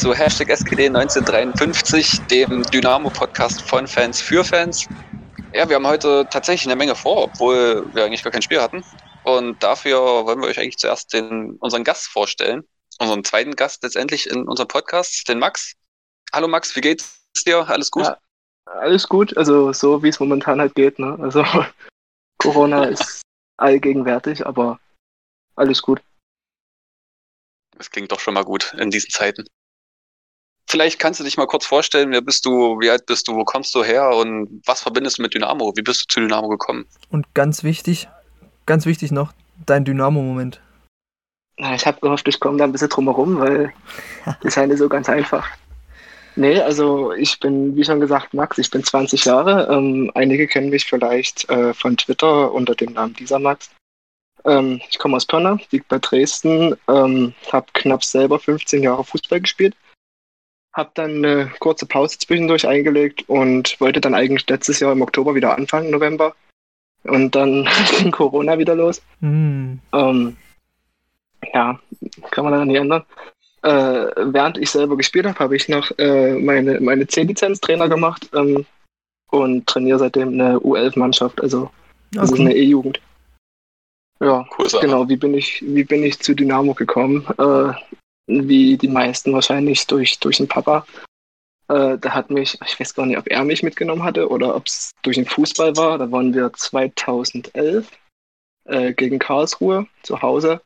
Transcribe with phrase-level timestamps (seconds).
[0.00, 4.88] zu Hashtag SGD 1953, dem Dynamo-Podcast von Fans für Fans.
[5.52, 8.82] Ja, wir haben heute tatsächlich eine Menge vor, obwohl wir eigentlich gar kein Spiel hatten.
[9.24, 12.64] Und dafür wollen wir euch eigentlich zuerst den, unseren Gast vorstellen.
[12.98, 15.74] Unseren zweiten Gast letztendlich in unserem Podcast, den Max.
[16.32, 17.68] Hallo Max, wie geht's dir?
[17.68, 18.04] Alles gut?
[18.04, 18.16] Ja,
[18.64, 20.98] alles gut, also so wie es momentan halt geht.
[20.98, 21.18] Ne?
[21.20, 21.44] Also
[22.38, 23.20] Corona ist
[23.58, 24.80] allgegenwärtig, aber
[25.56, 26.00] alles gut.
[27.76, 29.44] Das klingt doch schon mal gut in diesen Zeiten.
[30.70, 33.42] Vielleicht kannst du dich mal kurz vorstellen, wer bist du, wie alt bist du, wo
[33.44, 35.72] kommst du her und was verbindest du mit Dynamo?
[35.74, 36.86] Wie bist du zu Dynamo gekommen?
[37.10, 38.08] Und ganz wichtig,
[38.66, 39.32] ganz wichtig noch,
[39.66, 40.60] dein Dynamo-Moment.
[41.56, 43.72] Ich habe gehofft, ich komme da ein bisschen drum herum, weil
[44.24, 45.44] das ist ja nicht so ganz einfach.
[46.36, 49.66] Nee, also ich bin, wie schon gesagt, Max, ich bin 20 Jahre.
[49.72, 53.70] Ähm, einige kennen mich vielleicht äh, von Twitter unter dem Namen dieser Max.
[54.44, 59.40] Ähm, ich komme aus Pirna, liegt bei Dresden, ähm, habe knapp selber 15 Jahre Fußball
[59.40, 59.74] gespielt,
[60.72, 65.34] habe dann eine kurze Pause zwischendurch eingelegt und wollte dann eigentlich letztes Jahr im Oktober
[65.34, 66.34] wieder anfangen, November.
[67.04, 67.68] Und dann
[67.98, 69.02] ging Corona wieder los.
[69.20, 69.74] Mm.
[69.92, 70.36] Ähm,
[71.54, 71.78] ja,
[72.30, 73.04] kann man dann nicht ändern.
[73.62, 78.64] Äh, während ich selber gespielt habe, habe ich noch äh, meine, meine C-Lizenz-Trainer gemacht ähm,
[79.30, 81.70] und trainiere seitdem eine U11-Mannschaft, also
[82.12, 82.40] das okay.
[82.42, 83.00] ist eine E-Jugend.
[84.20, 85.08] Ja, cool, genau.
[85.08, 87.26] Wie bin ich, wie bin ich zu Dynamo gekommen?
[87.38, 87.72] Äh,
[88.48, 90.86] wie die meisten wahrscheinlich durch, durch den Papa.
[91.68, 94.66] Äh, da hat mich, ich weiß gar nicht, ob er mich mitgenommen hatte oder ob
[94.66, 95.98] es durch den Fußball war.
[95.98, 97.88] Da waren wir 2011
[98.64, 100.60] äh, gegen Karlsruhe zu Hause.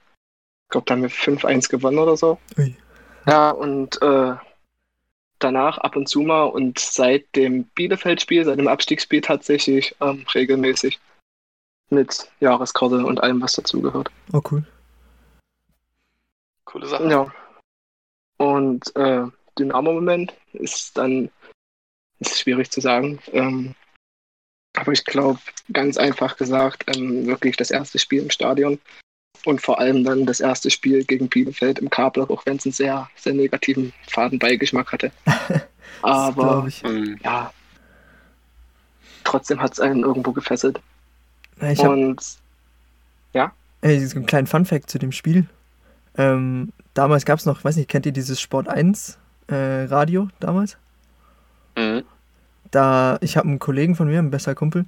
[0.65, 2.39] Ich glaube, da haben wir 5-1 gewonnen oder so.
[2.59, 2.75] Ui.
[3.27, 4.35] Ja, und äh,
[5.39, 11.01] danach ab und zu mal und seit dem Bielefeld-Spiel, seit dem Abstiegsspiel tatsächlich ähm, regelmäßig
[11.91, 14.11] mit Jahreskarte und allem, was dazugehört.
[14.33, 14.65] Oh, cool.
[16.65, 17.09] Coole Sache.
[17.09, 17.33] Ja.
[18.37, 19.25] Und äh,
[19.59, 21.31] Dynamo-Moment ist dann,
[22.19, 23.19] ist schwierig zu sagen.
[23.33, 23.75] Ähm,
[24.77, 25.39] aber ich glaube,
[25.73, 28.81] ganz einfach gesagt, ähm, wirklich das erste Spiel im Stadion
[29.45, 32.73] und vor allem dann das erste Spiel gegen Bielefeld im Kabler, auch wenn es einen
[32.73, 35.13] sehr, sehr negativen Fadenbeigeschmack hatte.
[36.03, 36.69] Aber
[37.23, 37.53] ja,
[39.23, 40.81] trotzdem hat es einen irgendwo gefesselt.
[41.61, 42.21] Ich und
[43.33, 43.53] ja.
[43.81, 45.47] Ey, einen kleinen Fun-Fact zu dem Spiel.
[46.17, 50.77] Ähm, damals gab es noch, weiß nicht, kennt ihr dieses Sport 1 äh, Radio damals?
[51.77, 52.05] Mhm.
[52.71, 54.87] Da, ich habe einen Kollegen von mir, ein besser Kumpel,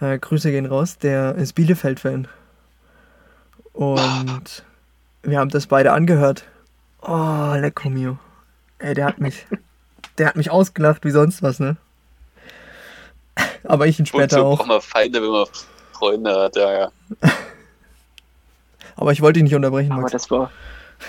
[0.00, 2.28] äh, Grüße gehen raus, der ist Bielefeld-Fan.
[3.72, 4.64] Und
[5.22, 6.44] wir haben das beide angehört.
[7.02, 8.18] Oh, lecco mio.
[8.78, 9.46] Ey, der hat mich,
[10.18, 11.76] der hat mich ausgelacht wie sonst was, ne?
[13.64, 14.56] Aber ich ihn später Und so auch.
[14.58, 15.46] braucht man Feinde, wenn man
[15.92, 16.92] Freunde hat, ja, ja.
[18.96, 20.00] Aber ich wollte dich nicht unterbrechen, Max.
[20.00, 20.50] Aber das war,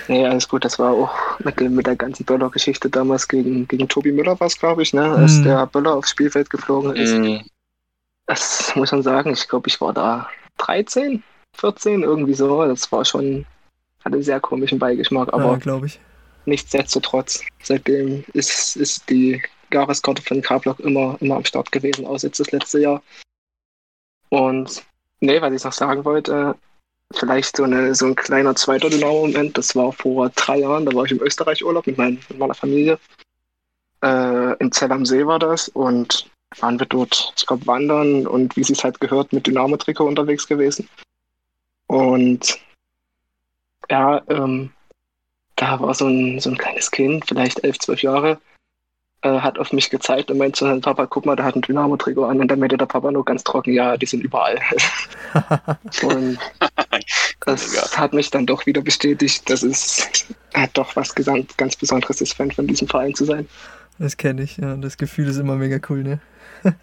[0.07, 4.11] nee, alles gut, das war auch mit, mit der ganzen Böller-Geschichte damals gegen, gegen Tobi
[4.11, 5.43] Müller war es, glaube ich, ne, als mm.
[5.43, 7.17] der Böller aufs Spielfeld geflogen ist.
[7.17, 7.39] Mm.
[8.25, 11.23] Das muss man sagen, ich glaube, ich war da 13,
[11.55, 12.63] 14, irgendwie so.
[12.65, 13.45] Das war schon,
[14.03, 15.99] hatte einen sehr komischen Beigeschmack, aber ja, glaube ich.
[16.45, 22.39] Nichtsdestotrotz, seitdem ist, ist die Jahreskarte von K-Block immer, immer am Start gewesen, außer jetzt
[22.39, 23.01] das letzte Jahr.
[24.29, 24.83] Und
[25.19, 26.55] nee, was ich noch sagen wollte,
[27.13, 31.05] vielleicht so, eine, so ein kleiner zweiter Dynamo-Moment, das war vor drei Jahren, da war
[31.05, 32.99] ich im Österreich-Urlaub mit, mein, mit meiner Familie.
[34.03, 38.55] Äh, in Zell am See war das und waren wir dort, ich glaube, wandern und
[38.55, 40.87] wie sie es halt gehört, mit Dynamo-Trikot unterwegs gewesen.
[41.87, 42.59] Und
[43.89, 44.71] ja, ähm,
[45.55, 48.39] da war so ein, so ein kleines Kind, vielleicht elf, zwölf Jahre,
[49.21, 51.61] äh, hat auf mich gezeigt und meinte zu seinem Papa, guck mal, der hat ein
[51.61, 52.39] Dynamo-Trikot an.
[52.39, 54.59] Und dann meinte der Papa nur ganz trocken, ja, die sind überall.
[56.03, 56.37] und
[57.41, 62.21] das hat mich dann doch wieder bestätigt, dass es hat doch was ganz, ganz Besonderes
[62.21, 63.47] ist, Fan von diesem Verein zu sein.
[63.99, 64.75] Das kenne ich, ja.
[64.75, 66.19] Das Gefühl ist immer mega cool, ne?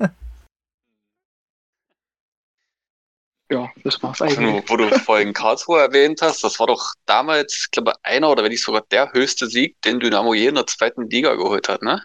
[3.50, 4.64] ja, das war's eigentlich.
[4.68, 8.50] Wo, du vorhin Karlsruhe erwähnt hast, das war doch damals, ich glaube, einer oder wenn
[8.50, 12.02] nicht sogar der höchste Sieg, den Dynamo je in der zweiten Liga geholt hat, ne?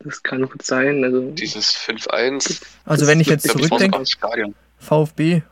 [0.00, 1.02] Das kann gut sein.
[1.02, 2.62] Also Dieses 5-1.
[2.84, 4.04] Also wenn ich jetzt zurückdenke,
[4.78, 5.42] VfB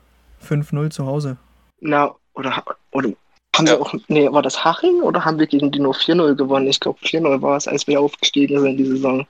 [0.46, 1.38] 5-0 zu Hause.
[1.84, 3.12] Na, oder, oder
[3.56, 3.72] haben ja.
[3.72, 6.68] wir auch, nee, war das Haching oder haben wir gegen die nur 4-0 gewonnen?
[6.68, 9.26] Ich glaube 4-0 war es, als wir aufgestiegen sind in die Saison.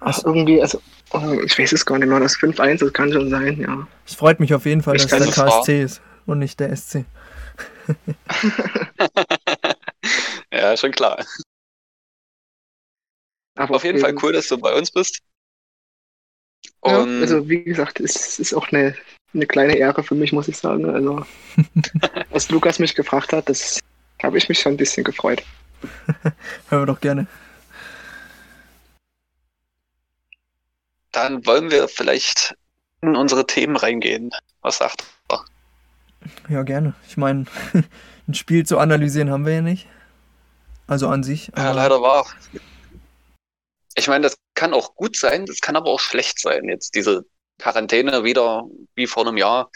[0.00, 0.80] Ach, irgendwie, also,
[1.12, 3.88] oh, ich weiß es gar nicht mehr, das 5-1, das kann schon sein, ja.
[4.04, 7.06] Es freut mich auf jeden Fall, ich dass der KSC ist und nicht der SC.
[10.52, 11.24] ja, schon klar.
[13.54, 15.20] Aber auf jeden Fall cool, dass du bei uns bist.
[16.84, 18.94] Ja, also wie gesagt, es ist auch eine,
[19.36, 20.88] eine kleine Ehre für mich, muss ich sagen.
[20.88, 21.24] Also
[22.32, 23.80] als Lukas mich gefragt hat, das
[24.22, 25.42] habe ich mich schon ein bisschen gefreut.
[26.68, 27.26] Hören wir doch gerne.
[31.12, 32.54] Dann wollen wir vielleicht
[33.02, 34.30] in unsere Themen reingehen.
[34.62, 35.44] Was sagt er?
[36.48, 36.94] Ja, gerne.
[37.08, 37.46] Ich meine,
[38.28, 39.86] ein Spiel zu analysieren haben wir ja nicht.
[40.86, 41.50] Also an sich.
[41.56, 42.26] Ja, leider war.
[43.94, 46.64] Ich meine, das kann auch gut sein, das kann aber auch schlecht sein.
[46.64, 47.24] Jetzt diese
[47.58, 48.64] Quarantäne wieder
[48.94, 49.70] wie vor einem Jahr.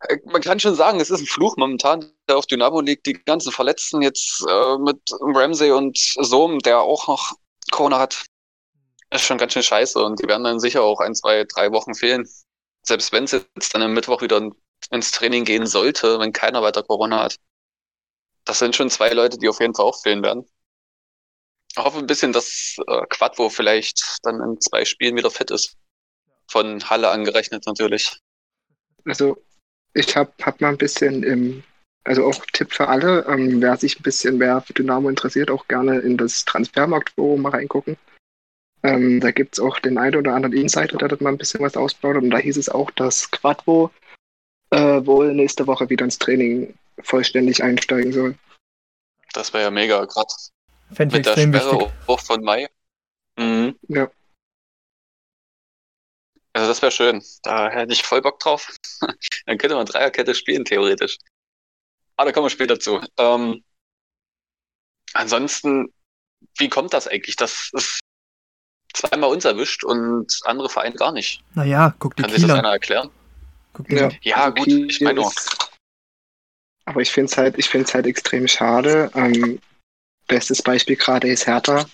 [0.00, 3.06] Äh, man kann schon sagen, es ist ein Fluch momentan, der auf Dynamo liegt.
[3.06, 7.32] Die ganzen Verletzten jetzt äh, mit Ramsey und Sohm, der auch noch
[7.70, 8.24] Corona hat,
[9.10, 10.02] ist schon ganz schön scheiße.
[10.02, 12.28] Und die werden dann sicher auch ein, zwei, drei Wochen fehlen.
[12.84, 14.50] Selbst wenn es jetzt dann am Mittwoch wieder
[14.90, 17.36] ins Training gehen sollte, wenn keiner weiter Corona hat.
[18.44, 20.44] Das sind schon zwei Leute, die auf jeden Fall auch fehlen werden.
[21.70, 25.76] Ich hoffe ein bisschen, dass äh, Quadvo vielleicht dann in zwei Spielen wieder fit ist.
[26.52, 28.20] Von Halle angerechnet natürlich.
[29.06, 29.42] Also
[29.94, 31.62] ich habe hab mal ein bisschen im,
[32.04, 35.66] also auch Tipp für alle, ähm, wer sich ein bisschen mehr für Dynamo interessiert, auch
[35.66, 37.96] gerne in das Transfermarktforum mal reingucken.
[38.82, 41.60] Ähm, da gibt es auch den einen oder anderen Insider, der dort mal ein bisschen
[41.60, 42.16] was ausbaut.
[42.16, 43.90] Und da hieß es auch, dass Quadvo
[44.70, 48.34] äh, wohl nächste Woche wieder ins Training vollständig einsteigen soll.
[49.32, 50.34] Das wäre ja mega, gerade
[50.98, 51.92] mit der Sperre wichtig.
[52.06, 52.68] auch von Mai.
[53.38, 53.74] Mhm.
[53.88, 54.10] Ja.
[56.54, 57.22] Also das wäre schön.
[57.42, 58.68] Da hätte ich voll Bock drauf.
[59.46, 61.16] Dann könnte man Dreierkette spielen, theoretisch.
[62.16, 63.00] Aber da kommen wir später zu.
[63.16, 63.64] Ähm,
[65.14, 65.92] ansonsten,
[66.58, 68.00] wie kommt das eigentlich, dass es
[68.92, 71.42] zweimal uns erwischt und andere Vereine gar nicht?
[71.54, 73.10] Naja, guck die Kann sich das einer erklären?
[73.88, 75.32] ja, ja gut, ich meine auch.
[76.84, 79.10] Aber ich finde es halt, ich finde halt extrem schade.
[79.14, 79.60] Ähm,
[80.26, 81.86] bestes Beispiel gerade ist Hertha.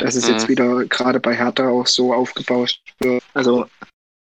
[0.00, 0.32] Dass es mhm.
[0.32, 3.22] jetzt wieder gerade bei Hertha auch so aufgebaut wird.
[3.34, 3.66] Also,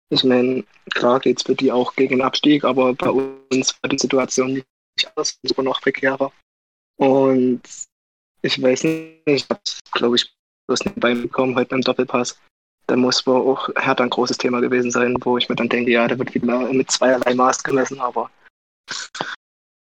[0.09, 3.89] ich meine, klar geht es für die auch gegen den Abstieg, aber bei uns war
[3.89, 4.67] die Situation nicht
[5.09, 6.31] anders, sogar noch prekärer.
[6.97, 7.61] Und
[8.41, 9.59] ich weiß nicht, ich habe
[9.91, 10.33] glaube ich,
[10.67, 12.39] bloß nicht bekommen heute beim Doppelpass.
[12.87, 15.91] Da muss wohl auch Hertha ein großes Thema gewesen sein, wo ich mir dann denke,
[15.91, 18.29] ja, da wird wieder mit zweierlei Maß gemessen, aber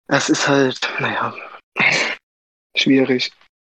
[0.06, 1.34] es ist halt, naja,
[2.76, 3.32] schwierig.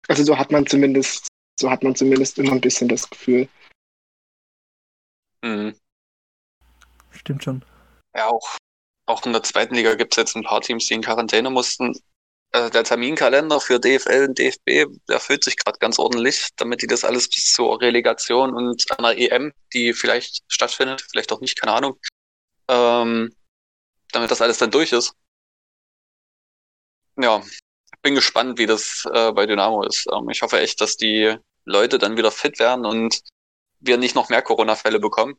[0.08, 1.28] Also so hat man zumindest,
[1.60, 3.48] so hat man zumindest immer ein bisschen das Gefühl.
[5.44, 5.76] Mhm.
[7.12, 7.66] Stimmt schon.
[8.16, 8.58] Ja, auch,
[9.06, 11.94] auch in der zweiten Liga gibt es jetzt ein paar Teams, die in Quarantäne mussten.
[12.52, 17.04] Also der Terminkalender für DFL und DFB erfüllt sich gerade ganz ordentlich, damit die das
[17.04, 22.00] alles bis zur Relegation und einer EM, die vielleicht stattfindet, vielleicht auch nicht, keine Ahnung,
[22.70, 23.36] ähm,
[24.12, 25.14] damit das alles dann durch ist.
[27.18, 27.44] Ja,
[28.08, 30.08] bin gespannt, wie das äh, bei Dynamo ist.
[30.14, 33.20] Ähm, ich hoffe echt, dass die Leute dann wieder fit werden und
[33.82, 35.36] wir nicht noch mehr Corona-Fälle bekommen.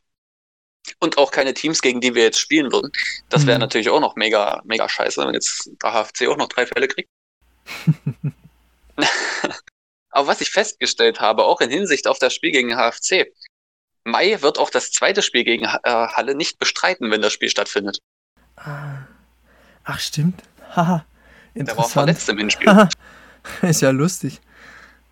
[0.99, 2.91] Und auch keine Teams, gegen die wir jetzt spielen würden.
[3.27, 3.61] Das wäre mhm.
[3.61, 7.09] natürlich auch noch mega, mega scheiße, wenn jetzt der HFC auch noch drei Fälle kriegt.
[10.11, 13.33] Aber was ich festgestellt habe, auch in Hinsicht auf das Spiel gegen HFC,
[14.03, 17.97] Mai wird auch das zweite Spiel gegen äh, Halle nicht bestreiten, wenn das Spiel stattfindet.
[18.57, 19.07] Ah.
[19.85, 20.43] Ach, stimmt.
[20.75, 21.03] Haha.
[21.67, 22.87] Der war verletzt im Hinspiel.
[23.61, 24.39] ist ja lustig.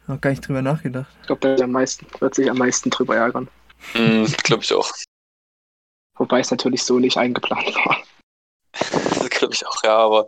[0.07, 1.11] Noch gar nicht drüber nachgedacht.
[1.21, 3.49] Ich glaube, der am meisten, wird sich am meisten drüber ärgern.
[3.93, 4.89] Mm, glaube ich auch.
[6.17, 7.97] Wobei es natürlich so nicht eingeplant war.
[9.19, 10.27] das glaube ich auch, ja, aber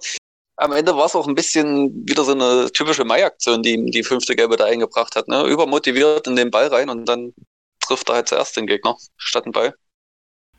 [0.58, 4.36] am Ende war es auch ein bisschen wieder so eine typische Mai-Aktion, die die fünfte
[4.36, 5.30] Gelbe da eingebracht hat.
[5.30, 5.44] Ne?
[5.44, 7.34] Übermotiviert in den Ball rein und dann
[7.80, 9.74] trifft er halt zuerst den Gegner statt den Ball.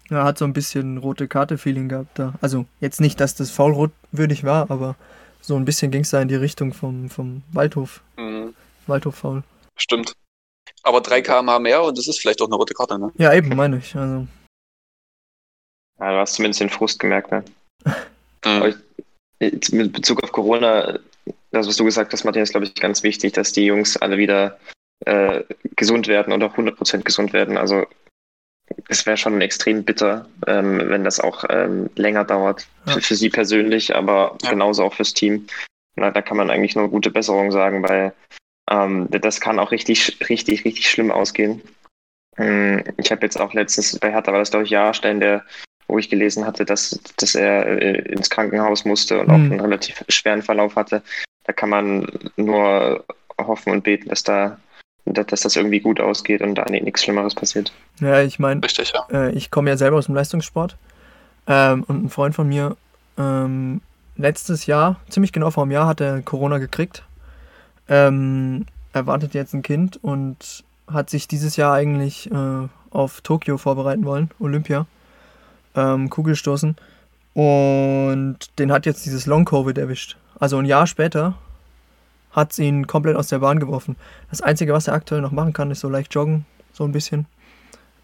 [0.08, 2.34] Ja, hat so ein bisschen rote Karte-Feeling gehabt da.
[2.40, 4.96] Also jetzt nicht, dass das faulrot würdig war, aber
[5.40, 8.02] so ein bisschen ging es da in die Richtung vom, vom Waldhof.
[8.16, 8.54] Mhm.
[8.86, 9.42] Waldhof-Foul.
[9.76, 10.12] Stimmt.
[10.82, 13.12] Aber 3 km mehr und das ist vielleicht auch eine rote Karte, ne?
[13.16, 13.94] Ja, eben, meine ich.
[13.94, 14.26] Also.
[15.98, 17.44] Ja, du hast zumindest den Frust gemerkt, ne?
[18.44, 18.74] mhm.
[19.38, 20.98] ich, mit Bezug auf Corona,
[21.50, 24.16] das, was du gesagt hast, Martin, ist, glaube ich, ganz wichtig, dass die Jungs alle
[24.16, 24.58] wieder
[25.06, 25.42] äh,
[25.76, 27.58] gesund werden und auch 100% gesund werden.
[27.58, 27.86] Also
[28.88, 32.66] es wäre schon extrem bitter, ähm, wenn das auch ähm, länger dauert.
[32.86, 32.94] Ja.
[32.94, 34.50] Für, für, sie persönlich, aber ja.
[34.50, 35.46] genauso auch fürs Team.
[35.96, 38.12] Na, da kann man eigentlich nur gute Besserung sagen, weil
[38.70, 41.62] ähm, das kann auch richtig, richtig, richtig schlimm ausgehen.
[42.38, 45.44] Ähm, ich habe jetzt auch letztens bei Hertha war das, glaube ich, Jahrstein, der,
[45.88, 49.32] wo ich gelesen hatte, dass, dass er äh, ins Krankenhaus musste und mhm.
[49.32, 51.02] auch einen relativ schweren Verlauf hatte.
[51.44, 52.06] Da kann man
[52.36, 53.04] nur
[53.38, 54.58] hoffen und beten, dass da
[55.04, 57.72] dass das irgendwie gut ausgeht und da nichts Schlimmeres passiert.
[58.00, 59.06] Ja, ich meine, ja.
[59.12, 60.76] äh, ich komme ja selber aus dem Leistungssport
[61.46, 62.76] ähm, und ein Freund von mir
[63.18, 63.80] ähm,
[64.16, 67.02] letztes Jahr, ziemlich genau vor einem Jahr, hat er Corona gekriegt.
[67.88, 74.04] Ähm, erwartet jetzt ein Kind und hat sich dieses Jahr eigentlich äh, auf Tokio vorbereiten
[74.04, 74.86] wollen, Olympia,
[75.74, 76.76] ähm, Kugelstoßen.
[77.34, 80.16] Und den hat jetzt dieses Long-Covid erwischt.
[80.38, 81.34] Also ein Jahr später
[82.30, 83.96] hat ihn komplett aus der Bahn geworfen.
[84.30, 87.26] Das Einzige, was er aktuell noch machen kann, ist so leicht joggen, so ein bisschen.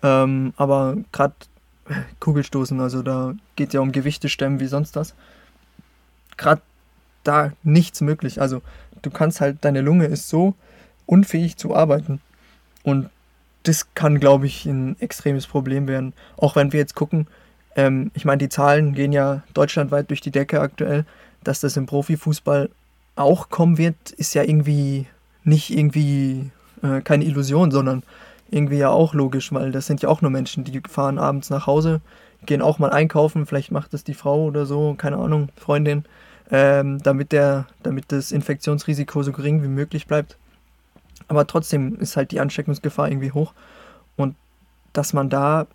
[0.02, 1.34] Ähm, aber gerade
[2.20, 5.14] Kugelstoßen, also da geht es ja um Gewichte stemmen wie sonst was.
[6.36, 6.62] Gerade
[7.22, 8.40] da nichts möglich.
[8.40, 8.62] Also
[9.02, 10.54] du kannst halt, deine Lunge ist so
[11.06, 12.20] unfähig zu arbeiten.
[12.82, 13.10] Und
[13.62, 16.12] das kann, glaube ich, ein extremes Problem werden.
[16.36, 17.26] Auch wenn wir jetzt gucken,
[17.74, 21.04] ähm, ich meine, die Zahlen gehen ja deutschlandweit durch die Decke aktuell.
[21.42, 22.70] Dass das im Profifußball
[23.16, 25.06] auch kommen wird, ist ja irgendwie
[25.42, 26.50] nicht irgendwie
[26.82, 28.02] äh, keine Illusion, sondern
[28.50, 31.66] irgendwie ja auch logisch, weil das sind ja auch nur Menschen, die fahren abends nach
[31.66, 32.00] Hause,
[32.44, 36.04] gehen auch mal einkaufen, vielleicht macht das die Frau oder so, keine Ahnung, Freundin,
[36.50, 40.36] ähm, damit, der, damit das Infektionsrisiko so gering wie möglich bleibt.
[41.28, 43.52] Aber trotzdem ist halt die Ansteckungsgefahr irgendwie hoch.
[44.16, 44.36] Und
[44.92, 45.66] dass man da,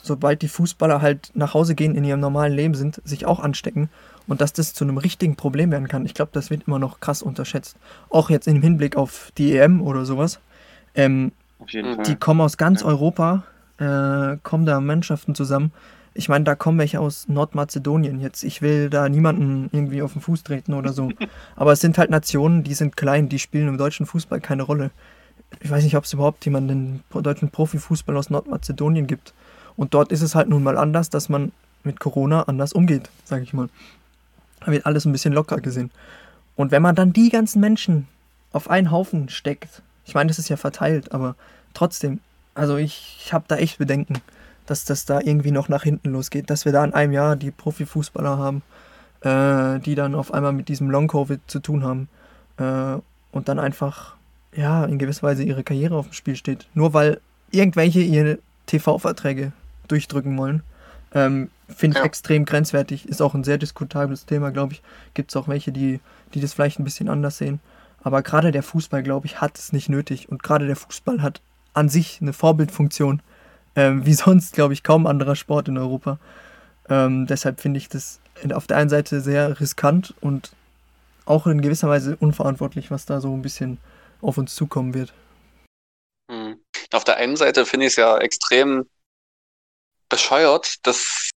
[0.00, 3.90] sobald die Fußballer halt nach Hause gehen, in ihrem normalen Leben sind, sich auch anstecken
[4.28, 7.00] und dass das zu einem richtigen Problem werden kann, ich glaube, das wird immer noch
[7.00, 7.76] krass unterschätzt.
[8.10, 10.38] Auch jetzt im Hinblick auf die EM oder sowas.
[10.94, 11.32] Ähm,
[11.72, 12.86] die kommen aus ganz ja.
[12.86, 13.44] Europa,
[13.78, 15.72] äh, kommen da Mannschaften zusammen.
[16.14, 18.42] Ich meine, da kommen welche aus Nordmazedonien jetzt.
[18.42, 21.10] Ich will da niemanden irgendwie auf den Fuß treten oder so.
[21.56, 24.90] Aber es sind halt Nationen, die sind klein, die spielen im deutschen Fußball keine Rolle.
[25.60, 29.32] Ich weiß nicht, ob es überhaupt jemanden im deutschen Profifußball aus Nordmazedonien gibt.
[29.76, 31.52] Und dort ist es halt nun mal anders, dass man
[31.84, 33.68] mit Corona anders umgeht, sage ich mal.
[34.70, 35.90] Wird alles ein bisschen locker gesehen.
[36.56, 38.08] Und wenn man dann die ganzen Menschen
[38.52, 41.36] auf einen Haufen steckt, ich meine, das ist ja verteilt, aber
[41.74, 42.20] trotzdem,
[42.54, 44.20] also ich, ich habe da echt Bedenken,
[44.66, 47.50] dass das da irgendwie noch nach hinten losgeht, dass wir da in einem Jahr die
[47.50, 48.62] Profifußballer haben,
[49.20, 52.08] äh, die dann auf einmal mit diesem Long-Covid zu tun haben
[52.58, 53.00] äh,
[53.32, 54.16] und dann einfach,
[54.54, 56.66] ja, in gewisser Weise ihre Karriere auf dem Spiel steht.
[56.74, 57.20] Nur weil
[57.50, 59.52] irgendwelche ihre TV-Verträge
[59.88, 60.62] durchdrücken wollen.
[61.14, 62.06] Ähm, Finde ich ja.
[62.06, 63.08] extrem grenzwertig.
[63.08, 64.82] Ist auch ein sehr diskutables Thema, glaube ich.
[65.14, 66.00] Gibt es auch welche, die,
[66.34, 67.60] die das vielleicht ein bisschen anders sehen.
[68.02, 70.28] Aber gerade der Fußball, glaube ich, hat es nicht nötig.
[70.28, 71.40] Und gerade der Fußball hat
[71.74, 73.22] an sich eine Vorbildfunktion,
[73.76, 76.18] ähm, wie sonst, glaube ich, kaum anderer Sport in Europa.
[76.88, 78.20] Ähm, deshalb finde ich das
[78.52, 80.52] auf der einen Seite sehr riskant und
[81.26, 83.78] auch in gewisser Weise unverantwortlich, was da so ein bisschen
[84.22, 85.12] auf uns zukommen wird.
[86.30, 86.60] Hm.
[86.92, 88.88] Auf der einen Seite finde ich es ja extrem
[90.08, 91.30] bescheuert, dass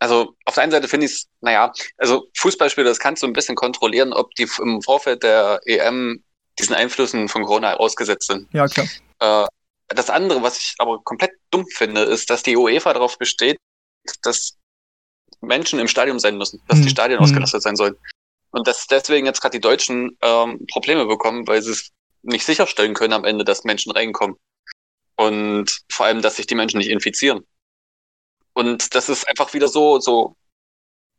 [0.00, 3.34] also auf der einen Seite finde ich es, naja, also Fußballspieler, das kannst du ein
[3.34, 6.24] bisschen kontrollieren, ob die im Vorfeld der EM
[6.58, 8.48] diesen Einflüssen von Corona ausgesetzt sind.
[8.52, 8.86] Ja, klar.
[9.20, 9.46] Äh,
[9.88, 13.58] das andere, was ich aber komplett dumm finde, ist, dass die UEFA darauf besteht,
[14.22, 14.56] dass
[15.42, 16.84] Menschen im Stadion sein müssen, dass hm.
[16.84, 17.24] die Stadien hm.
[17.24, 17.96] ausgelastet sein sollen.
[18.52, 21.90] Und dass deswegen jetzt gerade die Deutschen ähm, Probleme bekommen, weil sie es
[22.22, 24.36] nicht sicherstellen können am Ende, dass Menschen reinkommen.
[25.16, 27.46] Und vor allem, dass sich die Menschen nicht infizieren.
[28.60, 30.36] Und das ist einfach wieder so, so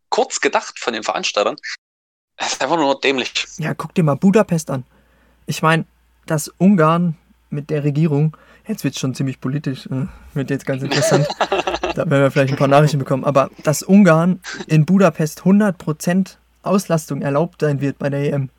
[0.10, 1.56] kurz gedacht von den Veranstaltern.
[2.38, 3.48] Es ist einfach nur dämlich.
[3.58, 4.84] Ja, guck dir mal Budapest an.
[5.48, 5.86] Ich meine,
[6.28, 7.18] dass Ungarn
[7.50, 10.06] mit der Regierung, jetzt wird es schon ziemlich politisch, äh,
[10.36, 14.40] wird jetzt ganz interessant, da werden wir vielleicht ein paar Nachrichten bekommen, aber dass Ungarn
[14.68, 18.50] in Budapest 100% Auslastung erlaubt sein wird bei der EM.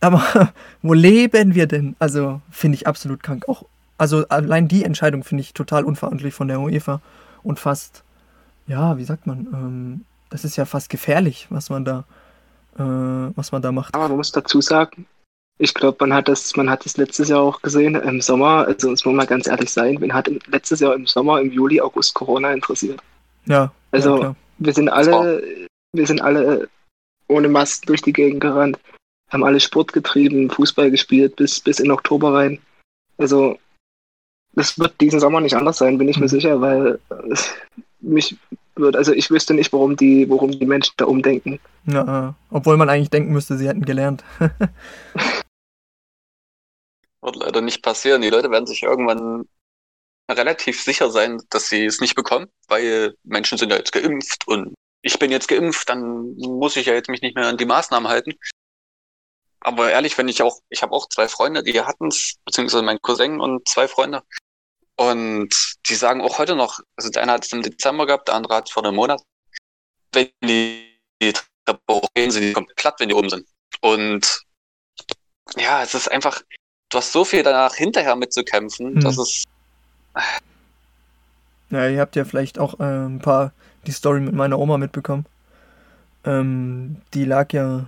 [0.00, 0.52] Aber
[0.82, 1.96] wo leben wir denn?
[1.98, 3.48] Also finde ich absolut krank.
[3.48, 3.64] Auch,
[3.98, 7.00] also allein die Entscheidung finde ich total unverantwortlich von der UEFA
[7.44, 8.02] und fast,
[8.66, 12.04] ja, wie sagt man, ähm, das ist ja fast gefährlich, was man da,
[12.76, 13.94] äh, was man da macht.
[13.94, 15.06] Aber man muss dazu sagen,
[15.58, 18.66] ich glaube, man hat das, man hat das letztes Jahr auch gesehen im Sommer.
[18.66, 21.80] Also uns muss mal ganz ehrlich sein, man hat letztes Jahr im Sommer, im Juli,
[21.80, 23.00] August Corona interessiert.
[23.46, 23.72] Ja.
[23.92, 26.68] Also ja, wir sind alle, wir sind alle
[27.28, 28.78] ohne Masken durch die Gegend gerannt,
[29.30, 32.58] haben alle Sport getrieben, Fußball gespielt bis bis in Oktober rein.
[33.16, 33.58] Also
[34.56, 36.28] das wird diesen Sommer nicht anders sein, bin ich mir mhm.
[36.28, 36.98] sicher, weil
[38.00, 38.36] mich
[38.76, 41.60] wird, also ich wüsste nicht, warum die, warum die Menschen da umdenken.
[41.86, 44.24] Ja, obwohl man eigentlich denken müsste, sie hätten gelernt.
[47.24, 48.22] wird leider nicht passieren.
[48.22, 49.48] Die Leute werden sich irgendwann
[50.30, 54.74] relativ sicher sein, dass sie es nicht bekommen, weil Menschen sind ja jetzt geimpft und
[55.02, 58.08] ich bin jetzt geimpft, dann muss ich ja jetzt mich nicht mehr an die Maßnahmen
[58.08, 58.34] halten.
[59.60, 63.00] Aber ehrlich, wenn ich auch, ich habe auch zwei Freunde, die hatten es, beziehungsweise mein
[63.00, 64.22] Cousin und zwei Freunde,
[64.96, 65.48] und
[65.88, 68.56] die sagen auch heute noch, also der eine hat es im Dezember gehabt, der andere
[68.56, 69.20] hat es vor einem Monat.
[70.12, 71.32] Wenn die, die
[71.64, 73.46] Treppe hochgehen, sind die komplett platt, wenn die oben sind.
[73.80, 74.42] Und
[75.56, 76.42] ja, es ist einfach,
[76.90, 79.00] du hast so viel danach hinterher mitzukämpfen, hm.
[79.00, 79.44] dass es.
[81.70, 83.52] Ja, ihr habt ja vielleicht auch äh, ein paar
[83.86, 85.26] die Story mit meiner Oma mitbekommen.
[86.24, 87.86] Ähm, die lag ja,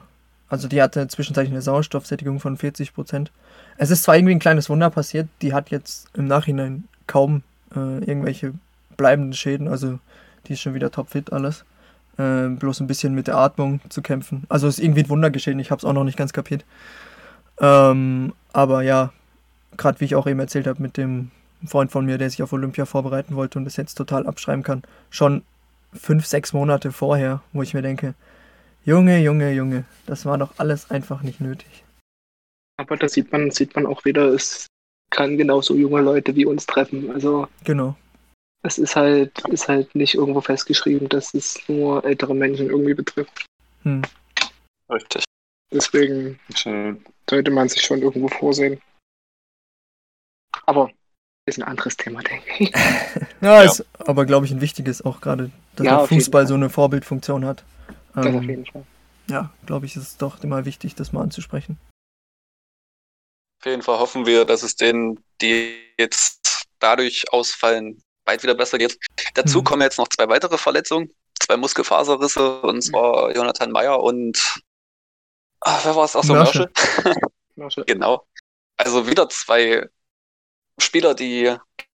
[0.49, 3.31] also die hatte zwischenzeitlich eine Sauerstoffsättigung von 40 Prozent.
[3.79, 7.43] Es ist zwar irgendwie ein kleines Wunder passiert, die hat jetzt im Nachhinein kaum
[7.75, 8.55] äh, irgendwelche
[8.97, 9.69] bleibenden Schäden.
[9.69, 9.99] Also
[10.47, 11.65] die ist schon wieder topfit alles.
[12.19, 14.45] äh, bloß ein bisschen mit der Atmung zu kämpfen.
[14.49, 16.65] Also ist irgendwie ein Wunder geschehen, ich habe es auch noch nicht ganz kapiert.
[17.61, 19.13] Ähm, aber ja,
[19.77, 21.31] gerade wie ich auch eben erzählt habe mit dem
[21.67, 24.83] Freund von mir, der sich auf Olympia vorbereiten wollte und das jetzt total abschreiben kann,
[25.11, 25.43] schon
[25.93, 28.15] fünf, sechs Monate vorher, wo ich mir denke,
[28.85, 31.85] Junge, Junge, Junge, das war doch alles einfach nicht nötig.
[32.79, 34.67] Aber da sieht man, sieht man auch wieder, es
[35.11, 37.11] kann genauso junge Leute wie uns treffen.
[37.11, 37.97] Also genau.
[38.63, 43.47] Es ist halt, ist halt nicht irgendwo festgeschrieben, dass es nur ältere Menschen irgendwie betrifft.
[43.83, 44.03] Hm.
[44.91, 45.25] Richtig.
[45.73, 46.39] Deswegen
[47.29, 48.81] sollte man sich schon irgendwo vorsehen.
[50.65, 50.91] Aber
[51.47, 52.71] ist ein anderes Thema, denke ich.
[53.41, 56.55] ja, ja, ist aber, glaube ich, ein wichtiges auch gerade, dass ja, der Fußball so
[56.55, 57.65] eine Vorbildfunktion hat.
[58.15, 58.85] Das ähm, auf jeden Fall.
[59.29, 61.79] Ja, glaube ich, ist es doch immer wichtig, das mal anzusprechen.
[63.67, 68.79] Auf jeden Fall hoffen wir, dass es denen, die jetzt dadurch ausfallen, bald wieder besser
[68.79, 68.97] geht.
[69.35, 69.65] Dazu mhm.
[69.65, 74.63] kommen jetzt noch zwei weitere Verletzungen, zwei Muskelfaserrisse, und zwar Jonathan Meyer und
[75.59, 76.15] ach, wer war es?
[76.15, 76.71] Achso, Mörschel.
[77.87, 78.25] genau.
[78.77, 79.89] Also wieder zwei
[80.79, 81.53] Spieler, die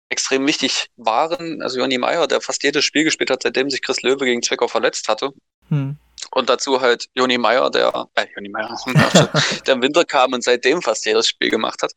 [0.10, 1.62] extrem wichtig waren.
[1.62, 4.68] Also Joni Meyer, der fast jedes Spiel gespielt hat, seitdem sich Chris Löwe gegen Zwickau
[4.68, 5.34] verletzt hatte.
[5.68, 5.98] Hm.
[6.32, 8.78] Und dazu halt Joni Meyer, der, äh, Joni Meyer,
[9.66, 11.92] der im Winter kam und seitdem fast jedes Spiel gemacht hat.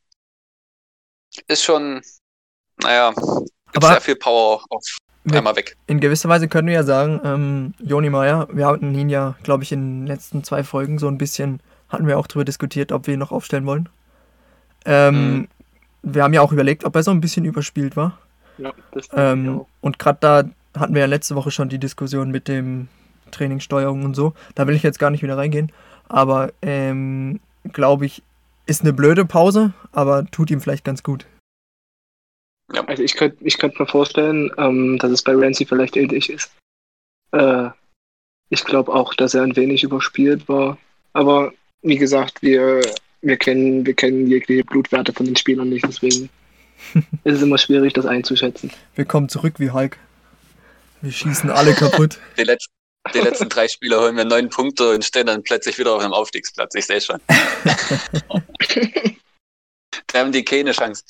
[1.46, 2.02] Ist schon,
[2.82, 3.12] naja,
[3.74, 4.84] aber sehr viel Power auf
[5.30, 5.76] einmal weg.
[5.86, 9.62] In gewisser Weise können wir ja sagen, ähm, Joni Meyer, wir hatten ihn ja, glaube
[9.62, 13.06] ich, in den letzten zwei Folgen so ein bisschen, hatten wir auch darüber diskutiert, ob
[13.06, 13.88] wir ihn noch aufstellen wollen.
[14.84, 15.48] Ähm, mhm.
[16.02, 18.18] Wir haben ja auch überlegt, ob er so ein bisschen überspielt war.
[18.58, 20.44] Ja, das ähm, Und gerade da
[20.78, 22.88] hatten wir ja letzte Woche schon die Diskussion mit dem
[23.32, 24.34] Trainingssteuerung und so.
[24.54, 25.72] Da will ich jetzt gar nicht wieder reingehen.
[26.08, 27.40] Aber ähm,
[27.72, 28.22] glaube ich,
[28.66, 31.26] ist eine blöde Pause, aber tut ihm vielleicht ganz gut.
[32.72, 32.84] Ja.
[32.84, 36.52] Also ich könnte ich könnt mir vorstellen, ähm, dass es bei Ramsey vielleicht ähnlich ist.
[37.32, 37.70] Äh,
[38.50, 40.78] ich glaube auch, dass er ein wenig überspielt war.
[41.12, 42.80] Aber wie gesagt, wir,
[43.20, 46.28] wir, kennen, wir kennen jegliche Blutwerte von den Spielern nicht, deswegen
[47.24, 48.70] ist es immer schwierig, das einzuschätzen.
[48.94, 49.98] Wir kommen zurück wie Hulk.
[51.00, 52.18] Wir schießen alle kaputt.
[52.38, 52.72] Die letzten,
[53.14, 56.12] die letzten drei Spiele holen wir neun Punkte und stehen dann plötzlich wieder auf einem
[56.12, 56.74] Aufstiegsplatz.
[56.74, 57.20] Ich sehe schon.
[60.06, 61.04] da haben die keine Chance.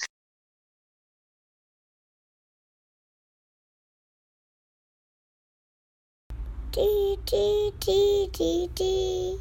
[6.74, 9.38] Di, di, di, di, di.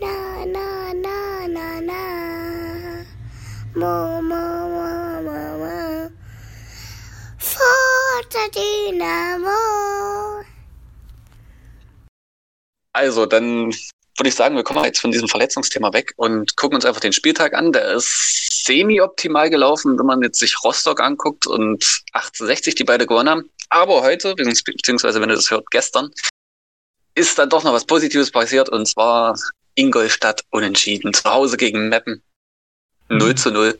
[0.00, 2.02] Na, na, na, na, na.
[3.74, 6.10] Mo, mo, mo, mo, mo.
[7.38, 10.51] Forza Dynamo.
[12.92, 13.72] Also, dann
[14.16, 17.12] würde ich sagen, wir kommen jetzt von diesem Verletzungsthema weg und gucken uns einfach den
[17.12, 17.72] Spieltag an.
[17.72, 23.28] Der ist semi-optimal gelaufen, wenn man jetzt sich Rostock anguckt und 1860 die beide gewonnen
[23.28, 23.50] haben.
[23.70, 26.10] Aber heute, beziehungsweise wenn ihr das hört, gestern,
[27.14, 29.38] ist dann doch noch was Positives passiert und zwar
[29.74, 31.14] Ingolstadt unentschieden.
[31.14, 32.22] Zu Hause gegen Meppen.
[33.08, 33.36] 0 mhm.
[33.36, 33.78] zu 0.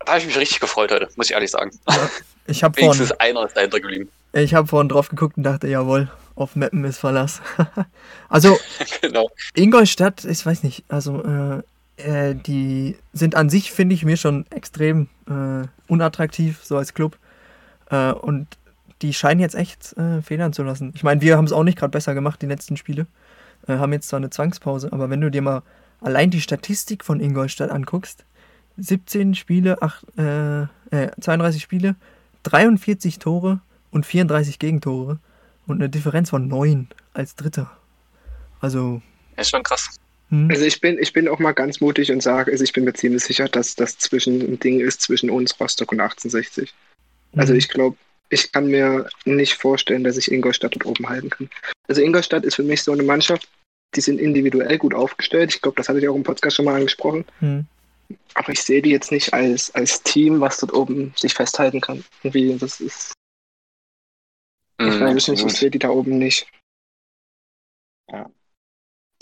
[0.00, 1.70] Da habe ich mich richtig gefreut heute, muss ich ehrlich sagen.
[1.88, 2.10] Ja,
[2.46, 4.10] ich habe vorhin, einer ist dahinter geblieben.
[4.32, 7.40] Ich habe vorhin drauf geguckt und dachte, jawohl, auf Meppen ist Verlass.
[8.28, 8.58] also,
[9.00, 9.30] genau.
[9.54, 11.62] Ingolstadt, ich weiß nicht, also äh,
[11.96, 17.18] äh, die sind an sich, finde ich, mir schon extrem äh, unattraktiv, so als Club.
[17.90, 18.46] Äh, und
[19.02, 20.92] die scheinen jetzt echt äh, Federn zu lassen.
[20.94, 23.06] Ich meine, wir haben es auch nicht gerade besser gemacht, die letzten Spiele.
[23.66, 25.62] Äh, haben jetzt zwar eine Zwangspause, aber wenn du dir mal
[26.00, 28.24] allein die Statistik von Ingolstadt anguckst,
[28.78, 30.06] 17 Spiele, 8,
[31.20, 31.94] 32 äh, Spiele,
[32.44, 35.18] 43 Tore und 34 Gegentore
[35.66, 37.70] und eine Differenz von 9 als Dritter.
[38.60, 39.02] Also.
[39.36, 39.96] Ist schon krass.
[40.30, 40.48] Hm.
[40.50, 42.94] Also ich bin, ich bin auch mal ganz mutig und sage, also ich bin mir
[42.94, 46.72] ziemlich sicher, dass das zwischen ein Ding ist zwischen uns, Rostock und 1860.
[47.36, 47.58] Also mhm.
[47.58, 47.96] ich glaube,
[48.30, 51.50] ich kann mir nicht vorstellen, dass ich Ingolstadt dort oben halten kann.
[51.86, 53.48] Also Ingolstadt ist für mich so eine Mannschaft,
[53.94, 55.54] die sind individuell gut aufgestellt.
[55.54, 57.26] Ich glaube, das hatte ich auch im Podcast schon mal angesprochen.
[57.40, 57.66] Mhm.
[58.34, 62.04] Aber ich sehe die jetzt nicht als, als Team, was dort oben sich festhalten kann.
[62.22, 63.12] Irgendwie, das ist.
[64.88, 66.46] Ich weiß nicht, ich sehe die da oben nicht.
[68.10, 68.30] Ja.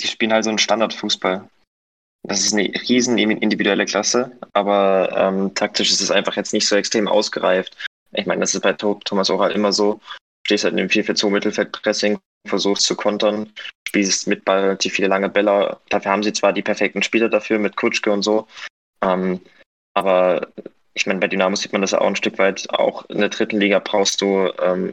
[0.01, 1.49] Die spielen halt so einen Standardfußball.
[2.23, 6.77] Das ist eine riesen individuelle Klasse, aber ähm, taktisch ist es einfach jetzt nicht so
[6.77, 7.77] extrem ausgereift.
[8.12, 9.94] Ich meine, das ist bei Thomas Oral immer so.
[9.94, 13.53] Du stehst halt in dem 4-4-2 Mittelfeldpressing, versuchst zu kontern,
[13.88, 15.79] spielst mit Ball relativ viele lange Bälle.
[15.88, 18.46] Dafür haben sie zwar die perfekten Spieler dafür mit Kutschke und so,
[19.03, 19.40] ähm,
[19.94, 20.49] aber
[20.94, 22.68] ich meine, bei Dynamo sieht man das auch ein Stück weit.
[22.70, 24.92] Auch in der dritten Liga brauchst du, ähm,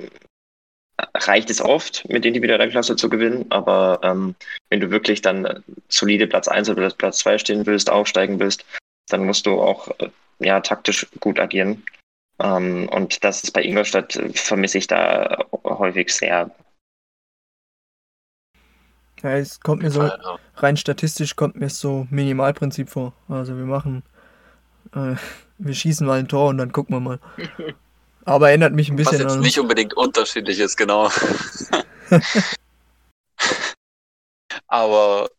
[1.15, 4.35] reicht es oft, mit individueller Klasse zu gewinnen, aber ähm,
[4.69, 8.65] wenn du wirklich dann solide Platz 1 oder Platz 2 stehen willst, aufsteigen willst,
[9.09, 11.83] dann musst du auch äh, ja, taktisch gut agieren.
[12.39, 16.51] Ähm, und das ist bei Ingolstadt, vermisse ich da häufig sehr.
[19.23, 20.09] Ja, es kommt mir so,
[20.55, 23.13] rein statistisch kommt mir so Minimalprinzip vor.
[23.27, 24.03] Also wir machen,
[24.93, 25.15] äh,
[25.57, 27.19] wir schießen mal ein Tor und dann gucken wir mal.
[28.27, 31.09] Aber erinnert mich ein bisschen Was jetzt nicht unbedingt unterschiedlich ist, genau.
[34.67, 35.29] Aber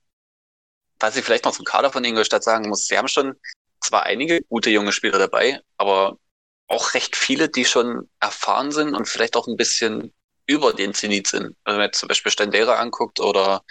[0.99, 3.35] was ich vielleicht noch zum Kader von Ingolstadt sagen muss, sie haben schon
[3.83, 6.17] zwar einige gute junge Spieler dabei, aber
[6.67, 10.15] auch recht viele, die schon erfahren sind und vielleicht auch ein bisschen
[10.47, 11.57] über den Zenit sind.
[11.65, 13.63] Also wenn man jetzt zum Beispiel Stendera anguckt oder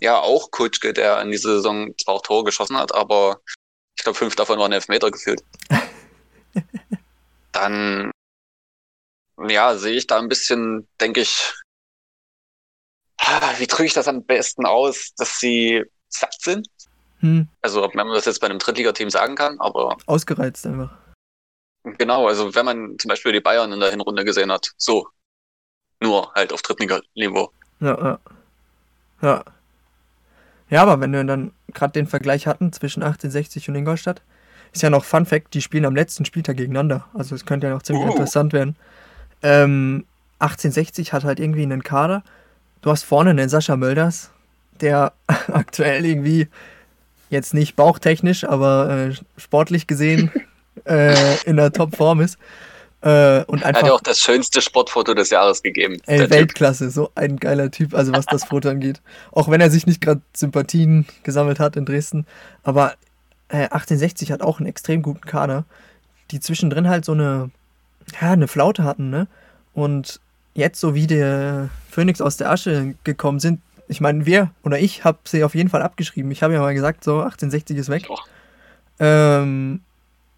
[0.00, 3.38] ja auch Kutschke, der in dieser Saison zwar auch Tore geschossen hat, aber
[3.98, 5.44] ich glaube fünf davon waren Elfmeter gefühlt.
[7.52, 8.12] Dann
[9.48, 11.54] ja, sehe ich da ein bisschen, denke ich,
[13.58, 16.68] wie drücke ich das am besten aus, dass sie satt sind?
[17.20, 17.48] Hm.
[17.62, 19.96] Also, ob man das jetzt bei einem Drittligateam sagen kann, aber.
[20.06, 20.90] Ausgereizt einfach.
[21.98, 25.08] Genau, also wenn man zum Beispiel die Bayern in der Hinrunde gesehen hat, so.
[26.00, 27.50] Nur halt auf Drittliga-Niveau.
[27.80, 28.18] Ja, ja.
[29.22, 29.44] Ja.
[30.68, 34.20] Ja, aber wenn wir dann gerade den Vergleich hatten zwischen 1860 und Ingolstadt,
[34.72, 37.08] ist ja noch Fun Fact, die spielen am letzten Spieltag gegeneinander.
[37.14, 38.10] Also es könnte ja noch ziemlich uh.
[38.10, 38.76] interessant werden.
[39.42, 40.04] Ähm,
[40.38, 42.22] 1860 hat halt irgendwie einen Kader.
[42.82, 44.30] Du hast vorne einen Sascha Mölders,
[44.80, 45.12] der
[45.52, 46.48] aktuell irgendwie
[47.30, 50.30] jetzt nicht bauchtechnisch, aber äh, sportlich gesehen
[50.84, 52.38] äh, in der Topform ist.
[53.02, 55.98] Äh, und einfach, hat ja auch das schönste Sportfoto des Jahres gegeben.
[56.06, 56.94] Ey, Weltklasse, typ.
[56.94, 59.00] so ein geiler Typ, also was das Foto angeht.
[59.32, 62.26] Auch wenn er sich nicht gerade Sympathien gesammelt hat in Dresden.
[62.62, 62.94] Aber
[63.48, 65.64] 1860 äh, hat auch einen extrem guten Kader,
[66.30, 67.50] die zwischendrin halt so eine,
[68.20, 69.26] ja, eine Flaute hatten, ne?
[69.74, 70.20] Und
[70.54, 75.04] jetzt, so wie der Phoenix aus der Asche gekommen sind, ich meine, wir oder ich
[75.04, 76.30] habe sie auf jeden Fall abgeschrieben.
[76.30, 78.08] Ich habe ja mal gesagt, so 1860 ist weg.
[78.98, 79.80] Ähm,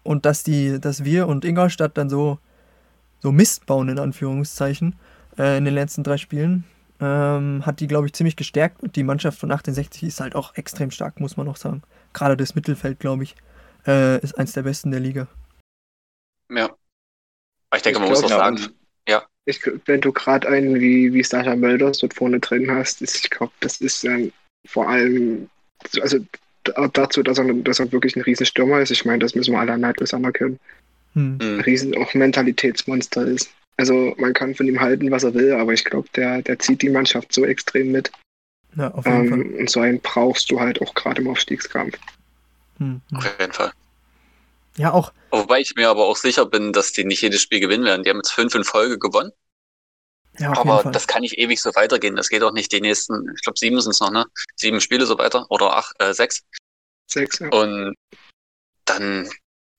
[0.03, 2.39] und dass die, dass wir und Ingolstadt dann so,
[3.19, 4.95] so Mist bauen, in Anführungszeichen,
[5.37, 6.63] äh, in den letzten drei Spielen,
[6.99, 8.83] ähm, hat die, glaube ich, ziemlich gestärkt.
[8.83, 11.81] Und die Mannschaft von 1860 ist halt auch extrem stark, muss man noch sagen.
[12.13, 13.35] Gerade das Mittelfeld, glaube ich,
[13.87, 15.27] äh, ist eins der besten der Liga.
[16.49, 16.69] Ja.
[17.75, 18.59] Ich denke, ich man muss auch sagen,
[19.07, 19.23] ja.
[19.45, 23.29] Ich, wenn du gerade einen wie, wie Sascha Mölders dort vorne drin hast, ist, ich
[23.29, 24.31] glaube, das ist ähm,
[24.67, 25.49] vor allem,
[26.01, 26.19] also
[26.93, 28.91] dazu, dass er, dass er wirklich ein Riesenstürmer ist.
[28.91, 30.59] Ich meine, das müssen wir alle neidlos anerkennen.
[31.13, 31.39] Hm.
[31.41, 33.49] Ein riesen auch Mentalitätsmonster ist.
[33.77, 36.81] Also man kann von ihm halten, was er will, aber ich glaube, der, der zieht
[36.81, 38.11] die Mannschaft so extrem mit.
[38.75, 39.59] Ja, auf jeden ähm, Fall.
[39.59, 41.97] Und so einen brauchst du halt auch gerade im Aufstiegskampf.
[42.77, 43.17] Hm, hm.
[43.17, 43.71] Auf jeden Fall.
[44.77, 45.11] Ja, auch.
[45.31, 48.03] Wobei ich mir aber auch sicher bin, dass die nicht jedes Spiel gewinnen werden.
[48.03, 49.31] Die haben jetzt fünf in Folge gewonnen.
[50.37, 52.15] Ja, aber das kann nicht ewig so weitergehen.
[52.15, 54.25] Das geht auch nicht die nächsten, ich glaube sieben sind es noch, ne?
[54.55, 55.45] Sieben Spiele so weiter.
[55.49, 56.43] Oder acht, äh, sechs.
[57.07, 57.49] Sechs, ja.
[57.49, 57.95] Und
[58.85, 59.29] dann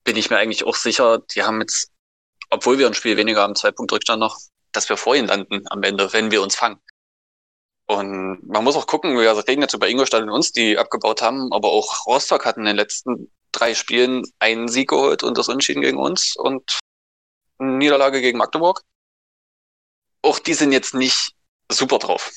[0.03, 1.91] bin ich mir eigentlich auch sicher, die haben jetzt,
[2.49, 4.39] obwohl wir ein Spiel weniger haben, zwei Punkte Rückstand noch,
[4.71, 6.79] dass wir vor ihnen landen am Ende, wenn wir uns fangen.
[7.87, 11.51] Und man muss auch gucken, wir reden jetzt über Ingolstadt und uns, die abgebaut haben,
[11.51, 15.81] aber auch Rostock hatten in den letzten drei Spielen einen Sieg geholt und das Unentschieden
[15.81, 16.79] gegen uns und
[17.59, 18.81] eine Niederlage gegen Magdeburg.
[20.21, 21.33] Auch die sind jetzt nicht
[21.71, 22.31] super drauf.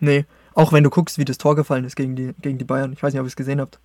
[0.00, 2.92] Nee, auch wenn du guckst, wie das Tor gefallen ist gegen die, gegen die Bayern.
[2.92, 3.78] Ich weiß nicht, ob ihr es gesehen habt.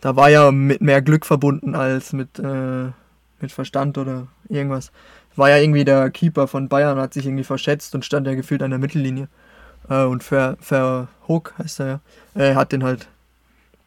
[0.00, 2.90] Da war ja mit mehr Glück verbunden als mit, äh,
[3.40, 4.92] mit Verstand oder irgendwas.
[5.36, 8.62] War ja irgendwie der Keeper von Bayern, hat sich irgendwie verschätzt und stand ja gefühlt
[8.62, 9.28] an der Mittellinie.
[9.88, 12.00] Äh, und Ver, Verhook heißt er ja.
[12.34, 13.08] Er hat den halt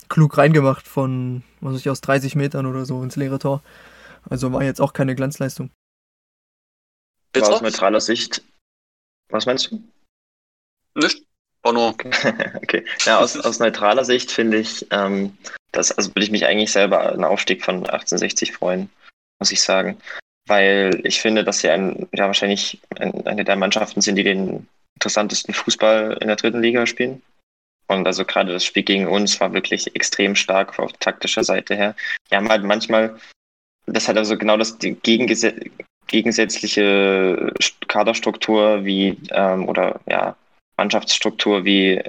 [0.09, 3.63] klug reingemacht von, was weiß ich, aus 30 Metern oder so ins leere Tor.
[4.29, 5.71] Also war jetzt auch keine Glanzleistung.
[7.31, 7.47] Bitte?
[7.47, 8.43] Aus neutraler Sicht.
[9.29, 9.81] Was meinst du?
[10.95, 11.23] Nicht.
[11.61, 11.89] War nur.
[12.55, 12.85] okay.
[13.05, 15.37] Ja, aus, aus neutraler Sicht finde ich, ähm,
[15.71, 18.89] das, also würde ich mich eigentlich selber einen Aufstieg von 1860 freuen,
[19.39, 19.97] muss ich sagen.
[20.47, 24.67] Weil ich finde, dass sie ein, ja, wahrscheinlich ein, eine der Mannschaften sind, die den
[24.95, 27.21] interessantesten Fußball in der dritten Liga spielen.
[27.89, 31.95] Und also gerade das Spiel gegen uns war wirklich extrem stark auf taktischer Seite her.
[32.29, 33.17] Wir haben halt manchmal,
[33.87, 37.51] das hat also genau das die gegensätzliche
[37.87, 40.35] Kaderstruktur wie ähm, oder ja
[40.77, 41.99] Mannschaftsstruktur wie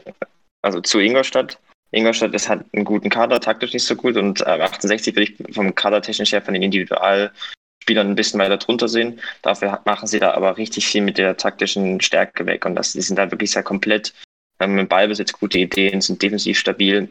[0.61, 1.59] also zu Ingolstadt.
[1.93, 5.55] Ingolstadt ist hat einen guten Kader, taktisch nicht so gut und äh, 68 würde ich
[5.55, 9.19] vom Kader technisch her von den Individualspielern ein bisschen weiter drunter sehen.
[9.41, 13.01] Dafür machen sie da aber richtig viel mit der taktischen Stärke weg und das, die
[13.01, 14.13] sind da wirklich sehr komplett
[14.61, 17.09] haben mit Ballbesitz gute Ideen, sind defensiv stabil.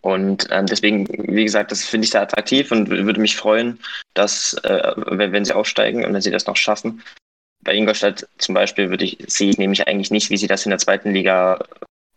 [0.00, 3.78] Und ähm, deswegen, wie gesagt, das finde ich sehr attraktiv und würde mich freuen,
[4.14, 7.02] dass, äh, wenn, wenn sie aufsteigen und wenn sie das noch schaffen.
[7.62, 10.70] Bei Ingolstadt zum Beispiel würde ich, sehe ich nämlich eigentlich nicht, wie sie das in
[10.70, 11.64] der zweiten Liga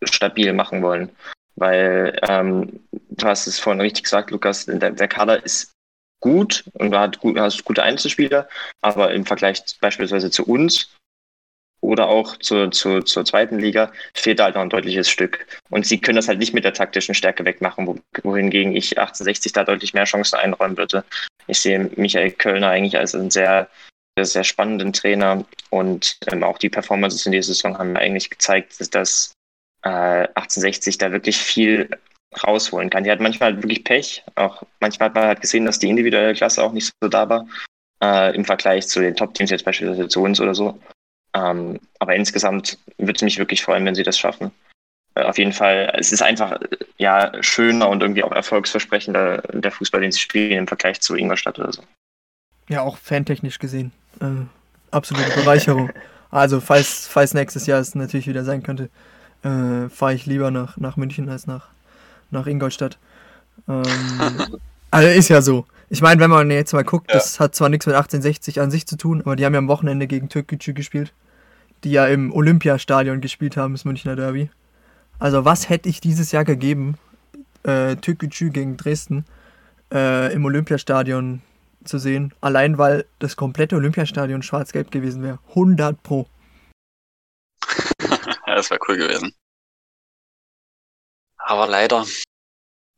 [0.02, 1.10] stabil machen wollen.
[1.56, 5.72] Weil ähm, du hast es vorhin richtig gesagt, Lukas, der, der Kader ist
[6.20, 8.48] gut und du hast gute Einzelspieler,
[8.80, 10.90] aber im Vergleich beispielsweise zu uns
[11.80, 15.46] oder auch zur, zur, zur zweiten Liga fehlt da halt noch ein deutliches Stück.
[15.70, 19.64] Und sie können das halt nicht mit der taktischen Stärke wegmachen, wohingegen ich 1860 da
[19.64, 21.04] deutlich mehr Chancen einräumen würde.
[21.46, 23.68] Ich sehe Michael Kölner eigentlich als einen sehr,
[24.20, 28.90] sehr, spannenden Trainer und ähm, auch die Performances in dieser Saison haben eigentlich gezeigt, dass,
[28.90, 29.32] dass
[29.82, 31.88] äh, 1860 da wirklich viel
[32.44, 33.04] rausholen kann.
[33.04, 34.24] Die hat manchmal wirklich Pech.
[34.34, 37.46] Auch manchmal hat man halt gesehen, dass die individuelle Klasse auch nicht so da war
[38.02, 40.78] äh, im Vergleich zu den Top-Teams, jetzt beispielsweise zu uns oder so.
[41.38, 44.50] Ähm, aber insgesamt würde es mich wirklich freuen, wenn sie das schaffen.
[45.14, 46.58] Äh, auf jeden Fall, es ist einfach
[46.96, 51.58] ja schöner und irgendwie auch erfolgsversprechender der Fußball, den sie spielen im Vergleich zu Ingolstadt
[51.58, 51.82] oder so.
[52.68, 53.92] Ja, auch fantechnisch gesehen.
[54.20, 54.46] Äh,
[54.90, 55.90] absolute Bereicherung.
[56.30, 58.90] Also, falls, falls nächstes Jahr es natürlich wieder sein könnte,
[59.44, 61.68] äh, fahre ich lieber nach, nach München als nach,
[62.30, 62.98] nach Ingolstadt.
[63.66, 63.82] Ähm,
[64.90, 65.64] also ist ja so.
[65.88, 67.14] Ich meine, wenn man jetzt mal guckt, ja.
[67.14, 69.68] das hat zwar nichts mit 1860 an sich zu tun, aber die haben ja am
[69.68, 71.14] Wochenende gegen Türkgücü gespielt,
[71.84, 74.50] die ja im Olympiastadion gespielt haben, das Münchner Derby.
[75.18, 76.96] Also was hätte ich dieses Jahr gegeben,
[77.64, 79.24] äh, Türkgücü gegen Dresden
[79.92, 81.42] äh, im Olympiastadion
[81.84, 85.38] zu sehen, allein weil das komplette Olympiastadion schwarz-gelb gewesen wäre.
[85.50, 86.26] 100 pro.
[88.00, 88.18] ja,
[88.54, 89.34] das wäre cool gewesen.
[91.38, 92.04] Aber leider,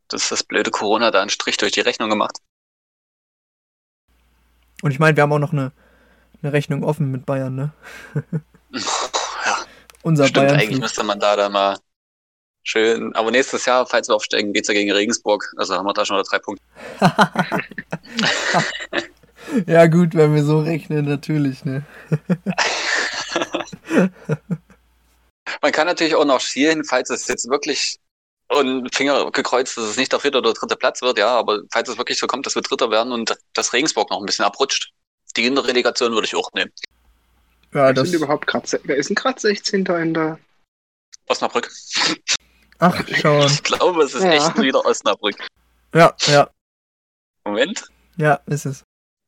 [0.08, 2.38] das ist das blöde Corona da einen Strich durch die Rechnung gemacht.
[4.82, 5.72] Und ich meine, wir haben auch noch eine,
[6.42, 7.72] eine Rechnung offen mit Bayern, ne?
[8.72, 9.56] ja.
[10.02, 11.78] Unser Stimmt, Bayern eigentlich müsste man da dann mal
[12.62, 13.14] schön.
[13.14, 15.52] Aber nächstes Jahr, falls wir aufsteigen, geht es ja gegen Regensburg.
[15.56, 16.62] Also haben wir da schon wieder drei Punkte.
[19.66, 21.85] ja, gut, wenn wir so rechnen, natürlich, ne?
[25.62, 27.98] man kann natürlich auch noch schielen, falls es jetzt wirklich
[28.50, 31.88] und Finger gekreuzt, dass es nicht der vierte oder dritte Platz wird, ja, aber falls
[31.88, 34.92] es wirklich so kommt, dass wir Dritter werden und dass Regensburg noch ein bisschen abrutscht,
[35.37, 36.72] die Kinderrelegation würde ich auch nehmen.
[37.72, 39.87] Ja, das sind überhaupt gerade, wer ist denn gerade 16.
[39.87, 40.38] in der
[41.26, 41.70] Osnabrück.
[42.78, 44.33] Ach, schau Ich glaube, es ist ja.
[44.33, 45.37] echt wieder Osnabrück.
[45.94, 46.48] Ja, ja.
[47.44, 47.85] Moment.
[48.16, 48.85] Ja, ist es.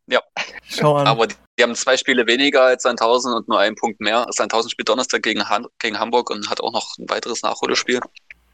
[0.07, 0.21] Ja.
[0.65, 1.07] Schau an.
[1.07, 4.27] Aber die, die haben zwei Spiele weniger als Sandhausen und nur einen Punkt mehr.
[4.31, 8.01] Sandhausen spielt Donnerstag gegen, Han gegen Hamburg und hat auch noch ein weiteres Nachholspiel.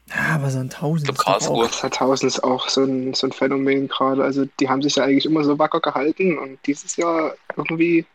[0.09, 1.09] Ja, aber Sandhausen.
[1.09, 1.69] Ich glaube, Karlsruhe.
[1.69, 4.23] Sandhausen ist auch so ein, so ein Phänomen gerade.
[4.23, 8.05] Also, die haben sich ja eigentlich immer so wacker gehalten und dieses Jahr irgendwie.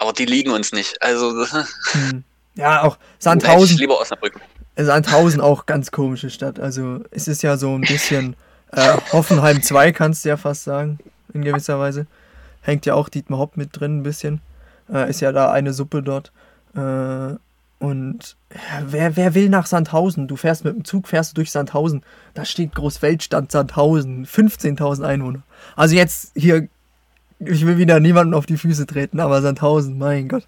[0.00, 1.00] Aber die liegen uns nicht.
[1.02, 1.46] Also.
[1.92, 2.24] Hm.
[2.56, 3.76] Ja, auch Sandhausen.
[3.76, 4.34] Nee, lieber Osnabrück.
[4.76, 6.58] Sandhausen auch ganz komische Stadt.
[6.58, 8.34] Also, es ist ja so ein bisschen
[8.72, 10.98] äh, Hoffenheim 2, kannst du ja fast sagen,
[11.32, 12.06] in gewisser Weise.
[12.62, 14.40] Hängt ja auch Dietmar Hopp mit drin ein bisschen.
[14.92, 16.32] Äh, ist ja da eine Suppe dort.
[16.74, 17.36] Äh,
[17.78, 20.28] und ja, wer, wer will nach Sandhausen?
[20.28, 22.02] Du fährst mit dem Zug, fährst du durch Sandhausen.
[22.34, 25.42] Da steht Großweltstand Sandhausen, 15.000 Einwohner.
[25.76, 26.68] Also jetzt hier,
[27.40, 30.46] ich will wieder niemanden auf die Füße treten, aber Sandhausen, mein Gott.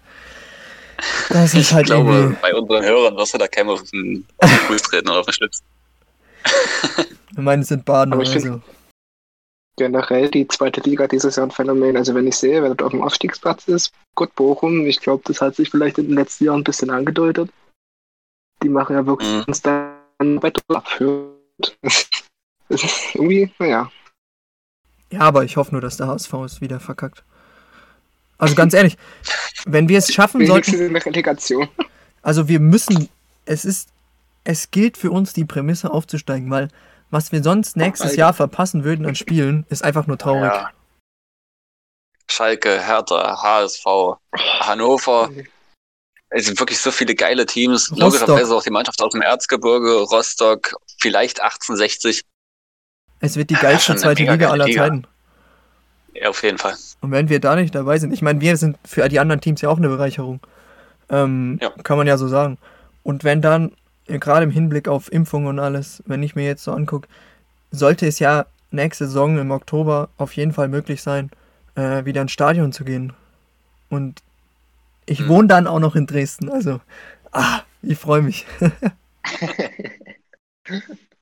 [1.29, 2.37] Das ist ich halt glaube, irgendwie...
[2.41, 5.63] bei unseren Hörern wirst du da keinem auf den, Fuß treten oder auf den Schlitz.
[7.31, 8.61] ich meine, es sind Baden, aber also
[9.75, 11.97] generell die zweite Liga dieses Jahr ein Phänomen.
[11.97, 15.41] Also wenn ich sehe, wer dort auf dem Aufstiegsplatz ist, Gott Bochum, ich glaube, das
[15.41, 17.49] hat sich vielleicht in den letzten Jahren ein bisschen angedeutet.
[18.61, 19.53] Die machen ja wirklich mhm.
[19.63, 21.77] dann Battle abführt.
[23.13, 23.91] irgendwie, naja.
[25.13, 27.23] Ja, aber ich hoffe nur, dass der HSV es wieder verkackt.
[28.39, 28.97] Also ganz ehrlich,
[29.65, 30.95] wenn wir es schaffen sollten.
[30.95, 31.69] Relegation.
[32.23, 33.09] Also wir müssen,
[33.45, 33.89] es ist,
[34.43, 36.69] es gilt für uns die Prämisse aufzusteigen, weil
[37.11, 40.51] was wir sonst nächstes Jahr verpassen würden an Spielen, ist einfach nur traurig.
[40.51, 40.71] Ja.
[42.27, 43.85] Schalke, Hertha, HSV,
[44.61, 45.29] Hannover.
[46.29, 47.91] Es sind wirklich so viele geile Teams.
[47.91, 47.99] Rostock.
[47.99, 52.23] Logischerweise auch die Mannschaft aus dem Erzgebirge, Rostock, vielleicht 1860.
[53.23, 54.83] Es wird die geilste zweite Liga aller Liga.
[54.83, 55.07] Zeiten.
[56.13, 56.73] Ja, auf jeden Fall.
[56.99, 59.61] Und wenn wir da nicht dabei sind, ich meine, wir sind für die anderen Teams
[59.61, 60.41] ja auch eine Bereicherung.
[61.09, 61.69] Ähm, ja.
[61.83, 62.57] Kann man ja so sagen.
[63.01, 63.71] Und wenn dann
[64.07, 67.07] gerade im Hinblick auf Impfung und alles, wenn ich mir jetzt so angucke,
[67.71, 71.31] sollte es ja nächste Saison im Oktober auf jeden Fall möglich sein,
[71.75, 73.13] äh, wieder ins Stadion zu gehen.
[73.89, 74.21] Und
[75.05, 75.29] ich mhm.
[75.29, 76.81] wohne dann auch noch in Dresden, also,
[77.31, 78.45] ah, ich freue mich.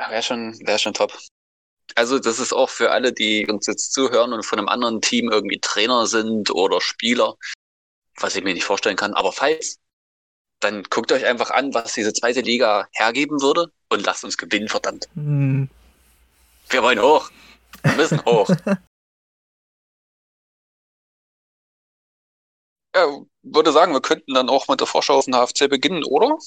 [0.00, 1.16] ja, wäre schon, wär schon top.
[1.94, 5.30] Also das ist auch für alle, die uns jetzt zuhören und von einem anderen Team
[5.30, 7.34] irgendwie Trainer sind oder Spieler,
[8.16, 9.12] was ich mir nicht vorstellen kann.
[9.12, 9.78] Aber falls,
[10.60, 14.68] dann guckt euch einfach an, was diese zweite Liga hergeben würde und lasst uns gewinnen,
[14.68, 15.08] verdammt.
[15.14, 15.68] Hm.
[16.68, 17.30] Wir wollen hoch.
[17.82, 18.48] Wir müssen hoch.
[22.94, 26.38] ja, würde sagen, wir könnten dann auch mit der Vorschau auf den HFC beginnen, oder?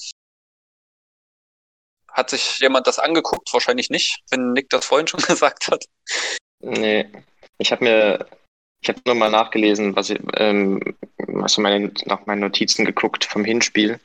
[2.14, 3.52] Hat sich jemand das angeguckt?
[3.52, 5.84] Wahrscheinlich nicht, wenn Nick das vorhin schon gesagt hat.
[6.60, 7.06] Nee,
[7.58, 8.26] ich habe mir,
[8.80, 10.96] ich habe nur mal nachgelesen, was ich, ähm,
[11.42, 13.98] also meine, nach meinen Notizen geguckt vom Hinspiel.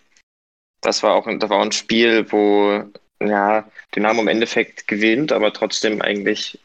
[0.81, 2.83] Das war auch, das war ein Spiel, wo
[3.21, 6.59] ja, Dynamo im Endeffekt gewinnt, aber trotzdem eigentlich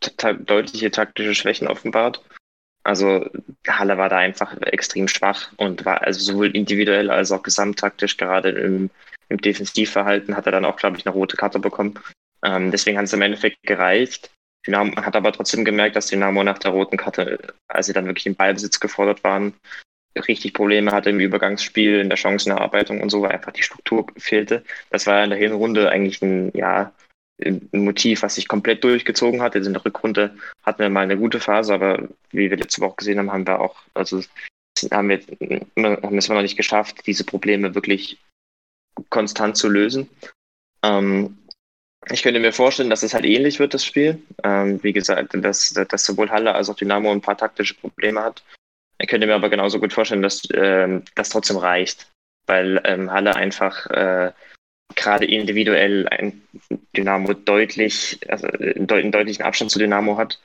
[0.00, 2.22] deutliche taktische Schwächen offenbart.
[2.84, 3.28] Also
[3.66, 8.50] Halle war da einfach extrem schwach und war also sowohl individuell als auch gesamttaktisch, gerade
[8.50, 8.90] im,
[9.28, 11.98] im Defensivverhalten, hat er dann auch, glaube ich, eine rote Karte bekommen.
[12.42, 14.30] Ähm, deswegen hat es im Endeffekt gereicht.
[14.66, 17.38] Dynamo hat aber trotzdem gemerkt, dass Dynamo nach der roten Karte,
[17.68, 19.54] als sie dann wirklich im Ballbesitz gefordert waren,
[20.26, 24.64] richtig Probleme hatte im Übergangsspiel, in der Chancenerarbeitung und so, weil einfach die Struktur fehlte.
[24.90, 26.92] Das war in der Hinrunde eigentlich ein, ja,
[27.44, 29.54] ein Motiv, was sich komplett durchgezogen hat.
[29.54, 33.18] in der Rückrunde hatten wir mal eine gute Phase, aber wie wir letzte Woche gesehen
[33.18, 34.22] haben, haben wir auch, also
[34.90, 35.20] haben wir,
[36.02, 38.18] haben es noch nicht geschafft, diese Probleme wirklich
[39.10, 40.08] konstant zu lösen.
[40.82, 41.38] Ähm,
[42.10, 44.22] ich könnte mir vorstellen, dass es halt ähnlich wird, das Spiel.
[44.44, 48.42] Ähm, wie gesagt, dass, dass sowohl Halle als auch Dynamo ein paar taktische Probleme hat.
[48.98, 52.10] Ich könnte mir aber genauso gut vorstellen, dass ähm, das trotzdem reicht,
[52.46, 54.32] weil ähm, Halle einfach äh,
[54.94, 56.42] gerade individuell ein
[56.96, 60.40] Dynamo deutlich, also einen deutlichen Abstand zu Dynamo hat.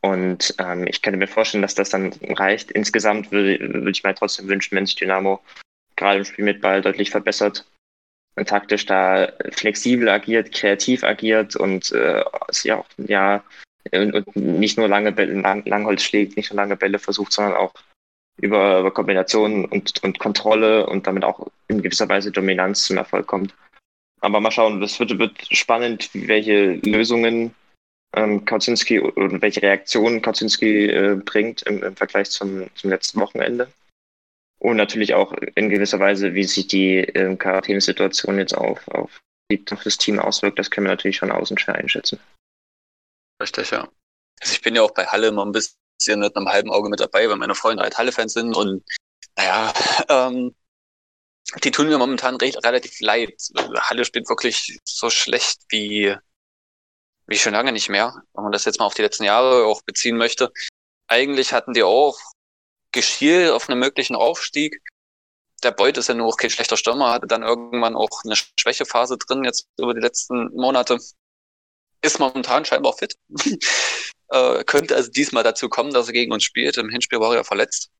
[0.00, 2.72] Und ähm, ich könnte mir vorstellen, dass das dann reicht.
[2.72, 5.40] Insgesamt würde, würde ich mir trotzdem wünschen, wenn sich Dynamo
[5.94, 7.64] gerade im Spiel mit Ball deutlich verbessert
[8.46, 12.24] taktisch da flexibel agiert, kreativ agiert und äh,
[12.64, 13.44] ja, ja
[13.92, 17.54] und, und, nicht nur lange Bälle, lang, Langholz schlägt, nicht nur lange Bälle versucht, sondern
[17.54, 17.74] auch
[18.40, 23.26] über, über Kombinationen und, und Kontrolle und damit auch in gewisser Weise Dominanz zum Erfolg
[23.26, 23.54] kommt.
[24.20, 27.54] Aber mal schauen, das wird, wird spannend, welche Lösungen
[28.14, 33.68] ähm, Kaczynski oder welche Reaktionen Kaczynski äh, bringt im, im Vergleich zum, zum letzten Wochenende.
[34.62, 39.20] Und natürlich auch in gewisser Weise, wie sich die ähm, Quarantänesituation jetzt auf, auf,
[39.72, 42.20] auf das Team auswirkt, das können wir natürlich von außen schwer einschätzen.
[43.42, 43.88] Richtig, ja.
[44.40, 45.74] Also ich bin ja auch bei Halle immer ein bisschen
[46.20, 48.84] mit einem halben Auge mit dabei, weil meine Freunde halt Halle-Fans sind und
[49.36, 49.72] naja,
[50.08, 50.54] ähm,
[51.64, 53.34] die tun mir momentan recht, relativ leid.
[53.80, 56.14] Halle spielt wirklich so schlecht wie,
[57.26, 59.82] wie schon lange nicht mehr, wenn man das jetzt mal auf die letzten Jahre auch
[59.82, 60.52] beziehen möchte.
[61.08, 62.16] Eigentlich hatten die auch
[62.92, 64.80] geschielt auf einen möglichen Aufstieg.
[65.62, 69.16] Der Beut ist ja nur auch kein schlechter Stürmer, hatte dann irgendwann auch eine Schwächephase
[69.18, 70.98] drin jetzt über die letzten Monate.
[72.02, 73.16] Ist momentan scheinbar fit.
[74.32, 76.78] Äh, könnte also diesmal dazu kommen, dass er gegen uns spielt.
[76.78, 77.90] Im Hinspiel war er ja verletzt.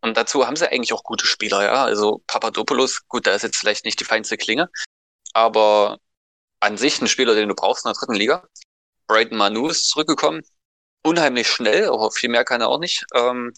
[0.00, 1.84] Und dazu haben sie eigentlich auch gute Spieler, ja.
[1.84, 4.68] Also Papadopoulos, gut, der ist jetzt vielleicht nicht die feinste Klinge,
[5.32, 5.98] aber
[6.60, 8.44] an sich ein Spieler, den du brauchst in der dritten Liga.
[9.06, 10.42] Brayton Manu ist zurückgekommen.
[11.04, 13.04] Unheimlich schnell, aber viel mehr kann er auch nicht.
[13.14, 13.52] Ähm,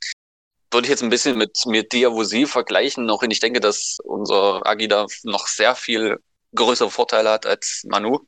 [0.71, 4.67] würde ich jetzt ein bisschen mit, mit Diavosi vergleichen, auch wenn ich denke, dass unser
[4.67, 6.19] Agida noch sehr viel
[6.55, 8.27] größere Vorteile hat als Manu.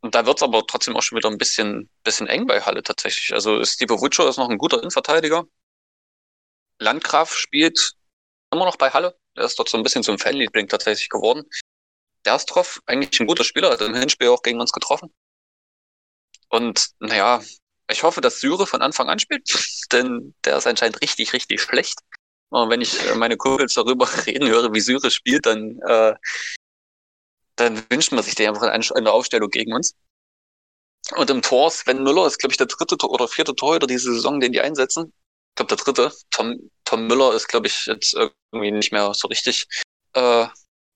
[0.00, 2.82] Und da wird es aber trotzdem auch schon wieder ein bisschen, bisschen eng bei Halle
[2.82, 3.32] tatsächlich.
[3.32, 5.44] Also Steve Wutschow ist noch ein guter Innenverteidiger.
[6.78, 7.94] Landgraf spielt
[8.52, 9.18] immer noch bei Halle.
[9.34, 11.44] Er ist dort so ein bisschen zum Fanliebling tatsächlich geworden.
[12.24, 15.12] Derstrov, eigentlich ein guter Spieler, hat im Hinspiel auch gegen uns getroffen.
[16.48, 17.42] Und naja,
[17.90, 19.48] ich hoffe, dass Syre von Anfang an spielt,
[19.92, 22.00] denn der ist anscheinend richtig, richtig schlecht.
[22.50, 26.14] Und wenn ich meine Kumpels darüber reden höre, wie Syre spielt, dann äh,
[27.56, 29.94] dann wünscht man sich die einfach in der Aufstellung gegen uns.
[31.16, 34.40] Und im Tor, Sven Müller ist, glaube ich, der dritte oder vierte Torhüter diese Saison,
[34.40, 35.12] den die einsetzen.
[35.50, 36.12] Ich glaube, der dritte.
[36.30, 39.66] Tom, Tom Müller ist, glaube ich, jetzt irgendwie nicht mehr so richtig
[40.14, 40.46] äh,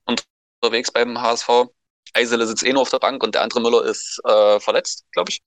[0.06, 1.48] unterwegs beim HSV.
[2.14, 5.30] Eisele sitzt eh nur auf der Bank und der andere Müller ist äh, verletzt, glaube
[5.30, 5.40] ich.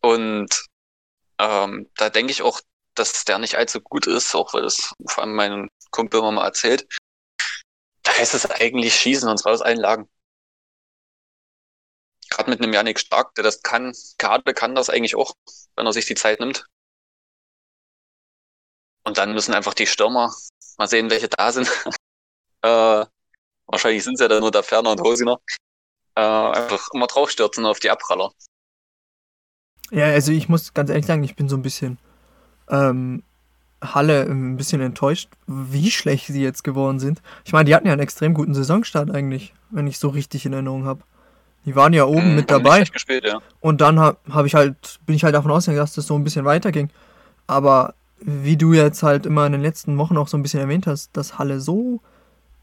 [0.00, 0.66] Und
[1.38, 2.60] ähm, da denke ich auch,
[2.94, 6.44] dass der nicht allzu gut ist, auch weil das vor allem mein Kumpel immer mal
[6.44, 6.86] erzählt
[8.02, 10.08] da heißt es eigentlich schießen und zwar aus allen Lagen.
[12.30, 15.34] Gerade mit einem Janik Stark, der das kann, Kade kann das eigentlich auch,
[15.76, 16.64] wenn er sich die Zeit nimmt.
[19.04, 20.32] Und dann müssen einfach die Stürmer
[20.78, 21.68] mal sehen, welche da sind.
[22.62, 23.04] äh,
[23.66, 25.40] wahrscheinlich sind es ja dann nur der Ferner und Hosiner.
[26.14, 28.32] Äh, einfach immer draufstürzen auf die Abpraller.
[29.90, 31.98] Ja, also ich muss ganz ehrlich sagen, ich bin so ein bisschen
[32.68, 33.22] ähm,
[33.82, 37.22] Halle ein bisschen enttäuscht, wie schlecht sie jetzt geworden sind.
[37.44, 40.52] Ich meine, die hatten ja einen extrem guten Saisonstart eigentlich, wenn ich so richtig in
[40.52, 41.02] Erinnerung habe.
[41.64, 42.84] Die waren ja oben mhm, mit dabei.
[42.84, 43.40] Gespielt, ja.
[43.60, 46.24] Und dann hab, hab ich halt, bin ich halt davon ausgegangen, dass das so ein
[46.24, 46.90] bisschen weiterging.
[47.46, 50.86] Aber wie du jetzt halt immer in den letzten Wochen auch so ein bisschen erwähnt
[50.86, 52.00] hast, dass Halle so,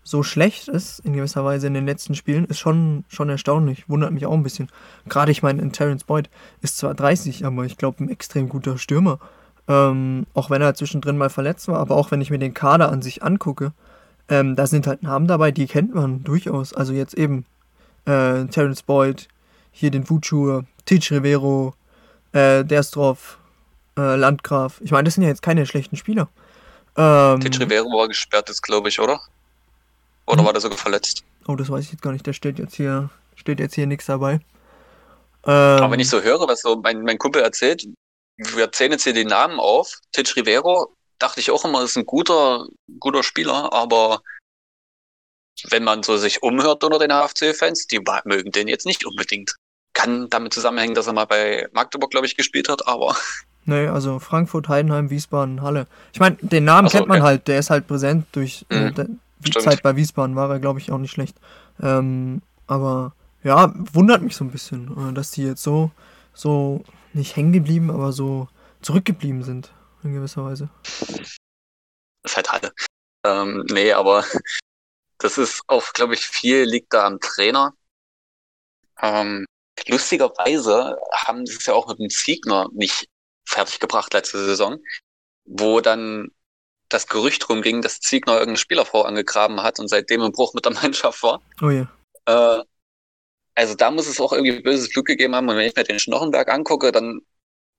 [0.08, 3.90] so schlecht ist, in gewisser Weise in den letzten Spielen, ist schon, schon erstaunlich.
[3.90, 4.70] Wundert mich auch ein bisschen.
[5.10, 6.30] Gerade ich meine, Terence Boyd
[6.62, 9.20] ist zwar 30, aber ich glaube ein extrem guter Stürmer.
[9.68, 12.90] Ähm, auch wenn er zwischendrin mal verletzt war, aber auch wenn ich mir den Kader
[12.90, 13.74] an sich angucke,
[14.30, 16.74] ähm, da sind halt Namen dabei, die kennt man durchaus.
[16.74, 17.46] Also jetzt eben
[18.06, 19.28] äh, Terence Boyd,
[19.72, 21.74] hier den Fuchur, Titch Rivero,
[22.32, 23.40] äh, Derstrov,
[23.98, 24.80] äh, Landgraf.
[24.82, 26.30] Ich meine, das sind ja jetzt keine schlechten Spieler.
[26.96, 29.20] Ähm, Titch Rivero war gesperrt ist, glaube ich, oder?
[30.28, 30.46] Oder hm?
[30.46, 31.24] war der sogar verletzt?
[31.48, 32.28] Oh, das weiß ich jetzt gar nicht.
[32.28, 34.40] Da steht jetzt hier, steht jetzt hier nichts dabei.
[35.46, 37.88] Ähm, Aber wenn ich so höre, was so mein, mein Kumpel erzählt,
[38.38, 40.00] wir zählen jetzt hier die Namen auf.
[40.12, 42.68] Titch Rivero, dachte ich auch immer, ist ein guter,
[43.00, 44.22] guter Spieler, aber
[45.70, 49.56] wenn man so sich umhört unter den HFC-Fans, die mögen den jetzt nicht unbedingt.
[49.94, 53.16] Kann damit zusammenhängen, dass er mal bei Magdeburg, glaube ich, gespielt hat, aber.
[53.70, 55.88] Nee, also Frankfurt, Heidenheim, Wiesbaden, Halle.
[56.14, 57.28] Ich meine, den Namen so, kennt man okay.
[57.28, 59.66] halt, der ist halt präsent durch äh, mhm, die stimmt.
[59.66, 61.38] Zeit bei Wiesbaden, war er, glaube ich, auch nicht schlecht.
[61.82, 63.14] Ähm, aber
[63.44, 65.92] ja, wundert mich so ein bisschen, äh, dass die jetzt so,
[66.34, 66.84] so
[67.14, 68.48] nicht hängen geblieben, aber so
[68.82, 69.74] zurückgeblieben sind,
[70.04, 70.70] in gewisser Weise.
[72.24, 72.74] Ist halt.
[73.24, 74.24] Ähm, nee, aber
[75.18, 77.74] das ist auch, glaube ich, viel liegt da am Trainer.
[79.02, 79.46] Ähm,
[79.88, 83.08] lustigerweise haben sie es ja auch mit dem Ziegner nicht
[83.46, 84.78] fertiggebracht letzte Saison,
[85.46, 86.30] wo dann
[86.90, 90.74] das Gerücht rumging, dass Ziegner irgendeine Spielerfrau angegraben hat und seitdem im Bruch mit der
[90.82, 91.42] Mannschaft war.
[91.62, 91.88] Oh ja.
[92.26, 92.64] Äh,
[93.56, 95.50] also da muss es auch irgendwie böses Glück gegeben haben.
[95.50, 97.22] Und wenn ich mir den Schnochenberg angucke, dann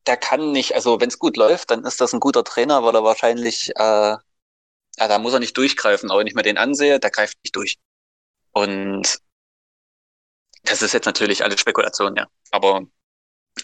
[0.06, 2.94] der kann nicht, also wenn es gut läuft, dann ist das ein guter Trainer, weil
[2.94, 4.16] er wahrscheinlich äh,
[4.98, 7.54] ja, da muss er nicht durchgreifen, aber wenn ich mir den ansehe, der greift nicht
[7.54, 7.78] durch.
[8.52, 9.18] Und
[10.64, 12.26] das ist jetzt natürlich alles Spekulation, ja.
[12.50, 12.82] Aber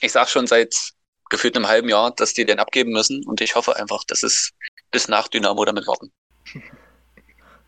[0.00, 0.92] ich sag schon seit
[1.30, 4.52] gefühlt einem halben Jahr, dass die den abgeben müssen und ich hoffe einfach, dass es
[4.94, 6.10] bis nach Dynamo damit warten.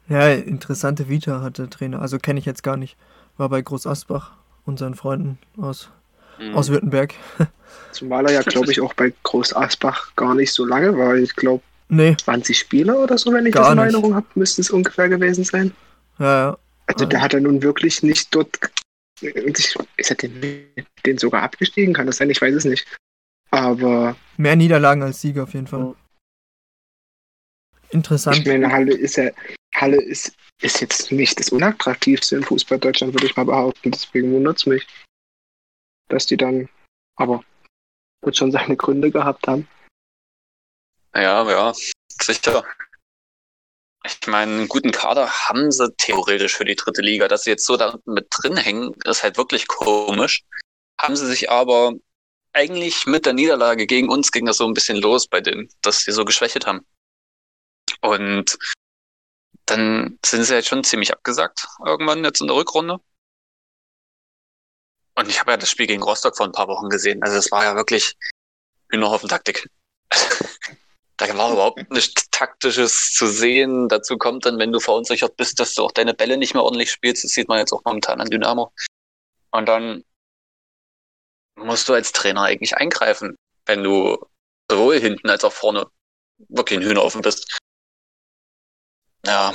[0.09, 2.01] Ja, interessante Vita hat der Trainer.
[2.01, 2.97] Also kenne ich jetzt gar nicht.
[3.39, 5.91] War bei Groß Asbach und seinen Freunden aus,
[6.39, 6.55] mhm.
[6.55, 7.13] aus Württemberg.
[7.91, 11.17] Zumal er ja, glaube ich, auch bei Groß Asbach gar nicht so lange war.
[11.17, 12.17] Ich glaube, Nee.
[12.17, 15.45] 20 Spieler oder so, wenn ich Gar das in Erinnerung habe, müsste es ungefähr gewesen
[15.45, 15.73] sein.
[16.19, 16.59] Ja, ja.
[16.87, 18.59] Also der hat er nun wirklich nicht dort.
[19.21, 20.67] Ist er den,
[21.05, 21.95] den sogar abgestiegen?
[21.95, 22.31] Kann das sein?
[22.31, 22.87] Ich weiß es nicht.
[23.51, 24.17] Aber.
[24.37, 25.95] Mehr Niederlagen als Sieger auf jeden Fall.
[27.97, 28.39] Interessant.
[28.39, 29.31] Ich meine, Halle ist ja.
[29.75, 30.33] Halle ist,
[30.63, 33.91] ist jetzt nicht das unattraktivste in Fußball Deutschland, würde ich mal behaupten.
[33.91, 34.87] Deswegen wundert es mich,
[36.09, 36.69] dass die dann.
[37.17, 37.43] Aber
[38.23, 39.67] wird schon seine Gründe gehabt haben.
[41.15, 41.73] Ja, ja,
[42.21, 42.65] sicher.
[44.05, 47.29] Ich meine, einen guten Kader haben sie theoretisch für die dritte Liga.
[47.29, 50.45] Dass sie jetzt so da mit drin hängen, ist halt wirklich komisch.
[51.01, 51.95] Haben sie sich aber
[52.53, 56.01] eigentlich mit der Niederlage gegen uns ging das so ein bisschen los bei denen, dass
[56.01, 56.87] sie so geschwächt haben.
[58.01, 58.59] Und
[59.67, 63.01] dann sind sie jetzt schon ziemlich abgesagt, irgendwann jetzt in der Rückrunde.
[65.17, 67.23] Und ich habe ja das Spiel gegen Rostock vor ein paar Wochen gesehen.
[67.23, 68.17] Also es war ja wirklich
[68.91, 69.69] Hühnerhoffen-Taktik.
[71.19, 73.89] Da war überhaupt nichts Taktisches zu sehen.
[73.89, 76.91] Dazu kommt dann, wenn du verunsichert bist, dass du auch deine Bälle nicht mehr ordentlich
[76.91, 77.25] spielst.
[77.25, 78.71] Das sieht man jetzt auch momentan an Dynamo.
[79.51, 80.05] Und dann
[81.55, 84.19] musst du als Trainer eigentlich eingreifen, wenn du
[84.71, 85.87] sowohl hinten als auch vorne
[86.49, 87.59] wirklich ein Hühner offen bist.
[89.27, 89.53] Ja,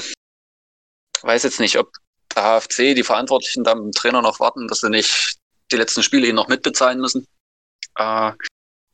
[1.21, 1.91] weiß jetzt nicht, ob
[2.35, 5.37] der HFC, die Verantwortlichen da mit dem Trainer noch warten, dass sie nicht
[5.71, 7.25] die letzten Spiele ihn noch mitbezahlen müssen.
[7.95, 8.31] Äh,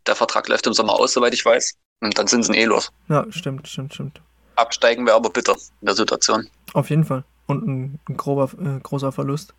[0.06, 1.74] der Vertrag läuft im Sommer aus, soweit ich weiß.
[2.02, 2.92] Und dann sind sie eh los.
[3.10, 4.22] Ja, stimmt, stimmt, stimmt.
[4.56, 6.48] Absteigen wäre aber bitter in der Situation.
[6.74, 7.24] Auf jeden Fall.
[7.48, 9.54] Und ein, ein grober, äh, großer Verlust.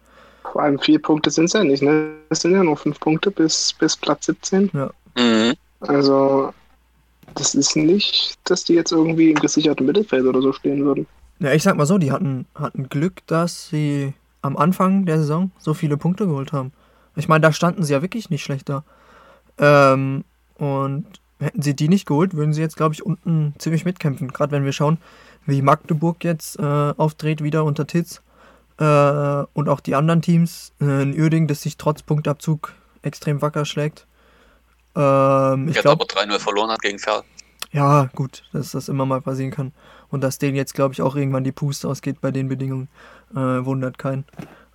[0.53, 2.17] Vor allem vier Punkte sind es ja nicht, ne?
[2.31, 4.71] Es sind ja nur fünf Punkte bis, bis Platz 17.
[4.73, 4.91] Ja.
[5.17, 5.55] Mhm.
[5.81, 6.53] Also,
[7.35, 11.07] das ist nicht, dass die jetzt irgendwie im gesicherten Mittelfeld oder so stehen würden.
[11.41, 14.13] Ja, ich sag mal so, die hatten, hatten Glück, dass sie
[14.43, 16.73] am Anfang der Saison so viele Punkte geholt haben.
[17.17, 18.85] Ich meine, da standen sie ja wirklich nicht schlecht da.
[19.59, 20.25] Ähm,
[20.57, 21.07] und
[21.41, 24.29] Hätten sie die nicht geholt, würden sie jetzt, glaube ich, unten ziemlich mitkämpfen.
[24.29, 24.99] Gerade wenn wir schauen,
[25.47, 28.23] wie Magdeburg jetzt äh, auftritt, wieder unter Titz.
[28.79, 30.73] Äh, und auch die anderen Teams.
[30.81, 34.07] Äh, in Uerding, das sich trotz Punktabzug extrem wacker schlägt.
[34.99, 37.23] Ähm, ich Jetzt glaub, aber 3-0 verloren hat gegen Ferl.
[37.71, 39.73] Ja, gut, dass das immer mal passieren kann.
[40.11, 42.89] Und dass denen jetzt, glaube ich, auch irgendwann die Puste ausgeht bei den Bedingungen,
[43.33, 44.25] äh, wundert keinen.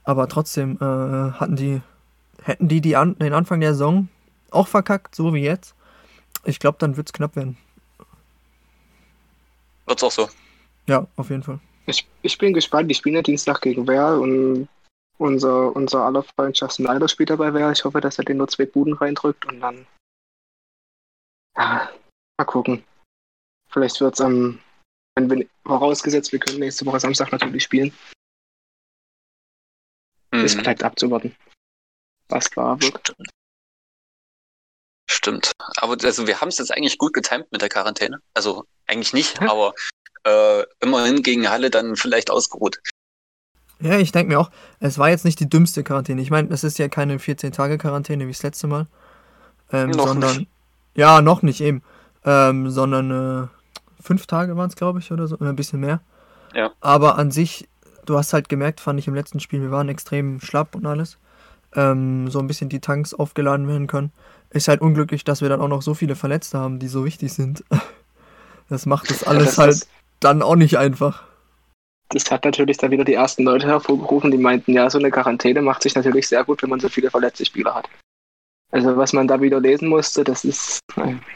[0.03, 1.81] Aber trotzdem äh, hatten die,
[2.41, 4.07] hätten die, die an, den Anfang der Saison
[4.51, 5.75] auch verkackt, so wie jetzt,
[6.45, 7.57] ich glaube, dann wird es knapp werden.
[9.85, 10.29] Wird's auch so.
[10.87, 11.59] Ja, auf jeden Fall.
[11.85, 12.89] Ich, ich bin gespannt.
[12.89, 14.67] Die spielen ja Dienstag gegen Werl und
[15.17, 17.73] unser, unser aller Freundschaft Snyder spielt dabei Werl.
[17.73, 19.85] Ich hoffe, dass er den nur zwei Buden reindrückt und dann.
[21.57, 21.91] Ja,
[22.37, 22.83] mal gucken.
[23.69, 24.59] Vielleicht wird es am.
[25.15, 27.93] wenn wir, vorausgesetzt, wir können nächste Woche Samstag natürlich spielen.
[30.31, 30.45] Mhm.
[30.45, 31.35] Es bleibt abzuwarten,
[32.29, 33.15] was wahr wird.
[35.09, 35.51] Stimmt.
[35.77, 38.19] Aber also wir haben es jetzt eigentlich gut getimt mit der Quarantäne.
[38.33, 39.49] Also eigentlich nicht, hm?
[39.49, 39.73] aber
[40.25, 42.79] äh, immerhin gegen Halle dann vielleicht ausgeruht.
[43.79, 44.49] Ja, ich denke mir auch,
[44.79, 46.21] es war jetzt nicht die dümmste Quarantäne.
[46.21, 48.87] Ich meine, es ist ja keine 14-Tage-Quarantäne wie das letzte Mal.
[49.71, 50.37] Ähm, noch sondern.
[50.37, 50.52] Nicht.
[50.95, 51.81] Ja, noch nicht eben.
[52.25, 53.47] Ähm, sondern äh,
[54.01, 55.37] fünf Tage waren es, glaube ich, oder so.
[55.39, 56.01] Ein bisschen mehr.
[56.53, 56.71] Ja.
[56.81, 57.67] Aber an sich,
[58.05, 61.17] du hast halt gemerkt, fand ich im letzten Spiel, wir waren extrem schlapp und alles.
[61.75, 64.11] Ähm, so ein bisschen die Tanks aufgeladen werden können.
[64.51, 67.33] Ist halt unglücklich, dass wir dann auch noch so viele Verletzte haben, die so wichtig
[67.33, 67.63] sind.
[68.69, 69.87] Das macht das alles das halt
[70.21, 71.23] dann auch nicht einfach.
[72.09, 75.61] Das hat natürlich dann wieder die ersten Leute hervorgerufen, die meinten, ja, so eine Quarantäne
[75.61, 77.89] macht sich natürlich sehr gut, wenn man so viele verletzte Spieler hat.
[78.73, 80.79] Also was man da wieder lesen musste, das ist.
[80.95, 81.27] Naja,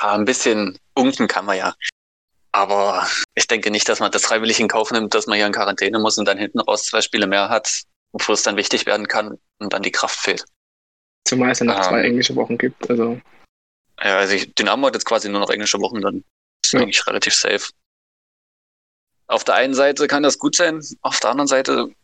[0.00, 1.74] ein bisschen unken kann man ja.
[2.52, 5.52] Aber ich denke nicht, dass man das freiwillig in Kauf nimmt, dass man hier in
[5.52, 7.82] Quarantäne muss und dann hinten raus zwei Spiele mehr hat,
[8.12, 10.46] bevor es dann wichtig werden kann und dann die Kraft fehlt.
[11.28, 12.88] Zumal es ja noch ähm, zwei englische Wochen gibt.
[12.88, 13.20] Also.
[14.02, 16.24] Ja, also ich, Dynamo hat jetzt quasi nur noch englische Wochen, dann
[16.64, 16.80] ist ja.
[16.80, 17.70] eigentlich relativ safe.
[19.26, 21.94] Auf der einen Seite kann das gut sein, auf der anderen Seite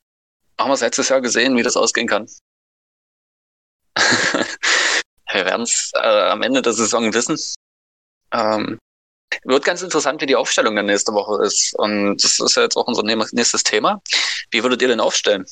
[0.58, 2.26] haben wir es letztes Jahr gesehen, wie das ausgehen kann.
[3.96, 7.38] wir werden es äh, am Ende der Saison wissen.
[8.32, 8.78] Ähm,
[9.44, 11.74] wird ganz interessant, wie die Aufstellung dann nächste Woche ist.
[11.78, 14.00] Und das ist ja jetzt auch unser nächstes Thema.
[14.50, 15.46] Wie würdet ihr denn aufstellen?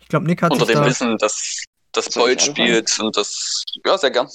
[0.00, 3.98] Ich glaube, Nick hat Unter dem da Wissen, dass das Boyd spielt und das, ja,
[3.98, 4.28] sehr gern.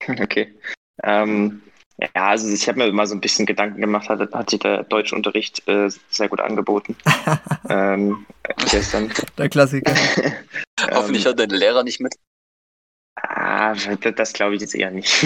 [0.08, 0.56] Okay.
[1.02, 1.60] Ähm,
[2.00, 4.84] ja, also ich habe mir mal so ein bisschen Gedanken gemacht, hat, hat sich der
[4.84, 6.96] Deutschunterricht äh, sehr gut angeboten.
[7.68, 8.24] ähm,
[8.70, 9.12] gestern.
[9.36, 9.94] Der Klassiker.
[10.92, 12.14] Hoffentlich hat dein Lehrer nicht mit.
[13.16, 13.74] Ah,
[14.14, 15.12] das, glaube ich jetzt eher nicht.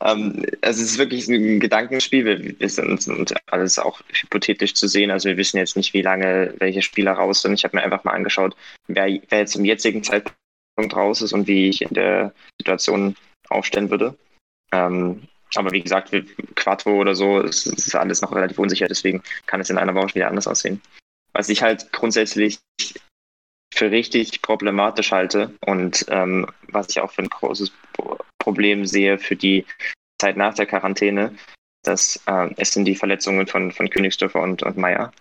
[0.00, 2.24] ähm, also es ist wirklich ein Gedankenspiel.
[2.24, 5.10] Wir, wir sind und alles auch hypothetisch zu sehen.
[5.10, 7.52] Also wir wissen jetzt nicht, wie lange welche Spieler raus sind.
[7.52, 8.56] Ich habe mir einfach mal angeschaut,
[8.86, 13.14] wer, wer jetzt zum jetzigen Zeitpunkt raus ist und wie ich in der Situation
[13.50, 14.16] aufstellen würde.
[14.72, 15.22] Ähm,
[15.54, 16.14] aber wie gesagt,
[16.56, 20.14] Quattro oder so, es ist alles noch relativ unsicher, deswegen kann es in einer Woche
[20.14, 20.80] wieder anders aussehen.
[21.32, 22.58] Was ich halt grundsätzlich
[23.74, 27.72] für richtig problematisch halte und ähm, was ich auch für ein großes
[28.38, 29.64] Problem sehe für die
[30.20, 31.34] Zeit nach der Quarantäne,
[31.84, 35.12] das äh, es sind die Verletzungen von, von Königsdörfer und, und Meier.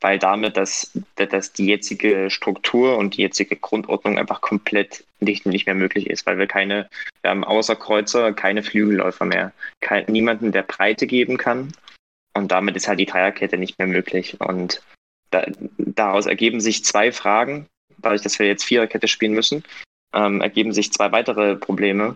[0.00, 5.66] Weil damit das, das die jetzige Struktur und die jetzige Grundordnung einfach komplett nicht, nicht
[5.66, 6.88] mehr möglich ist, weil wir keine,
[7.22, 9.52] wir haben außer Kreuzer keine Flügelläufer mehr.
[9.80, 11.72] Kein, niemanden, der Breite geben kann.
[12.34, 14.38] Und damit ist halt die Dreierkette nicht mehr möglich.
[14.40, 14.82] Und
[15.30, 15.46] da,
[15.78, 17.66] daraus ergeben sich zwei Fragen,
[17.98, 19.64] dadurch, dass wir jetzt Viererkette spielen müssen,
[20.14, 22.14] ähm, ergeben sich zwei weitere Probleme.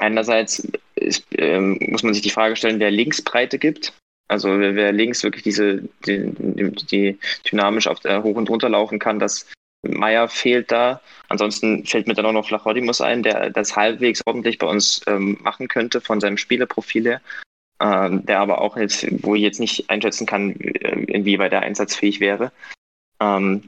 [0.00, 3.92] Einerseits ist, ähm, muss man sich die Frage stellen, wer Linksbreite gibt.
[4.32, 6.32] Also wer, links wirklich diese die,
[6.90, 7.18] die,
[7.50, 9.46] dynamisch auf der hoch und runter laufen kann, das
[9.82, 11.02] Meier fehlt da.
[11.28, 15.36] Ansonsten fällt mir dann auch noch Flachodimus ein, der das halbwegs ordentlich bei uns ähm,
[15.42, 17.20] machen könnte von seinem Spielerprofil her.
[17.78, 22.20] Ähm, der aber auch jetzt, wo ich jetzt nicht einschätzen kann, äh, inwieweit er einsatzfähig
[22.20, 22.52] wäre.
[23.20, 23.64] Ähm,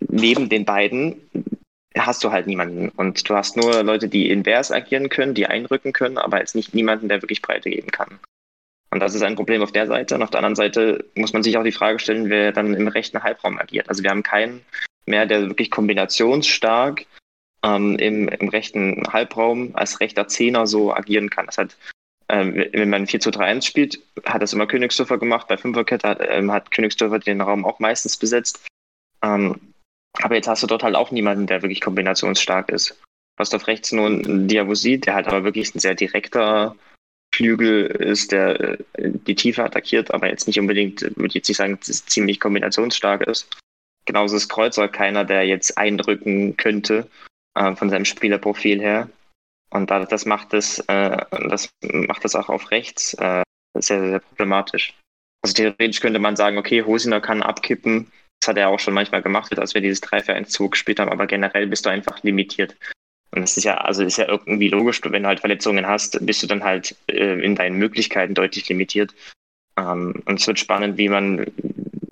[0.00, 1.22] neben den beiden
[1.96, 2.90] hast du halt niemanden.
[2.90, 6.74] Und du hast nur Leute, die invers agieren können, die einrücken können, aber jetzt nicht
[6.74, 8.18] niemanden, der wirklich Breite geben kann.
[8.92, 10.14] Und das ist ein Problem auf der Seite.
[10.14, 12.88] Und auf der anderen Seite muss man sich auch die Frage stellen, wer dann im
[12.88, 13.88] rechten Halbraum agiert.
[13.88, 14.60] Also wir haben keinen
[15.06, 17.06] mehr, der wirklich kombinationsstark
[17.64, 21.46] ähm, im, im rechten Halbraum als rechter Zehner so agieren kann.
[21.46, 21.76] Das hat,
[22.28, 25.48] ähm, wenn man 4 zu 3 1 spielt, hat das immer Königsdörfer gemacht.
[25.48, 28.66] Bei Fünferkette hat, ähm, hat Königsdörfer den Raum auch meistens besetzt.
[29.24, 29.72] Ähm,
[30.20, 32.90] aber jetzt hast du dort halt auch niemanden, der wirklich kombinationsstark ist.
[32.90, 36.76] Du hast auf rechts nur einen Diabosit, der halt aber wirklich ein sehr direkter
[37.34, 41.56] Flügel ist, der äh, die Tiefe attackiert, aber jetzt nicht unbedingt, würde ich jetzt nicht
[41.56, 43.48] sagen, ziemlich kombinationsstark ist.
[44.04, 47.08] Genauso ist Kreuzer keiner, der jetzt eindrücken könnte
[47.54, 49.08] äh, von seinem Spielerprofil her.
[49.70, 51.16] Und da, das macht es, äh,
[51.48, 53.42] das macht es auch auf rechts äh,
[53.78, 54.94] sehr, sehr problematisch.
[55.42, 59.22] Also theoretisch könnte man sagen, okay, Hosiner kann abkippen, das hat er auch schon manchmal
[59.22, 62.22] gemacht, als wir dieses 3 für 1 Zug gespielt haben, aber generell bist du einfach
[62.22, 62.76] limitiert.
[63.34, 66.42] Und es ist ja, also ist ja irgendwie logisch, wenn du halt Verletzungen hast, bist
[66.42, 69.14] du dann halt äh, in deinen Möglichkeiten deutlich limitiert.
[69.78, 71.46] Ähm, und es wird spannend, wie man,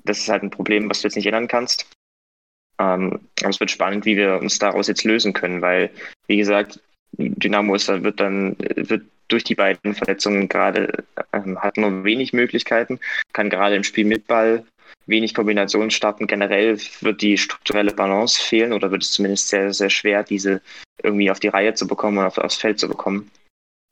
[0.05, 1.87] das ist halt ein Problem, was du jetzt nicht ändern kannst.
[2.79, 5.91] Ähm, aber es wird spannend, wie wir uns daraus jetzt lösen können, weil,
[6.27, 6.81] wie gesagt,
[7.19, 11.05] Dynamo ist, wird dann, wird durch die beiden Verletzungen gerade,
[11.35, 12.99] ähm, hat nur wenig Möglichkeiten,
[13.35, 14.65] kann gerade im Spiel mit Ball
[15.11, 16.27] wenig Kombinationen starten.
[16.27, 20.63] Generell wird die strukturelle Balance fehlen oder wird es zumindest sehr, sehr schwer, diese
[21.03, 23.31] irgendwie auf die Reihe zu bekommen und auf, aufs Feld zu bekommen.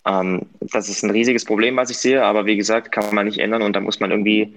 [0.06, 3.38] Ähm, das ist ein riesiges Problem, was ich sehe, aber wie gesagt, kann man nicht
[3.38, 4.54] ändern und da muss man irgendwie,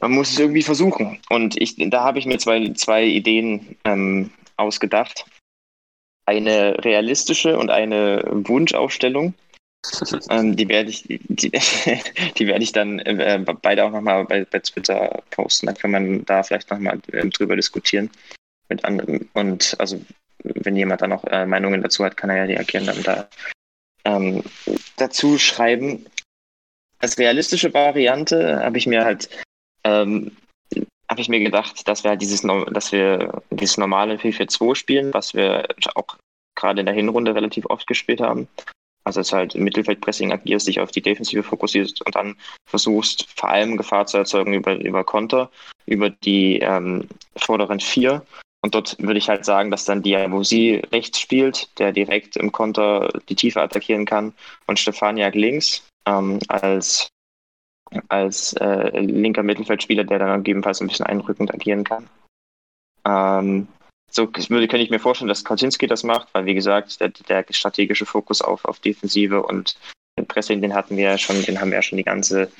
[0.00, 1.18] man muss es irgendwie versuchen.
[1.28, 5.26] Und ich, da habe ich mir zwei, zwei Ideen ähm, ausgedacht.
[6.24, 9.34] Eine realistische und eine Wunschaufstellung.
[10.30, 11.18] Ähm, die werde ich, die,
[12.38, 15.66] die werde ich dann äh, beide auch nochmal bei, bei Twitter posten.
[15.66, 18.10] Dann kann man da vielleicht nochmal äh, drüber diskutieren.
[18.68, 19.28] Mit anderen.
[19.34, 20.00] Und also
[20.42, 23.28] wenn jemand da noch äh, Meinungen dazu hat, kann er ja reagieren dann da
[24.04, 24.42] ähm,
[24.96, 26.06] dazu schreiben.
[26.98, 29.28] Als realistische Variante habe ich mir halt
[29.84, 30.32] ähm,
[31.08, 35.34] habe ich mir gedacht, dass wir halt dieses, dass wir dieses normale 4-4-2 spielen, was
[35.34, 36.16] wir auch
[36.56, 38.48] gerade in der Hinrunde relativ oft gespielt haben.
[39.06, 42.34] Also es halt im Mittelfeldpressing agierst, dich auf die Defensive fokussierst und dann
[42.68, 45.48] versuchst vor allem Gefahr zu erzeugen über, über Konter,
[45.86, 48.26] über die ähm, vorderen vier.
[48.62, 53.08] Und dort würde ich halt sagen, dass dann Diabosi rechts spielt, der direkt im Konter
[53.28, 54.34] die Tiefe attackieren kann
[54.66, 57.08] und Stefaniak links ähm, als
[58.08, 62.08] als äh, linker Mittelfeldspieler, der dann gegebenenfalls ein bisschen einrückend agieren kann.
[63.06, 63.68] Ähm,
[64.16, 67.44] so würde, könnte ich mir vorstellen, dass Kaczynski das macht, weil wie gesagt, der, der
[67.50, 69.76] strategische Fokus auf, auf Defensive und
[70.26, 72.50] Pressing, den hatten wir ja schon, den haben wir ja schon die ganze,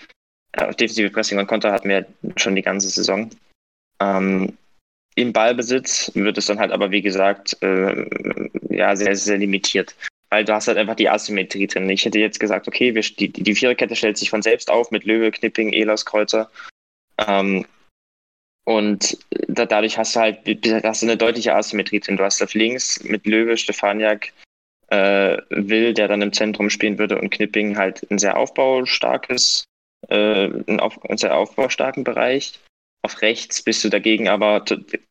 [0.52, 3.30] äh, defensive Pressing und Konter hatten wir schon die ganze Saison.
[4.00, 4.56] Ähm,
[5.14, 8.06] Im Ballbesitz wird es dann halt aber, wie gesagt, äh,
[8.68, 9.96] ja, sehr, sehr limitiert
[10.30, 11.88] weil du hast halt einfach die Asymmetrie drin.
[11.88, 15.04] Ich hätte jetzt gesagt, okay, wir, die, die Viererkette stellt sich von selbst auf mit
[15.04, 16.50] Löwe, Knipping, Elas, Kreuzer.
[17.26, 17.64] Ähm,
[18.66, 20.40] und da, dadurch hast du halt
[20.84, 22.16] hast du eine deutliche Asymmetrie drin.
[22.16, 24.32] Du hast auf links mit Löwe, Stefaniak,
[24.88, 29.64] äh, Will, der dann im Zentrum spielen würde, und Knipping halt ein sehr aufbaustarkes,
[30.08, 32.58] äh, einen, auf, einen sehr aufbaustarken Bereich.
[33.02, 34.64] Auf rechts bist du dagegen aber,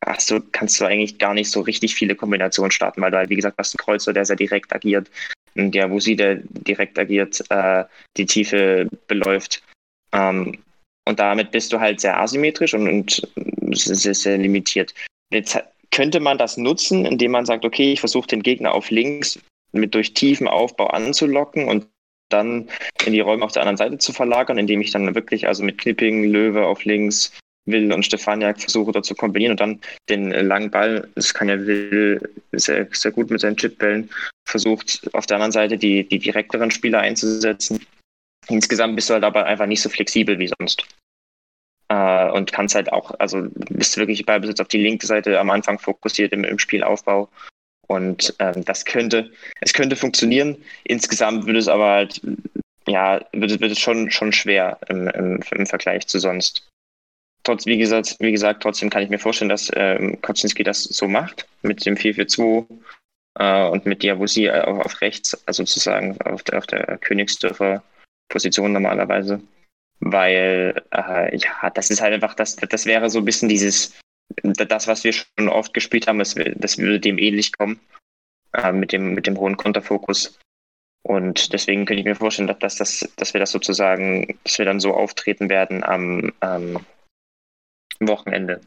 [0.04, 3.30] hast du, kannst du eigentlich gar nicht so richtig viele Kombinationen starten, weil du halt,
[3.30, 5.10] wie gesagt, hast einen Kreuzer, der sehr direkt agiert,
[5.54, 7.84] der Wusi, der direkt agiert, äh,
[8.18, 9.62] die Tiefe beläuft.
[10.12, 10.58] Ähm,
[11.06, 13.22] und damit bist du halt sehr asymmetrisch und, und
[13.72, 14.94] sehr, sehr limitiert.
[15.32, 15.58] Jetzt
[15.90, 19.38] könnte man das nutzen, indem man sagt, okay, ich versuche den Gegner auf links
[19.72, 21.86] mit durch tiefen Aufbau anzulocken und
[22.28, 22.68] dann
[23.04, 25.78] in die Räume auf der anderen Seite zu verlagern, indem ich dann wirklich also mit
[25.78, 27.32] Knipping, Löwe auf links,
[27.66, 31.66] Will und Stefaniak versuche dort zu kombinieren und dann den langen Ball, das kann ja
[31.66, 32.20] Will
[32.52, 34.08] sehr, sehr gut mit seinen Chipbällen,
[34.44, 37.84] versucht auf der anderen Seite die, die direkteren Spieler einzusetzen.
[38.48, 40.86] Insgesamt bist du halt aber einfach nicht so flexibel wie sonst.
[41.88, 45.50] Äh, und kannst halt auch, also bist wirklich bei Besitz auf die linke Seite am
[45.50, 47.28] Anfang fokussiert im, im Spielaufbau.
[47.88, 49.30] Und ähm, das könnte,
[49.60, 50.56] es könnte funktionieren.
[50.84, 52.20] Insgesamt würde es aber halt,
[52.88, 56.68] ja, wird, wird es schon, schon schwer im, im, im Vergleich zu sonst
[57.46, 61.06] trotz, wie gesagt, wie gesagt, trotzdem kann ich mir vorstellen, dass ähm, Kocinski das so
[61.06, 62.66] macht, mit dem 4-4-2
[63.38, 67.82] äh, und mit Diabosi auf, auf rechts, also sozusagen auf der, auf der Königsdörfer
[68.28, 69.40] Position normalerweise.
[70.00, 73.98] Weil, äh, ja, das ist halt einfach, das, das wäre so ein bisschen dieses,
[74.42, 77.80] das, was wir schon oft gespielt haben, das, das würde dem ähnlich kommen,
[78.52, 80.38] äh, mit, dem, mit dem hohen Konterfokus.
[81.02, 84.80] Und deswegen könnte ich mir vorstellen, dass, dass, dass wir das sozusagen, dass wir dann
[84.80, 86.80] so auftreten werden am, ähm,
[88.00, 88.60] Wochenende.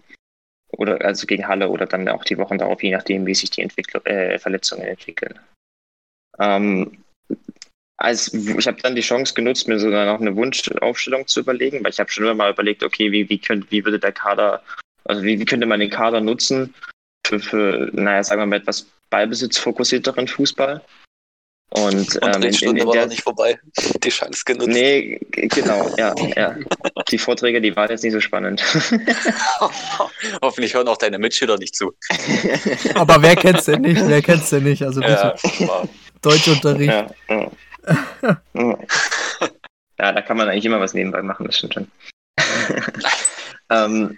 [0.71, 3.61] Oder also gegen Halle oder dann auch die Wochen darauf, je nachdem, wie sich die
[3.61, 5.39] Entwickl äh, Verletzungen entwickeln.
[6.37, 7.03] Ähm,
[7.99, 11.91] als, ich habe dann die Chance genutzt, mir sogar noch eine Wunschaufstellung zu überlegen, weil
[11.91, 14.63] ich habe schon immer mal überlegt, okay, wie, wie, könnt, wie würde der Kader,
[15.03, 16.73] also wie, wie könnte man den Kader nutzen
[17.27, 20.81] für, für naja, sagen wir mal, etwas ballbesitzfokussierteren Fußball.
[21.71, 23.59] Und, ähm, in, in, in war der, nicht vorbei.
[24.03, 24.69] Die Chance genutzt.
[24.69, 26.55] Nee, genau, ja, ja.
[27.11, 28.63] Die Vorträge, die waren jetzt nicht so spannend.
[30.41, 31.93] Hoffentlich hören auch deine Mitschüler nicht zu.
[32.95, 34.01] Aber wer kennt's denn nicht?
[34.07, 34.81] Wer kennt's denn nicht?
[34.81, 35.35] Also bitte.
[35.59, 35.83] Ja,
[36.21, 36.91] Deutschunterricht.
[36.91, 37.51] Ja, ja.
[38.53, 41.91] Ja, da kann man eigentlich immer was nebenbei machen, das stimmt schon.
[43.69, 44.17] ähm,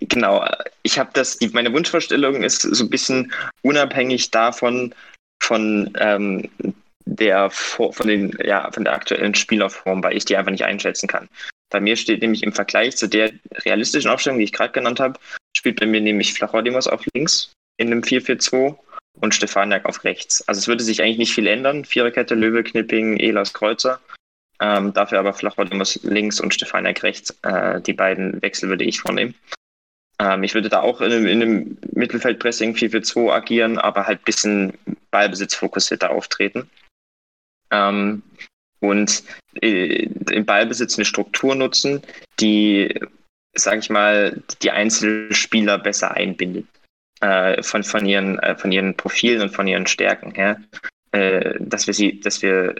[0.00, 0.46] genau,
[0.82, 3.32] ich habe das, die, meine Wunschvorstellung ist so ein bisschen
[3.62, 4.94] unabhängig davon,
[5.42, 6.48] von ähm,
[7.04, 11.28] der von den ja von der aktuellen Spielerform, weil ich die einfach nicht einschätzen kann.
[11.70, 13.32] Bei mir steht nämlich im Vergleich zu der
[13.64, 15.18] realistischen Aufstellung, die ich gerade genannt habe,
[15.56, 18.76] spielt bei mir nämlich Flachodimos auf links in einem 4-4-2
[19.20, 20.46] und Stefaniak auf rechts.
[20.48, 21.84] Also es würde sich eigentlich nicht viel ändern.
[21.84, 24.00] Viererkette, Löwe, Knipping, Elas, Kreuzer.
[24.60, 27.36] Ähm, dafür aber Flachodimos links und Stefaniak rechts.
[27.42, 29.34] Äh, die beiden Wechsel würde ich vornehmen.
[30.18, 34.24] Ähm, ich würde da auch in einem, in einem Mittelfeldpressing 4-4-2 agieren, aber halt ein
[34.24, 34.72] bisschen
[35.10, 36.70] ballbesitzfokussierter auftreten.
[37.70, 38.22] Ähm,
[38.80, 39.22] und
[39.60, 42.02] äh, im Ballbesitz eine Struktur nutzen,
[42.40, 43.00] die,
[43.54, 46.66] sage ich mal, die Einzelspieler besser einbindet.
[47.22, 50.60] Äh, von, von, ihren, äh, von ihren Profilen und von ihren Stärken her.
[51.12, 52.74] Äh, dass wir sie, dass wir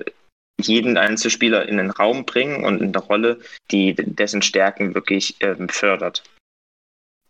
[0.61, 3.38] jeden Einzelspieler in den Raum bringen und in eine Rolle,
[3.70, 6.24] die dessen Stärken wirklich ähm, fördert.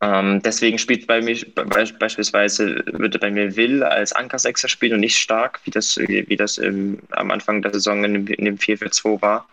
[0.01, 5.01] Ähm, deswegen spielt bei mir be beispielsweise würde bei mir Will als Anker-Sechser spielen und
[5.01, 8.57] nicht stark, wie das, wie das im, am Anfang der Saison in dem, in dem
[8.57, 9.47] 4-4-2 war.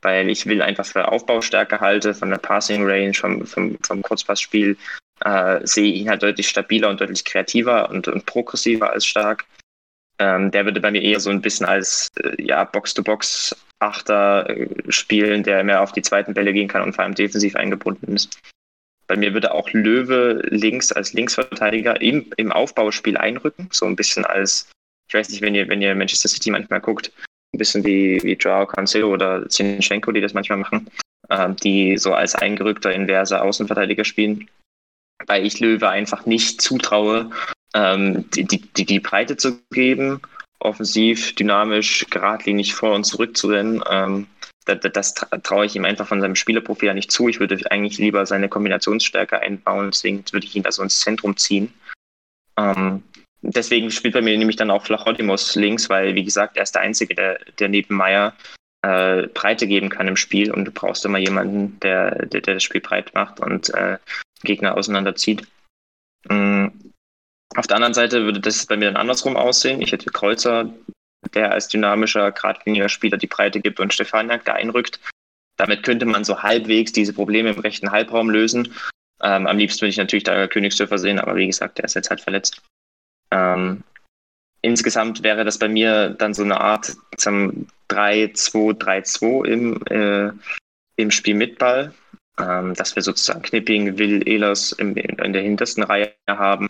[0.00, 4.76] Weil ich Will einfach für Aufbaustärke halte, von der Passing Range, vom, vom, vom Kurzpassspiel,
[5.24, 9.44] äh, sehe ich ihn halt deutlich stabiler und deutlich kreativer und, und progressiver als stark.
[10.18, 15.42] Ähm, der würde bei mir eher so ein bisschen als äh, ja, Box-to-Box-Achter äh, spielen,
[15.42, 18.38] der mehr auf die zweiten Bälle gehen kann und vor allem defensiv eingebunden ist.
[19.06, 24.24] Bei mir würde auch Löwe links als Linksverteidiger im, im Aufbauspiel einrücken, so ein bisschen
[24.24, 24.70] als,
[25.08, 27.12] ich weiß nicht, wenn ihr, wenn ihr Manchester City manchmal guckt,
[27.52, 30.88] ein bisschen wie, wie Joao Cancelo oder Zinchenko, die das manchmal machen,
[31.28, 34.48] äh, die so als eingerückter inverser Außenverteidiger spielen.
[35.26, 37.30] Weil ich Löwe einfach nicht zutraue,
[37.74, 40.20] ähm, die, die, die Breite zu geben,
[40.58, 43.82] offensiv, dynamisch, geradlinig vor und zurück zu rennen.
[43.90, 44.26] Ähm,
[44.64, 47.28] das, das traue ich ihm einfach von seinem Spielerprofil ja nicht zu.
[47.28, 51.36] Ich würde eigentlich lieber seine Kombinationsstärke einbauen, deswegen würde ich ihn da so ins Zentrum
[51.36, 51.72] ziehen.
[52.56, 53.02] Ähm,
[53.42, 56.82] deswegen spielt bei mir nämlich dann auch Flachodimos links, weil, wie gesagt, er ist der
[56.82, 58.34] Einzige, der, der neben Meier
[58.82, 62.62] äh, Breite geben kann im Spiel und du brauchst immer jemanden, der, der, der das
[62.62, 63.98] Spiel breit macht und äh,
[64.42, 65.46] Gegner auseinanderzieht.
[66.28, 66.92] Ähm,
[67.56, 69.80] auf der anderen Seite würde das bei mir dann andersrum aussehen.
[69.80, 70.70] Ich hätte Kreuzer,
[71.34, 75.00] der als dynamischer, geradliniger Spieler die Breite gibt und Stefaniak da einrückt.
[75.56, 78.74] Damit könnte man so halbwegs diese Probleme im rechten Halbraum lösen.
[79.22, 82.10] Ähm, am liebsten würde ich natürlich da Königsdörfer sehen, aber wie gesagt, der ist jetzt
[82.10, 82.60] halt verletzt.
[83.30, 83.84] Ähm,
[84.60, 90.32] insgesamt wäre das bei mir dann so eine Art zum 3-2-3-2 im, äh,
[90.96, 91.94] im Spiel mit Ball,
[92.38, 96.68] ähm, dass wir sozusagen Knipping, Will, Ehlers in, in der hintersten Reihe haben,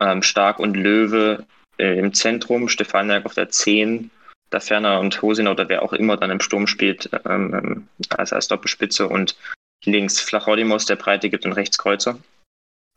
[0.00, 1.46] ähm, Stark und Löwe
[1.78, 4.10] äh, im Zentrum, Stefaniak auf der 10,
[4.50, 8.32] da Ferner und Hosin oder wer auch immer dann im Sturm spielt, ähm, ähm, als,
[8.32, 9.36] als Doppelspitze und
[9.84, 12.18] links Flachodimos, der Breite gibt und rechts Kreuzer.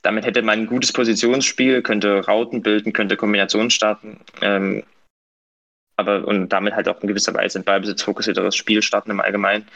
[0.02, 4.84] Damit hätte man ein gutes Positionsspiel, könnte Rauten bilden, könnte Kombinationen starten, ähm,
[5.98, 9.68] aber und damit halt auch in gewisser Weise ein Ballbesitzfokussierteres Spiel starten im Allgemeinen.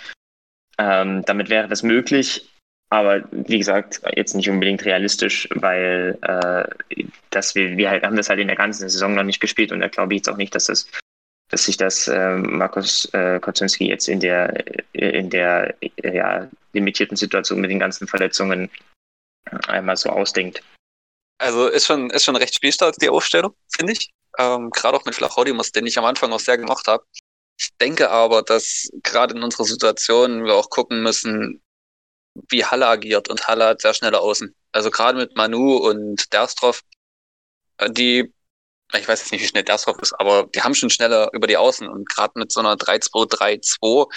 [0.78, 2.50] Ähm, damit wäre das möglich,
[2.90, 8.30] aber wie gesagt, jetzt nicht unbedingt realistisch, weil äh, dass wir, wir halt, haben das
[8.30, 10.54] halt in der ganzen Saison noch nicht gespielt und da glaube ich jetzt auch nicht,
[10.56, 10.88] dass das
[11.50, 14.64] dass sich das äh, Markus äh, Koczynski jetzt in der
[14.94, 18.70] in der ja, limitierten Situation mit den ganzen Verletzungen
[19.68, 20.64] einmal so ausdenkt.
[21.40, 24.12] Also ist schon, ist schon recht spielstark, die Aufstellung, finde ich.
[24.38, 27.04] Ähm, gerade auch mit Flachodimus, den ich am Anfang auch sehr gemacht habe.
[27.64, 31.64] Ich denke aber, dass gerade in unserer Situation wir auch gucken müssen,
[32.50, 34.54] wie Halle agiert und Halle hat sehr schnelle Außen.
[34.74, 36.82] Also gerade mit Manu und Derstrov,
[37.78, 38.34] äh, die,
[38.94, 41.56] ich weiß jetzt nicht, wie schnell Derstrov ist, aber die haben schon schneller über die
[41.56, 44.12] Außen und gerade mit so einer 3-2-3-2,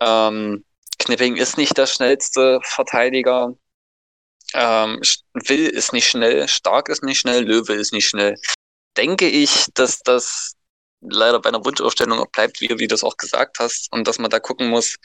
[0.00, 0.64] ähm,
[1.00, 3.56] Knipping ist nicht der schnellste Verteidiger,
[4.54, 5.00] ähm,
[5.34, 8.36] Will ist nicht schnell, Stark ist nicht schnell, Löwe ist nicht schnell.
[8.96, 10.57] Denke ich, dass das
[11.00, 14.18] leider bei einer Wunschaufstellung auch bleibt, wie, wie du es auch gesagt hast, und dass
[14.18, 14.96] man da gucken muss,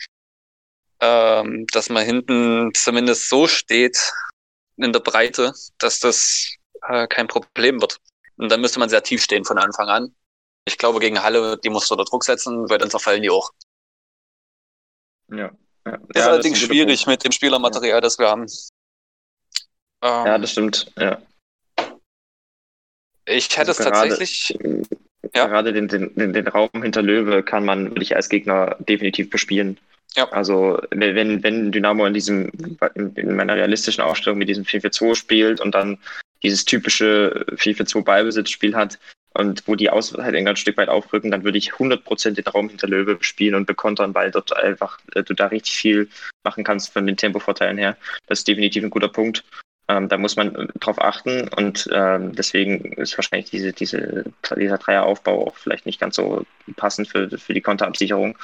[1.00, 4.14] ähm, dass man hinten zumindest so steht
[4.78, 6.56] in der Breite, dass das
[6.88, 7.98] äh, kein Problem wird.
[8.38, 10.16] Und dann müsste man sehr tief stehen von Anfang an.
[10.66, 13.52] Ich glaube, gegen Halle, die musst du unter Druck setzen, weil dann zerfallen die auch.
[15.30, 15.52] Ja.
[15.86, 15.94] ja.
[15.94, 18.02] Ist ja, allerdings ist schwierig mit dem Spielermaterial, ja.
[18.02, 18.46] das wir haben.
[20.02, 21.22] Ähm, ja, das stimmt, ja.
[23.26, 24.58] Ich hätte also es tatsächlich.
[25.34, 25.48] Ja.
[25.48, 29.80] Gerade den, den, den Raum hinter Löwe kann man, würde ich als Gegner definitiv bespielen.
[30.16, 30.30] Ja.
[30.32, 32.52] Also wenn, wenn Dynamo in diesem,
[32.94, 35.98] in meiner realistischen Aufstellung mit diesem 4-4-2 spielt und dann
[36.44, 39.00] dieses typische 4-4-2 Ballbesitzspiel hat
[39.34, 42.70] und wo die Auswahl halt ein Stück weit aufrücken, dann würde ich 100% den Raum
[42.70, 46.10] hinter Löwe spielen und bekontern, weil dort einfach äh, du da richtig viel
[46.44, 47.98] machen kannst von den Tempovorteilen her.
[48.28, 49.44] Das ist definitiv ein guter Punkt.
[49.90, 54.26] Ähm, da muss man drauf achten und ähm, deswegen ist wahrscheinlich diese, diese,
[54.56, 56.46] dieser Dreieraufbau auch vielleicht nicht ganz so
[56.78, 58.38] passend für, für die Konterabsicherung.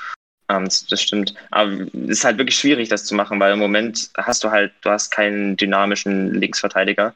[0.49, 1.33] Ähm, das, das, stimmt.
[1.51, 4.73] Aber es ist halt wirklich schwierig, das zu machen, weil im Moment hast du halt,
[4.81, 7.13] du hast keinen dynamischen Linksverteidiger.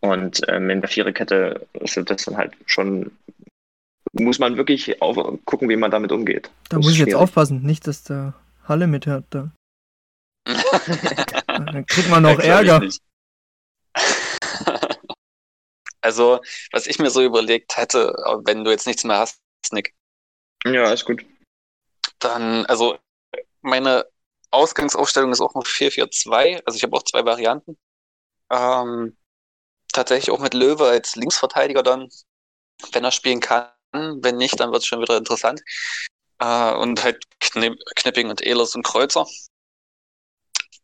[0.00, 3.10] Und ähm, in der Viererkette ist das dann halt schon,
[4.12, 6.50] muss man wirklich auf, gucken, wie man damit umgeht.
[6.68, 8.34] Da muss ich jetzt aufpassen, nicht, dass der
[8.68, 9.24] Halle mithört.
[9.30, 9.50] Da.
[11.46, 12.80] dann kriegt man noch Ärger.
[16.00, 16.40] Also,
[16.70, 19.40] was ich mir so überlegt hätte, wenn du jetzt nichts mehr hast,
[19.72, 19.94] Nick.
[20.64, 21.24] Ja, ist gut
[22.18, 22.98] dann, also
[23.60, 24.06] meine
[24.50, 27.78] Ausgangsaufstellung ist auch noch 4-4-2, also ich habe auch zwei Varianten.
[28.50, 29.16] Ähm,
[29.92, 32.08] tatsächlich auch mit Löwe als Linksverteidiger dann,
[32.92, 33.70] wenn er spielen kann.
[33.92, 35.62] Wenn nicht, dann wird es schon wieder interessant.
[36.38, 39.26] Äh, und halt Knipp, Knipping und Ehlers und Kreuzer.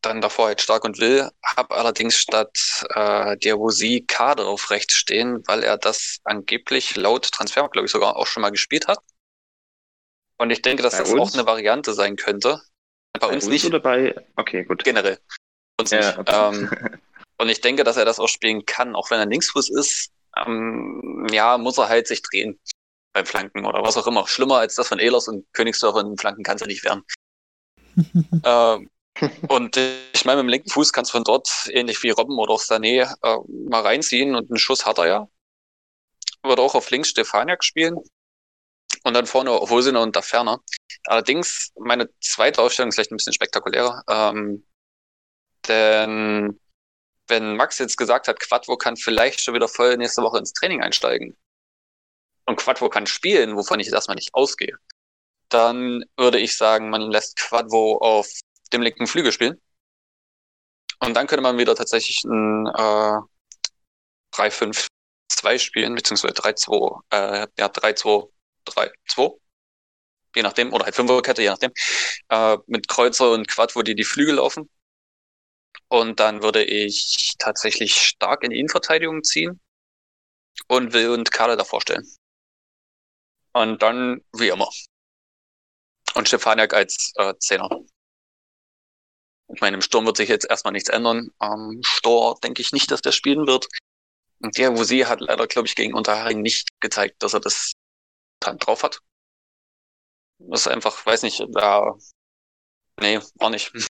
[0.03, 4.95] Dann davor halt stark und will, habe allerdings statt äh, der Wosi Kader auf rechts
[4.95, 8.99] stehen, weil er das angeblich laut Transfer, glaube ich, sogar auch schon mal gespielt hat.
[10.37, 11.21] Und ich denke, dass bei das uns?
[11.21, 12.61] auch eine Variante sein könnte.
[13.13, 13.65] Bei, bei uns, uns, nicht.
[13.65, 14.15] Oder bei.
[14.37, 14.85] Okay, gut.
[14.85, 15.19] Generell.
[15.81, 16.19] Uns ja, nicht.
[16.19, 16.55] Okay.
[16.55, 16.71] Ähm,
[17.39, 20.11] und ich denke, dass er das auch spielen kann, auch wenn er Linksfuß ist.
[20.37, 22.59] Ähm, ja, muss er halt sich drehen
[23.13, 24.27] beim Flanken oder was auch immer.
[24.27, 27.05] Schlimmer als das von Ehlers und Königsdorfer in Flanken kann es ja nicht werden.
[28.45, 28.91] ähm,
[29.49, 32.55] und ich meine, mit dem linken Fuß kannst du von dort, ähnlich wie Robben oder
[32.55, 35.29] Sané, äh, mal reinziehen und einen Schuss hat er ja.
[36.43, 37.99] Wird auch auf links Stefaniak spielen.
[39.05, 40.61] Und dann vorne auf Hosiner und da Ferner.
[41.07, 44.03] Allerdings, meine zweite Aufstellung ist vielleicht ein bisschen spektakulärer.
[44.09, 44.65] Ähm,
[45.69, 46.59] denn
[47.27, 50.83] wenn Max jetzt gesagt hat, Quadvo kann vielleicht schon wieder voll nächste Woche ins Training
[50.83, 51.37] einsteigen
[52.47, 54.77] und Quadvo kann spielen, wovon ich jetzt erstmal nicht ausgehe,
[55.49, 58.31] dann würde ich sagen, man lässt Quadvo auf
[58.75, 59.61] dem linken Flügel spielen.
[61.01, 63.19] Und dann könnte man wieder tatsächlich ein äh,
[64.33, 68.31] 3-5-2 spielen, beziehungsweise 3-2, äh, ja, 3-2,
[68.67, 69.39] 3-2.
[70.37, 71.73] Je nachdem, oder halt Fünferkette, je nachdem.
[72.29, 74.69] Äh, mit Kreuzer und Quad, wo die die Flügel laufen.
[75.89, 79.61] Und dann würde ich tatsächlich stark in die Innenverteidigung ziehen
[80.69, 82.07] und Will und Kalle davor stellen.
[83.53, 84.69] Und dann wie immer.
[86.15, 87.69] Und Stefaniak als äh, Zehner.
[89.53, 91.31] Ich meine, im Sturm wird sich jetzt erstmal nichts ändern.
[91.39, 93.69] Am Stor denke ich nicht, dass der spielen wird.
[94.41, 97.73] Und der Wusee hat leider, glaube ich, gegen Unterhaching nicht gezeigt, dass er das
[98.41, 99.01] dann drauf hat.
[100.39, 101.95] Das ist einfach, weiß nicht, da,
[103.01, 103.73] nee, war nicht.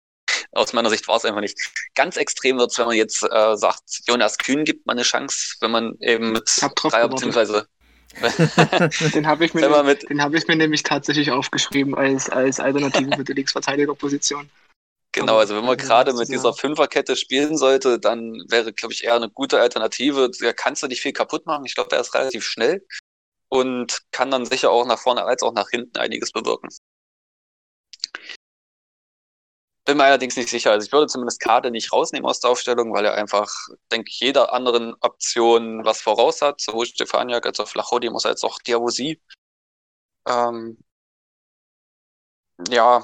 [0.52, 1.58] Aus meiner Sicht war es einfach nicht.
[1.94, 5.56] Ganz extrem wird es, wenn man jetzt äh, sagt, Jonas Kühn gibt man eine Chance,
[5.60, 7.68] wenn man eben mit Dreier beziehungsweise
[9.14, 13.34] den habe ich, mir hab ich mir nämlich tatsächlich aufgeschrieben als, als Alternative für die
[13.34, 14.48] Linksverteidigerposition.
[15.18, 19.16] Genau, also wenn man gerade mit dieser Fünferkette spielen sollte, dann wäre, glaube ich, eher
[19.16, 20.30] eine gute Alternative.
[20.30, 21.64] Da kannst du nicht viel kaputt machen.
[21.64, 22.86] Ich glaube, er ist relativ schnell
[23.48, 26.68] und kann dann sicher auch nach vorne als auch nach hinten einiges bewirken.
[29.84, 30.70] Bin mir allerdings nicht sicher.
[30.70, 33.50] Also ich würde zumindest Kade nicht rausnehmen aus der Aufstellung, weil er einfach,
[33.90, 36.60] denke ich, jeder anderen Option was voraus hat.
[36.60, 39.20] Sowohl Stefaniak als auch Flachodi muss als auch Diavosi.
[40.26, 40.78] Ähm,
[42.68, 43.02] ja,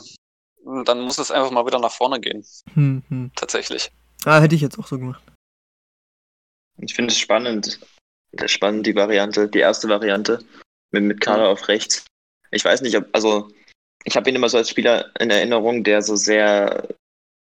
[0.85, 2.45] dann muss es einfach mal wieder nach vorne gehen.
[2.75, 3.31] Hm, hm.
[3.37, 3.91] Tatsächlich.
[4.25, 5.23] Ah, hätte ich jetzt auch so gemacht.
[6.79, 7.79] Ich finde es spannend.
[8.47, 10.41] Spannend, die Variante, die erste Variante
[10.91, 11.51] mit, mit Kader mhm.
[11.51, 12.05] auf rechts.
[12.51, 13.51] Ich weiß nicht, ob, also
[14.05, 16.89] ich habe ihn immer so als Spieler in Erinnerung, der so sehr,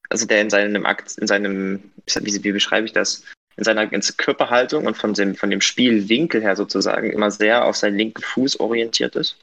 [0.09, 3.23] also der in seinem Akt, in seinem, wie, wie beschreibe ich das?
[3.57, 7.75] In seiner ganzen Körperhaltung und von dem, von dem Spielwinkel her sozusagen immer sehr auf
[7.75, 9.37] seinen linken Fuß orientiert ist.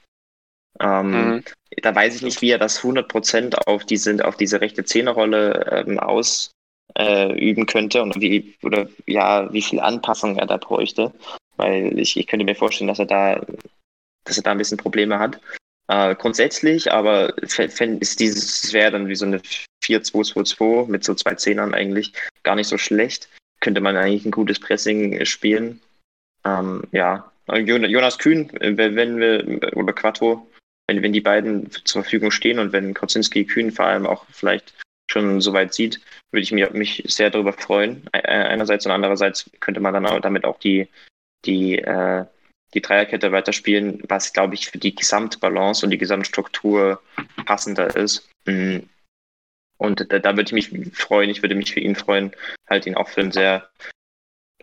[0.80, 1.44] Ähm, mhm.
[1.82, 5.98] Da weiß ich nicht, wie er das 100% auf diese, auf diese rechte Zehnerrolle ähm,
[5.98, 6.52] ausüben
[6.94, 11.12] äh, könnte und wie, oder ja, wie viel Anpassung er da bräuchte.
[11.56, 13.46] Weil ich, ich könnte mir vorstellen, dass er da,
[14.24, 15.40] dass er da ein bisschen Probleme hat.
[15.88, 19.40] Äh, grundsätzlich, aber ist dieses wäre dann wie so eine
[19.84, 22.12] 4-2-2-2 mit so zwei Zehnern eigentlich
[22.42, 23.28] gar nicht so schlecht.
[23.60, 25.80] Könnte man eigentlich ein gutes Pressing spielen.
[26.44, 30.46] Ähm, ja, Jonas Kühn, wenn wir, oder Quattro,
[30.88, 34.74] wenn, wenn die beiden zur Verfügung stehen und wenn Kozinski Kühn vor allem auch vielleicht
[35.10, 36.00] schon so weit sieht,
[36.32, 38.08] würde ich mich, mich sehr darüber freuen.
[38.12, 40.88] Einerseits und andererseits könnte man dann auch damit auch die,
[41.44, 42.24] die, äh,
[42.74, 47.00] die Dreierkette weiterspielen, was, glaube ich, für die Gesamtbalance und die Gesamtstruktur
[47.44, 48.28] passender ist.
[48.44, 48.78] Mm.
[49.78, 52.32] Und da, da würde ich mich freuen, ich würde mich für ihn freuen,
[52.68, 53.68] halt ihn auch für einen sehr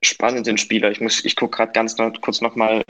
[0.01, 0.91] spannenden Spieler.
[0.91, 2.83] Ich muss, ich gucke gerade ganz kurz nochmal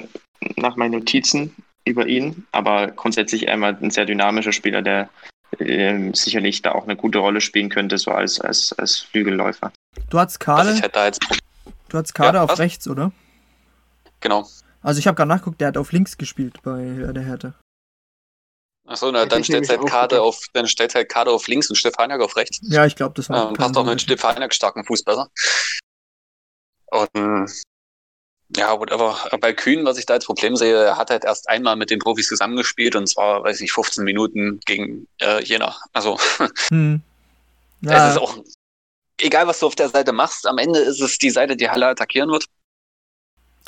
[0.56, 1.56] nach meinen Notizen
[1.86, 5.10] über ihn, aber grundsätzlich einmal ein sehr dynamischer Spieler, der
[5.60, 9.72] äh, sicherlich da auch eine gute Rolle spielen könnte, so als, als, als Flügelläufer.
[10.10, 10.82] Du hast Kade,
[11.90, 12.60] du hast Kade ja, auf was?
[12.60, 13.12] rechts, oder?
[14.20, 14.48] Genau.
[14.82, 17.54] Also ich habe gerade nachgeguckt, der hat auf links gespielt bei der Härte.
[18.86, 22.22] Achso, na, dann stellt halt Kade auf, dann stellt halt Kade auf links und Stefaniak
[22.22, 22.60] auf rechts.
[22.64, 23.50] Ja, ich glaube, das war.
[23.50, 25.30] Ähm, passt auch mit Stefaniak starken Fuß besser.
[26.92, 27.50] Und
[28.56, 29.18] ja, whatever.
[29.40, 32.00] Bei Kühn, was ich da als Problem sehe, er hat halt erst einmal mit den
[32.00, 35.76] Profis zusammengespielt und zwar, weiß ich, 15 Minuten gegen äh, Jena.
[35.94, 36.20] Also,
[36.70, 37.02] hm.
[37.82, 38.10] ja.
[38.10, 38.38] es ist auch,
[39.20, 41.88] egal was du auf der Seite machst, am Ende ist es die Seite, die Halle
[41.88, 42.46] attackieren wird.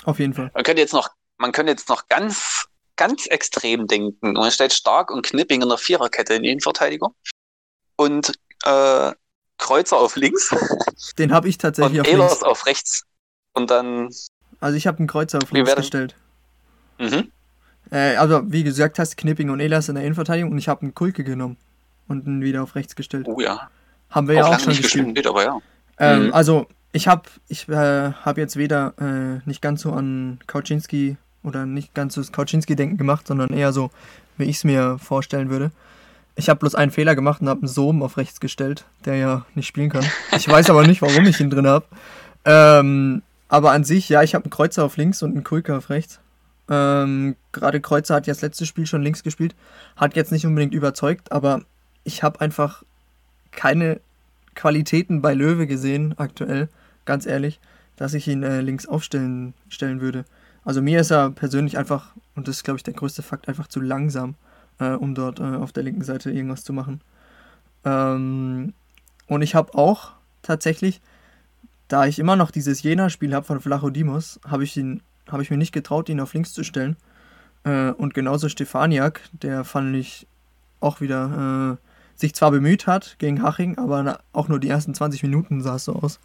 [0.03, 0.51] Auf jeden Fall.
[0.53, 4.33] Man könnte jetzt noch, man könnte jetzt noch ganz, ganz extrem denken.
[4.33, 7.15] Man stellt Stark und Knipping in der Viererkette in die Innenverteidigung
[7.95, 8.33] und
[8.65, 9.11] äh,
[9.57, 10.53] Kreuzer auf links.
[11.17, 12.43] Den habe ich tatsächlich und auf Ehlers links.
[12.43, 13.03] auf rechts.
[13.53, 14.09] Und dann
[14.59, 16.15] also ich habe einen Kreuzer auf links gestellt.
[16.99, 17.31] Mhm.
[17.91, 20.93] Äh, also wie gesagt hast, Knipping und Elas in der Innenverteidigung und ich habe einen
[20.93, 21.57] Kulke genommen
[22.07, 23.27] und ihn wieder auf rechts gestellt.
[23.27, 23.69] Oh ja.
[24.09, 25.15] Haben wir auch ja auch schon gespielt.
[25.15, 25.27] gespielt.
[25.27, 25.59] aber ja.
[25.99, 26.33] Ähm, mhm.
[26.33, 31.65] Also ich habe ich, äh, hab jetzt weder äh, nicht ganz so an Kauczynski oder
[31.65, 33.91] nicht ganz so das Kauczynski-Denken gemacht, sondern eher so,
[34.37, 35.71] wie ich es mir vorstellen würde.
[36.35, 39.45] Ich habe bloß einen Fehler gemacht und habe einen Sohm auf rechts gestellt, der ja
[39.55, 40.05] nicht spielen kann.
[40.35, 41.85] Ich weiß aber nicht, warum ich ihn drin habe.
[42.43, 45.89] Ähm, aber an sich, ja, ich habe einen Kreuzer auf links und einen Kulka auf
[45.89, 46.19] rechts.
[46.69, 49.55] Ähm, Gerade Kreuzer hat ja das letzte Spiel schon links gespielt.
[49.95, 51.61] Hat jetzt nicht unbedingt überzeugt, aber
[52.03, 52.83] ich habe einfach
[53.51, 53.99] keine
[54.55, 56.69] Qualitäten bei Löwe gesehen, aktuell,
[57.05, 57.59] ganz ehrlich,
[57.97, 60.25] dass ich ihn äh, links aufstellen stellen würde.
[60.63, 63.67] Also mir ist er persönlich einfach, und das ist glaube ich der größte Fakt, einfach
[63.67, 64.35] zu langsam,
[64.79, 67.01] äh, um dort äh, auf der linken Seite irgendwas zu machen.
[67.83, 68.73] Ähm,
[69.27, 71.01] und ich habe auch tatsächlich,
[71.87, 74.75] da ich immer noch dieses Jena-Spiel habe von Flachodimos, habe ich
[75.29, 76.97] habe ich mir nicht getraut, ihn auf links zu stellen.
[77.63, 80.27] Äh, und genauso Stefaniak, der fand ich
[80.79, 85.23] auch wieder äh, sich zwar bemüht hat gegen Haching, aber auch nur die ersten 20
[85.23, 86.19] Minuten sah es so aus.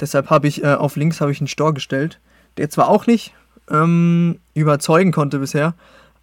[0.00, 2.18] Deshalb habe ich äh, auf links ich einen Stor gestellt,
[2.56, 3.34] der zwar auch nicht
[3.70, 5.74] ähm, überzeugen konnte bisher,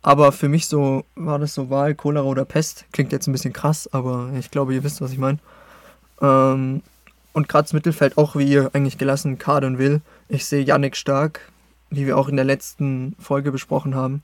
[0.01, 2.86] aber für mich so war das so Wahl, Cholera oder Pest.
[2.91, 5.38] Klingt jetzt ein bisschen krass, aber ich glaube, ihr wisst, was ich meine.
[6.22, 6.82] Ähm,
[7.34, 10.01] und gerade das Mittelfeld auch wie ihr eigentlich gelassen Kaden will.
[10.27, 11.51] Ich sehe Yannick Stark,
[11.89, 14.23] wie wir auch in der letzten Folge besprochen haben,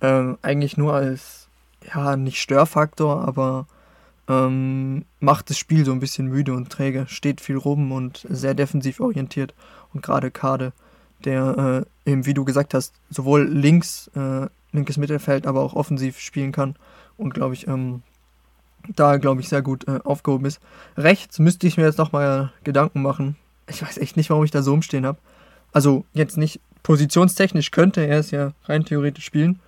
[0.00, 1.48] ähm, eigentlich nur als,
[1.94, 3.66] ja, nicht Störfaktor, aber
[4.28, 8.54] ähm, macht das Spiel so ein bisschen müde und träge, steht viel rum und sehr
[8.54, 9.54] defensiv orientiert.
[9.94, 10.72] Und gerade Kade,
[11.24, 16.18] der äh, eben, wie du gesagt hast, sowohl links, äh, linkes Mittelfeld, aber auch offensiv
[16.18, 16.76] spielen kann
[17.16, 18.02] und glaube ich, ähm,
[18.94, 20.60] da glaube ich sehr gut äh, aufgehoben ist.
[20.96, 23.36] Rechts müsste ich mir jetzt nochmal Gedanken machen.
[23.68, 25.18] Ich weiß echt nicht, warum ich da so umstehen habe.
[25.72, 29.60] Also jetzt nicht positionstechnisch könnte er es ja rein theoretisch spielen.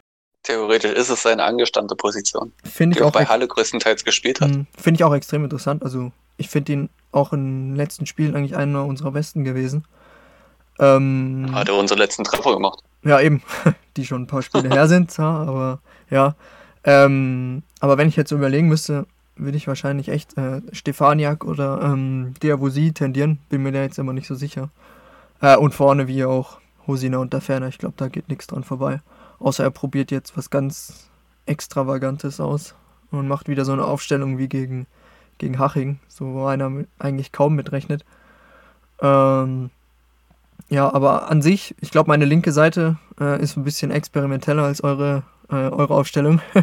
[0.45, 2.53] Theoretisch ist es seine angestammte Position.
[2.65, 3.13] Finde ich auch.
[3.13, 4.51] bei Halle größtenteils gespielt hat.
[4.51, 5.83] Hm, finde ich auch extrem interessant.
[5.83, 9.85] Also, ich finde ihn auch in den letzten Spielen eigentlich einer unserer besten gewesen.
[10.79, 12.83] Ähm, hat er unsere letzten Treffer gemacht.
[13.05, 13.43] Ja, eben.
[13.97, 16.37] Die schon ein paar Spiele her sind, ja, aber ja.
[16.85, 19.07] Ähm, aber wenn ich jetzt überlegen müsste,
[19.37, 23.39] würde ich wahrscheinlich echt äh, Stefaniak oder ähm, Diabosi tendieren.
[23.49, 24.71] Bin mir da jetzt immer nicht so sicher.
[25.41, 27.69] Äh, und vorne wie auch Hosina und Daferner.
[27.69, 29.01] Ich glaube, da geht nichts dran vorbei.
[29.39, 31.09] Außer er probiert jetzt was ganz
[31.47, 32.75] Extravagantes aus
[33.11, 34.87] und macht wieder so eine Aufstellung wie gegen,
[35.39, 38.05] gegen Haching, so wo einer eigentlich kaum mitrechnet.
[39.01, 39.71] Ähm,
[40.69, 44.83] ja, aber an sich, ich glaube, meine linke Seite äh, ist ein bisschen experimenteller als
[44.83, 46.41] eure, äh, eure Aufstellung.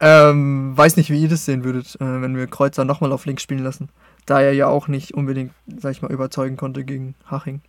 [0.00, 3.42] ähm, weiß nicht, wie ihr das sehen würdet, äh, wenn wir Kreuzer nochmal auf links
[3.42, 3.88] spielen lassen.
[4.26, 7.60] Da er ja auch nicht unbedingt, sag ich mal, überzeugen konnte gegen Haching.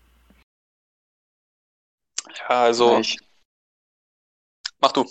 [2.49, 3.17] Ja, also ich,
[4.82, 5.05] Mach du.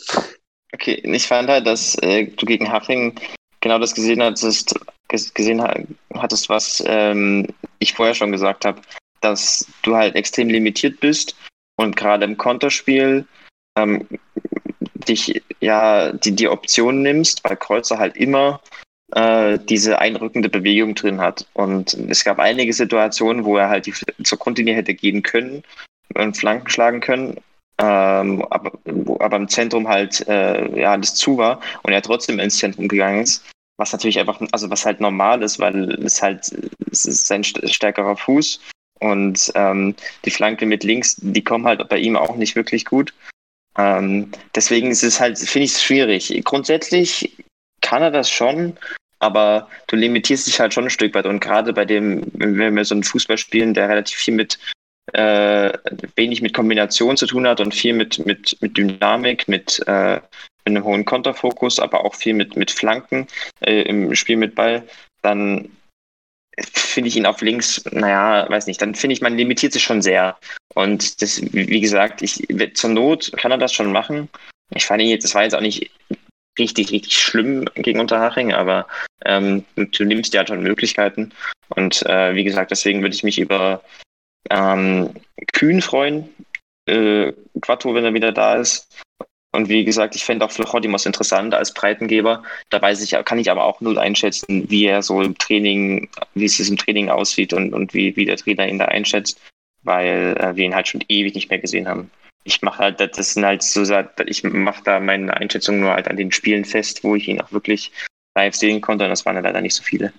[0.73, 3.19] Okay, ich fand halt, dass äh, du gegen Haching
[3.61, 4.75] genau das gesehen hattest,
[5.09, 5.62] gesehen
[6.14, 7.47] hattest, was ähm,
[7.79, 8.81] ich vorher schon gesagt habe,
[9.21, 11.37] dass du halt extrem limitiert bist
[11.77, 13.27] und gerade im Konterspiel
[13.77, 14.07] ähm,
[15.09, 18.61] dich ja die, die Option nimmst, weil Kreuzer halt immer
[19.13, 21.47] äh, diese einrückende Bewegung drin hat.
[21.55, 23.95] Und es gab einige Situationen, wo er halt die,
[24.25, 25.63] zur Grundlinie hätte gehen können
[26.15, 27.39] und Flanken schlagen können
[27.79, 28.73] ähm, aber,
[29.21, 33.23] aber im Zentrum halt äh, ja alles zu war und er trotzdem ins Zentrum gegangen
[33.23, 33.45] ist,
[33.77, 36.51] was natürlich einfach, also was halt normal ist, weil es halt
[36.91, 38.61] es ist sein stärkerer Fuß
[39.01, 39.95] und ähm,
[40.25, 43.13] die Flanke mit links, die kommen halt bei ihm auch nicht wirklich gut.
[43.79, 46.41] Ähm, deswegen ist es halt, finde ich es schwierig.
[46.45, 47.37] Grundsätzlich
[47.81, 48.77] kann er das schon,
[49.18, 51.27] aber du limitierst dich halt schon ein Stück weit.
[51.27, 54.59] Und gerade bei dem, wenn wir so einen Fußball spielen, der relativ viel mit
[55.12, 55.72] äh,
[56.16, 60.22] wenig mit Kombination zu tun hat und viel mit, mit, mit Dynamik, mit, äh, mit
[60.66, 63.29] einem hohen Konterfokus, aber auch viel mit, mit Flanken
[63.61, 64.83] äh, im Spiel mit Ball,
[65.22, 65.70] dann
[66.59, 70.03] finde ich ihn auf links, naja, weiß nicht, dann finde ich, man limitiert sich schon
[70.03, 70.37] sehr.
[70.77, 74.29] Und das, wie gesagt, ich, zur Not kann er das schon machen.
[74.74, 75.91] Ich fand jetzt, das war jetzt auch nicht
[76.59, 78.87] richtig, richtig schlimm gegen Unterhaching, aber
[79.24, 81.33] ähm, du nimmst ja schon Möglichkeiten.
[81.70, 83.83] Und äh, wie gesagt, deswegen würde ich mich über
[84.51, 85.14] ähm,
[85.55, 86.29] Kühn freuen,
[86.85, 88.87] äh, Quattro, wenn er wieder da ist.
[89.53, 92.43] Und wie gesagt, ich fände auch Flochodimos interessant als Breitengeber.
[92.68, 96.45] Da weiß ich, kann ich aber auch null einschätzen, wie er so im Training, wie
[96.45, 99.41] es im Training aussieht und, und wie, wie der Trainer ihn da einschätzt,
[99.87, 102.11] weil äh, wir ihn halt schon ewig nicht mehr gesehen haben.
[102.45, 103.82] Ich mache halt, das sind halt so,
[104.26, 107.51] ich mache da meine Einschätzung nur halt an den Spielen fest, wo ich ihn auch
[107.51, 107.91] wirklich
[108.37, 110.12] live sehen konnte und das waren ja leider nicht so viele.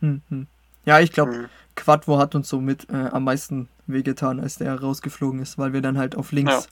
[0.00, 0.46] Mhm.
[0.84, 1.48] Ja, ich glaube, mhm.
[1.74, 5.98] Quadvo hat uns somit äh, am meisten wehgetan, als der rausgeflogen ist, weil wir dann
[5.98, 6.62] halt auf links, ja.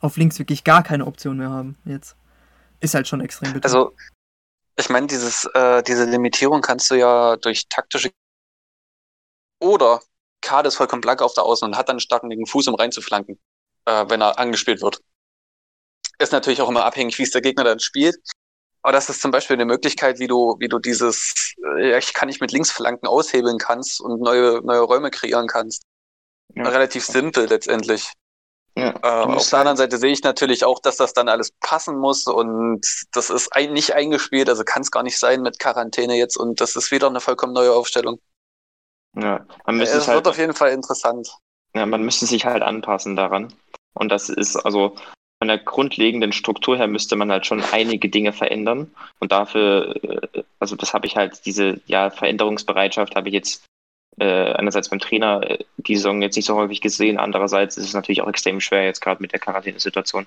[0.00, 2.16] auf links wirklich gar keine Option mehr haben jetzt.
[2.80, 3.64] Ist halt schon extrem bitter.
[3.64, 3.94] Also,
[4.76, 8.10] Ich meine, dieses, äh, diese Limitierung kannst du ja durch taktische
[9.60, 10.00] oder
[10.48, 12.74] Kade ist vollkommen blank auf der Außen und hat dann einen starken linken Fuß, um
[12.74, 13.38] reinzuflanken,
[13.84, 15.00] äh, wenn er angespielt wird.
[16.18, 18.16] Ist natürlich auch immer abhängig, wie es der Gegner dann spielt.
[18.82, 22.28] Aber das ist zum Beispiel eine Möglichkeit, wie du, wie du dieses, äh, ich kann
[22.28, 25.82] nicht mit Linksflanken aushebeln kannst und neue, neue Räume kreieren kannst.
[26.54, 26.66] Ja.
[26.66, 28.10] Relativ simpel letztendlich.
[28.74, 31.98] Ja, äh, auf der anderen Seite sehe ich natürlich auch, dass das dann alles passen
[31.98, 36.16] muss und das ist ein, nicht eingespielt, also kann es gar nicht sein mit Quarantäne
[36.16, 38.18] jetzt und das ist wieder eine vollkommen neue Aufstellung.
[39.20, 41.28] Ja, man müsste es halt, wird auf jeden Fall interessant.
[41.74, 43.52] Ja, man müsste sich halt anpassen daran.
[43.94, 44.94] Und das ist also
[45.38, 48.92] von der grundlegenden Struktur her müsste man halt schon einige Dinge verändern.
[49.20, 53.64] Und dafür, äh, also das habe ich halt, diese ja, Veränderungsbereitschaft habe ich jetzt
[54.18, 57.94] äh, einerseits beim Trainer äh, die Saison jetzt nicht so häufig gesehen, andererseits ist es
[57.94, 60.26] natürlich auch extrem schwer jetzt gerade mit der Quarantänesituation.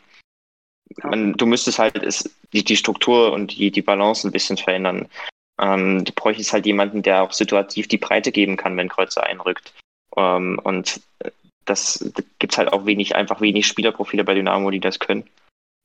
[1.04, 5.10] Man, du müsstest halt es, die, die Struktur und die, die Balance ein bisschen verändern.
[5.62, 9.74] Ähm, du bräuchtest halt jemanden, der auch situativ die Breite geben kann, wenn Kreuzer einrückt.
[10.18, 11.32] Ähm, und äh,
[11.66, 15.30] das da gibt es halt auch wenig, einfach wenig Spielerprofile bei Dynamo, die das können.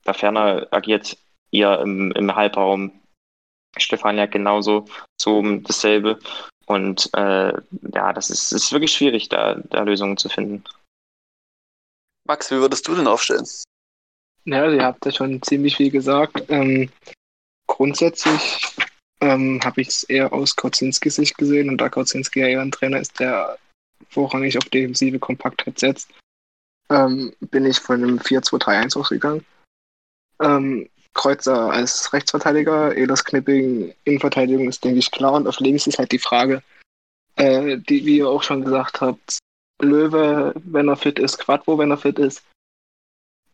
[0.03, 1.17] Da ferner agiert
[1.51, 2.91] ihr im, im Halbraum
[3.77, 4.85] Stefania genauso,
[5.21, 6.19] so dasselbe.
[6.65, 7.53] Und äh,
[7.93, 10.63] ja, das ist, ist wirklich schwierig, da, da Lösungen zu finden.
[12.25, 13.47] Max, wie würdest du denn aufstellen?
[14.45, 16.43] Ja, ihr habt ja schon ziemlich viel gesagt.
[16.49, 16.89] Ähm,
[17.67, 18.59] grundsätzlich
[19.21, 22.71] ähm, habe ich es eher aus Kauzinskis Sicht gesehen und da Kauzinski ja eher ein
[22.71, 23.57] Trainer ist, der
[24.09, 26.09] vorrangig auf defensive Kompaktheit setzt,
[26.89, 29.45] ähm, bin ich von einem 4-2-3-1 ausgegangen.
[30.39, 35.33] Ähm, Kreuzer als Rechtsverteidiger, Elas Knipping Innenverteidigung ist, denke ich, klar.
[35.33, 36.61] Und auf links ist halt die Frage,
[37.35, 39.39] äh, die, wie ihr auch schon gesagt habt,
[39.81, 42.43] Löwe, wenn er fit ist, Quadro, wenn er fit ist,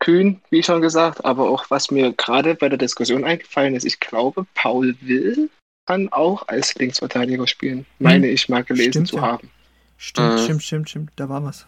[0.04, 4.00] Kühn, wie schon gesagt, aber auch was mir gerade bei der Diskussion eingefallen ist, ich
[4.00, 5.48] glaube, Paul Will
[5.86, 8.34] kann auch als Linksverteidiger spielen, meine hm.
[8.34, 9.22] ich mal gelesen stimmt, zu ja.
[9.22, 9.50] haben.
[9.96, 10.38] Stimmt, mhm.
[10.38, 11.66] stimmt, stimmt, stimmt, da war was.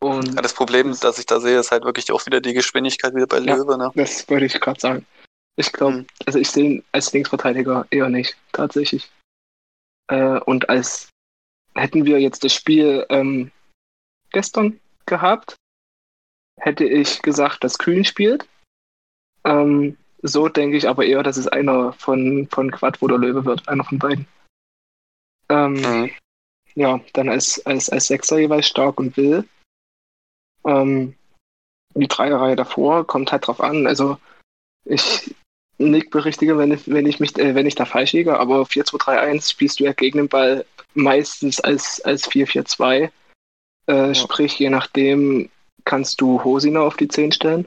[0.00, 3.14] Und ja, das Problem, das ich da sehe, ist halt wirklich auch wieder die Geschwindigkeit
[3.14, 3.78] wieder bei Löwe.
[3.78, 3.90] ne?
[3.94, 5.06] Das wollte ich gerade sagen.
[5.56, 6.06] Ich glaube, mhm.
[6.26, 9.08] also ich sehe ihn als Linksverteidiger eher nicht, tatsächlich.
[10.08, 11.10] Äh, und als
[11.76, 13.52] hätten wir jetzt das Spiel ähm,
[14.32, 15.56] gestern gehabt,
[16.58, 18.46] hätte ich gesagt, dass Kühn spielt.
[19.44, 23.68] Ähm, so denke ich aber eher, dass es einer von, von Quad oder Löwe wird,
[23.68, 24.26] einer von beiden.
[25.48, 26.10] Ähm, mhm.
[26.74, 29.44] Ja, dann als, als, als Sechser jeweils stark und will.
[30.64, 31.14] Ähm,
[31.94, 33.86] die Dreierreihe davor kommt halt drauf an.
[33.86, 34.18] Also
[34.84, 35.34] ich
[35.78, 39.50] nick berichtige, wenn ich, wenn ich mich, äh, wenn ich da falsch liege, aber 4-2-3-1
[39.50, 42.84] spielst du ja gegen den Ball meistens als, als 4-4-2.
[42.94, 43.10] Äh,
[43.86, 44.14] ja.
[44.14, 45.50] Sprich, je nachdem
[45.88, 47.66] kannst du Hosina auf die 10 stellen.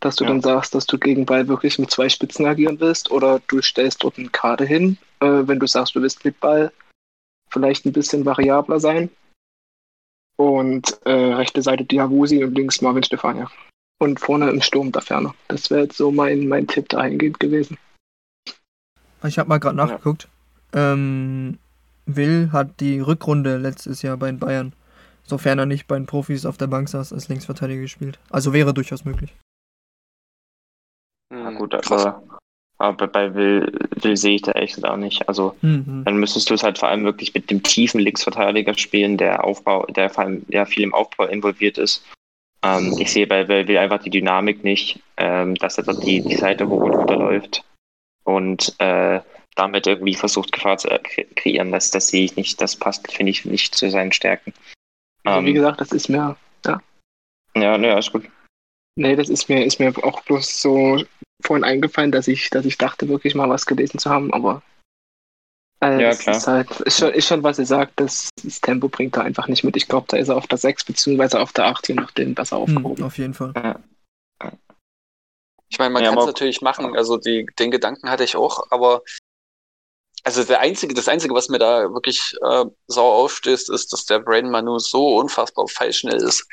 [0.00, 0.30] Dass du ja.
[0.30, 4.02] dann sagst, dass du gegen Ball wirklich mit zwei Spitzen agieren willst, oder du stellst
[4.02, 6.72] dort eine Karte hin, äh, wenn du sagst, du willst mit Ball
[7.50, 9.10] vielleicht ein bisschen variabler sein.
[10.36, 13.50] Und äh, rechte Seite Diawusi und links Marvin Stefania.
[13.98, 15.34] Und vorne im Sturm da Ferner.
[15.48, 17.78] Das wäre jetzt so mein, mein Tipp dahingehend gewesen.
[19.24, 20.28] Ich habe mal gerade nachgeguckt.
[20.74, 20.92] Ja.
[20.92, 21.58] Ähm,
[22.04, 24.74] Will hat die Rückrunde letztes Jahr bei den Bayern,
[25.26, 28.18] sofern er nicht bei den Profis auf der Bank saß, als Linksverteidiger gespielt.
[28.30, 29.34] Also wäre durchaus möglich.
[31.30, 32.22] Na gut, aber
[32.78, 33.72] aber bei Will,
[34.02, 35.28] Will sehe ich da echt auch nicht.
[35.28, 36.02] Also mhm.
[36.04, 39.86] dann müsstest du es halt vor allem wirklich mit dem tiefen Linksverteidiger spielen, der Aufbau,
[39.86, 42.04] der vor allem der viel im Aufbau involviert ist.
[42.62, 46.36] Ähm, ich sehe bei Will einfach die Dynamik nicht, ähm, dass er dort die, die
[46.36, 47.64] Seite hoch und runter läuft
[48.24, 49.20] und äh,
[49.54, 50.88] damit irgendwie versucht, Gefahr zu
[51.34, 51.72] kreieren.
[51.72, 52.60] Das, das sehe ich nicht.
[52.60, 54.52] Das passt, finde ich, nicht zu seinen Stärken.
[55.26, 56.80] Also, wie ähm, gesagt, das ist mir, ja.
[57.54, 58.28] Ja, ne, alles gut.
[58.98, 61.02] Nee, das ist mir, ist mir auch bloß so
[61.42, 64.62] vorhin eingefallen, dass ich, dass ich dachte, wirklich mal was gelesen zu haben, aber
[65.82, 66.36] äh, ja, klar.
[66.36, 69.46] Ist, halt, ist, schon, ist schon, was ihr sagt, das, das Tempo bringt er einfach
[69.46, 69.76] nicht mit.
[69.76, 71.36] Ich glaube, da ist er auf der 6 bzw.
[71.36, 72.98] auf der 8, je nachdem, besser hm, aufgehoben.
[72.98, 73.52] Hm, auf jeden Fall.
[73.54, 73.78] Ja.
[75.68, 78.70] Ich meine, man ja, kann es natürlich machen, also die, den Gedanken hatte ich auch,
[78.70, 79.02] aber
[80.26, 84.18] also der einzige, das Einzige, was mir da wirklich äh, sauer aufstößt, ist, dass der
[84.18, 86.46] Brain Manu so unfassbar feilschnell ist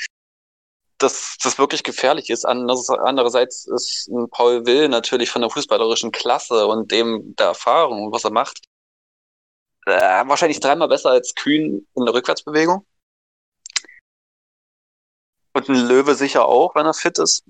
[1.03, 2.45] dass das wirklich gefährlich ist.
[2.45, 8.31] Andererseits ist Paul Will natürlich von der fußballerischen Klasse und dem der Erfahrung was er
[8.31, 8.61] macht,
[9.85, 12.85] äh, wahrscheinlich dreimal besser als Kühn in der Rückwärtsbewegung.
[15.53, 17.43] Und ein Löwe sicher auch, wenn er fit ist.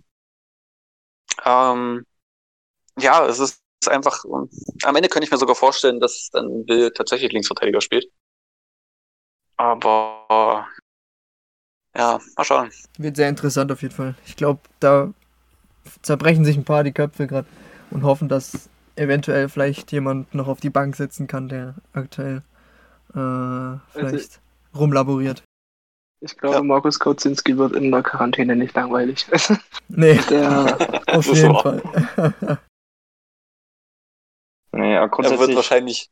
[1.45, 2.05] Ähm,
[2.97, 7.31] ja, es ist einfach, am Ende könnte ich mir sogar vorstellen, dass dann Will tatsächlich
[7.31, 8.07] Linksverteidiger spielt.
[9.57, 10.68] Aber
[11.95, 12.72] ja, mal schauen.
[12.97, 14.15] Wird sehr interessant auf jeden Fall.
[14.26, 15.14] Ich glaube, da
[16.01, 17.47] zerbrechen sich ein paar die Köpfe gerade
[17.91, 22.41] und hoffen, dass eventuell vielleicht jemand noch auf die Bank setzen kann, der aktuell
[23.10, 24.39] äh, vielleicht also,
[24.76, 25.43] rumlaboriert.
[26.22, 26.64] Ich glaube, ja.
[26.64, 29.27] Markus Kautzinski wird in der Quarantäne nicht langweilig.
[29.89, 31.81] nee, der, auf jeden Fall.
[34.73, 36.09] aber grundsätzlich, er wird wahrscheinlich.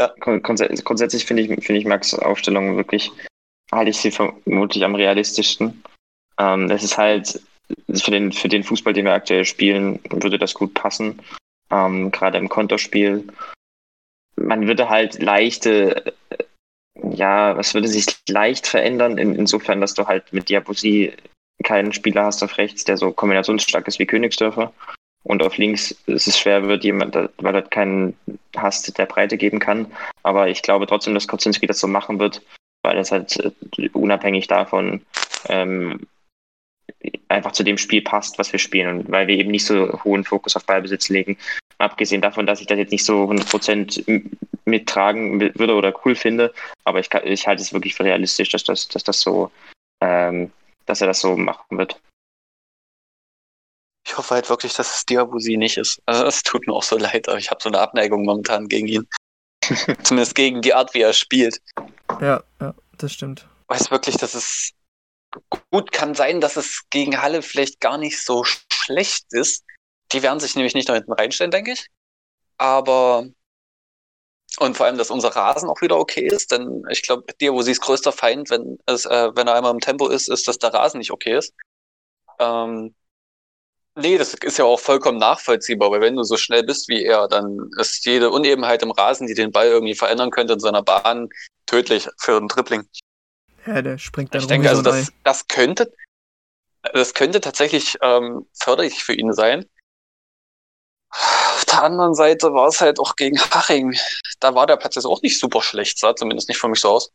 [0.00, 0.14] Ja.
[0.18, 3.10] Grundsätzlich finde ich, find ich Max Aufstellung wirklich,
[3.72, 5.82] halte ich sie vermutlich am realistischsten.
[6.38, 7.40] Ähm, das ist halt
[7.94, 11.20] für den, für den Fußball, den wir aktuell spielen, würde das gut passen.
[11.70, 13.26] Ähm, Gerade im Konterspiel.
[14.36, 16.14] Man würde halt leichte
[17.02, 21.12] ja, was würde sich leicht verändern, in, insofern, dass du halt mit Diabusi
[21.62, 24.72] keinen Spieler hast auf rechts, der so kombinationsstark ist wie Königsdörfer.
[25.26, 28.16] Und auf links ist es schwer wird, jemand, weil er keinen
[28.56, 29.92] hast, der Breite geben kann.
[30.22, 32.42] Aber ich glaube trotzdem, dass Kocinski das so machen wird,
[32.84, 33.36] weil es halt
[33.76, 35.02] äh, unabhängig davon
[35.48, 36.06] ähm,
[37.28, 40.22] einfach zu dem Spiel passt, was wir spielen und weil wir eben nicht so hohen
[40.22, 41.36] Fokus auf Ballbesitz legen.
[41.78, 44.30] Abgesehen davon, dass ich das jetzt nicht so 100%
[44.64, 46.54] mittragen würde oder cool finde,
[46.84, 49.50] aber ich, ich halte es wirklich für realistisch, dass das, dass das so,
[50.00, 50.52] ähm,
[50.86, 52.00] dass er das so machen wird.
[54.06, 56.00] Ich hoffe halt wirklich, dass es Diabusi nicht ist.
[56.06, 58.86] Also es tut mir auch so leid, aber ich habe so eine Abneigung momentan gegen
[58.86, 59.08] ihn.
[60.04, 61.60] Zumindest gegen die Art, wie er spielt.
[62.20, 63.48] Ja, ja, das stimmt.
[63.66, 64.70] Weiß wirklich, dass es
[65.72, 69.64] gut kann sein, dass es gegen Halle vielleicht gar nicht so schlecht ist.
[70.12, 71.88] Die werden sich nämlich nicht noch hinten reinstellen, denke ich.
[72.58, 73.26] Aber
[74.58, 77.62] und vor allem, dass unser Rasen auch wieder okay ist, denn ich glaube, dir, wo
[77.62, 80.58] sie es größter Feind, wenn es, äh, wenn er einmal im Tempo ist, ist, dass
[80.58, 81.52] der Rasen nicht okay ist.
[82.38, 82.94] Ähm,
[83.96, 87.28] nee, das ist ja auch vollkommen nachvollziehbar, weil wenn du so schnell bist wie er,
[87.28, 91.28] dann ist jede Unebenheit im Rasen, die den Ball irgendwie verändern könnte in seiner Bahn,
[91.66, 92.88] tödlich für ein Tripling.
[93.66, 95.92] Ja, der springt dann Ich denke, also das, das könnte,
[96.92, 99.66] das könnte tatsächlich ähm, förderlich für ihn sein.
[101.10, 103.96] Auf der anderen Seite war es halt auch gegen Haching.
[104.40, 106.90] Da war der Platz jetzt auch nicht super schlecht, sah zumindest nicht für mich so
[106.90, 107.12] aus.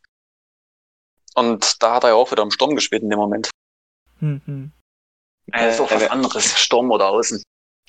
[1.35, 3.49] Und da hat er ja auch wieder im Sturm gespielt in dem Moment.
[4.19, 4.73] Mhm.
[5.53, 7.41] Äh, ist auch was anderes, Sturm oder Außen.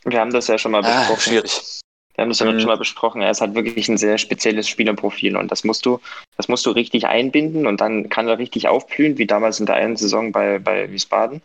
[0.05, 1.17] Wir haben das ja schon mal ah, besprochen.
[1.17, 1.83] Ah, schwierig.
[2.15, 2.61] Wir haben das ja mhm.
[2.61, 3.23] schon mal besprochen.
[3.23, 6.01] Er ist halt wirklich ein sehr spezielles Spielerprofil und das musst du,
[6.37, 9.77] das musst du richtig einbinden und dann kann er richtig aufblühen, wie damals in der
[9.77, 11.41] einen Saison bei, bei Wiesbaden.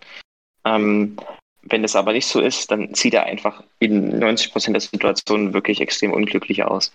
[0.65, 1.17] Ähm,
[1.63, 5.53] wenn es aber nicht so ist, dann sieht er einfach in 90 Prozent der Situationen
[5.53, 6.93] wirklich extrem unglücklich aus.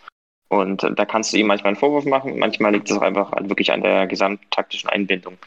[0.48, 3.72] Und da kannst du ihm manchmal einen Vorwurf machen, manchmal liegt es auch einfach wirklich
[3.72, 5.38] an der gesamttaktischen Einbindung.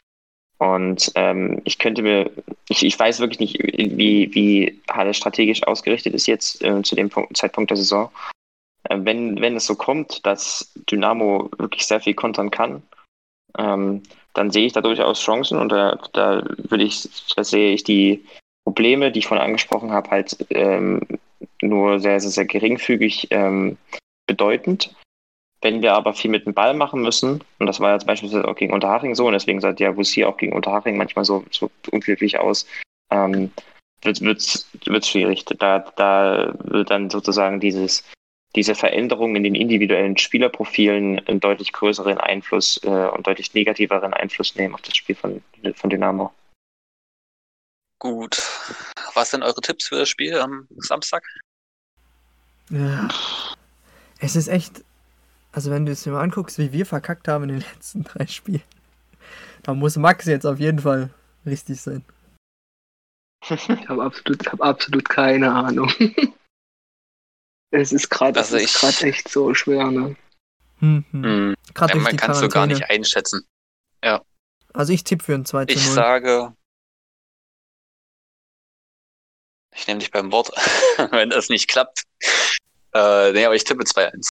[0.57, 2.32] Und ähm, ich könnte mir,
[2.69, 3.60] ich, ich weiß wirklich nicht,
[3.98, 8.10] wie, wie Halle strategisch ausgerichtet ist jetzt äh, zu dem Punkt, Zeitpunkt der Saison.
[8.84, 12.84] Äh, wenn, wenn es so kommt, dass Dynamo wirklich sehr viel kontern kann,
[13.57, 14.03] ähm,
[14.34, 18.26] dann sehe ich da durchaus Chancen und da, da würde ich, da sehe ich die
[18.65, 21.02] Probleme, die ich vorhin angesprochen habe, halt ähm,
[21.61, 23.77] nur sehr, sehr, sehr geringfügig ähm,
[24.26, 24.95] bedeutend.
[25.66, 28.56] Wenn wir aber viel mit dem Ball machen müssen, und das war jetzt beispielsweise auch
[28.56, 32.38] gegen Unterhaching so, und deswegen sah der Wussi auch gegen Unterhaching manchmal so, so unglücklich
[32.38, 32.68] aus,
[33.10, 33.52] ähm,
[34.04, 35.44] wird es wird's schwierig.
[35.46, 38.04] Da, da wird dann sozusagen dieses,
[38.56, 44.54] diese Veränderung in den individuellen Spielerprofilen einen deutlich größeren Einfluss äh, und deutlich negativeren Einfluss
[44.54, 45.42] nehmen auf das Spiel von,
[45.74, 46.32] von Dynamo.
[47.98, 48.36] Gut.
[49.16, 51.24] Was sind eure Tipps für das Spiel am Samstag?
[52.70, 53.08] Ja.
[54.20, 54.84] Es ist echt
[55.56, 58.27] also wenn du es dir mal anguckst, wie wir verkackt haben in den letzten drei
[58.27, 58.64] Spielen,
[59.64, 61.10] dann muss Max jetzt auf jeden Fall
[61.45, 62.03] richtig sein.
[63.48, 65.91] Ich habe absolut, hab absolut keine Ahnung.
[67.72, 70.15] es ist gerade also echt so schwer, ne?
[70.80, 71.23] Hm, hm.
[71.23, 71.56] Hm.
[71.77, 73.48] Ja, man kann es so gar nicht einschätzen.
[74.03, 74.23] Ja.
[74.73, 76.53] Also ich tippe für ein 2 Ich sage.
[79.73, 80.52] Ich nehme dich beim Wort,
[81.11, 82.03] wenn das nicht klappt.
[82.94, 84.30] Äh, nee, aber ich tippe 2-1.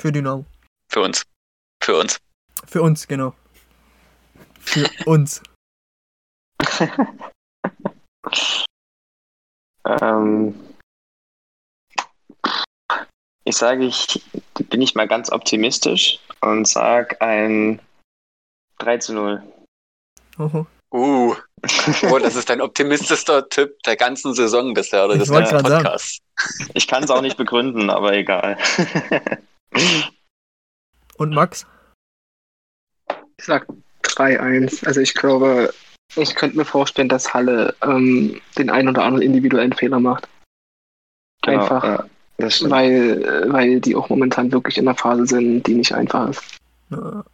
[0.00, 0.46] Für Dynamo.
[0.88, 1.26] Für uns.
[1.84, 2.18] Für uns.
[2.66, 3.34] Für uns, genau.
[4.58, 5.42] Für uns.
[9.84, 10.54] ähm,
[13.44, 14.24] ich sage, ich
[14.70, 17.82] bin ich mal ganz optimistisch und sage ein
[18.78, 19.42] 3 zu 0.
[20.38, 20.66] Oho.
[20.94, 21.36] Uh.
[22.10, 26.20] Oh, das ist dein optimistischster Tipp der ganzen Saison bisher oder des ganzen Podcasts.
[26.72, 28.56] Ich kann es auch nicht begründen, aber egal.
[31.16, 31.66] Und Max?
[33.38, 33.66] Ich sag
[34.02, 34.86] 3-1.
[34.86, 35.72] Also ich glaube,
[36.16, 40.28] ich könnte mir vorstellen, dass Halle ähm, den einen oder anderen individuellen Fehler macht.
[41.42, 45.94] Genau, einfach, ja, weil, weil die auch momentan wirklich in einer Phase sind, die nicht
[45.94, 46.42] einfach ist.
[46.90, 47.24] Ja,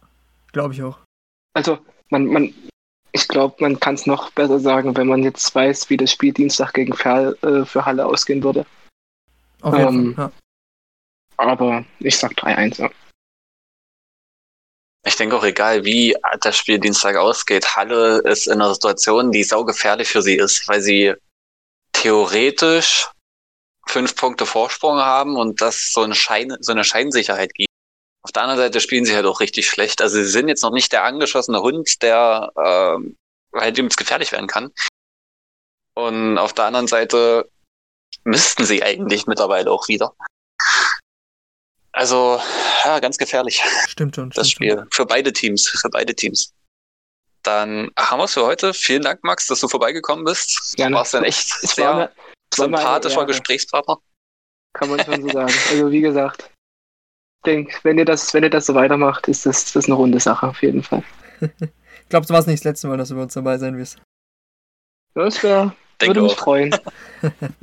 [0.51, 0.97] glaube ich auch.
[1.53, 2.53] Also, man, man,
[3.11, 6.31] ich glaube, man kann es noch besser sagen, wenn man jetzt weiß, wie das Spiel
[6.31, 8.65] Dienstag gegen Ferl äh, für Halle ausgehen würde.
[9.61, 10.31] Auf jeden ähm, Fall, ja.
[11.37, 12.91] Aber ich sag 3-1, ja.
[15.05, 19.43] Ich denke auch, egal wie das Spiel Dienstag ausgeht, Halle ist in einer Situation, die
[19.43, 21.13] saugefährlich für sie ist, weil sie
[21.93, 23.07] theoretisch
[23.87, 27.69] fünf Punkte Vorsprung haben und das so eine, Schein, so eine Scheinsicherheit gibt.
[28.21, 30.01] Auf der anderen Seite spielen sie halt auch richtig schlecht.
[30.01, 33.15] Also sie sind jetzt noch nicht der angeschossene Hund, der ähm,
[33.55, 34.73] halt übelst gefährlich werden kann.
[35.93, 37.49] Und auf der anderen Seite
[38.25, 40.13] müssten sie eigentlich mittlerweile auch wieder.
[41.97, 42.39] Also,
[42.85, 43.63] ja, ganz gefährlich.
[43.87, 44.29] Stimmt schon.
[44.29, 44.77] Das stimmt Spiel.
[44.77, 44.87] Schon.
[44.91, 45.67] Für beide Teams.
[45.67, 46.53] Für beide Teams.
[47.41, 48.71] Dann haben wir es für heute.
[48.75, 50.75] Vielen Dank, Max, dass du vorbeigekommen bist.
[50.75, 50.91] Gerne.
[50.91, 52.11] Du warst ein echt ich sehr mir,
[52.53, 53.97] sympathischer Gesprächspartner.
[54.73, 55.53] Kann man schon so sagen.
[55.71, 59.73] Also, wie gesagt, ich denke, wenn ihr das, wenn ihr das so weitermacht, ist das,
[59.73, 61.03] das eine runde Sache auf jeden Fall.
[61.39, 63.99] ich glaube, es war nicht das letzte Mal, dass du bei uns dabei sein wirst.
[65.15, 66.75] Das wäre, würde mich freuen.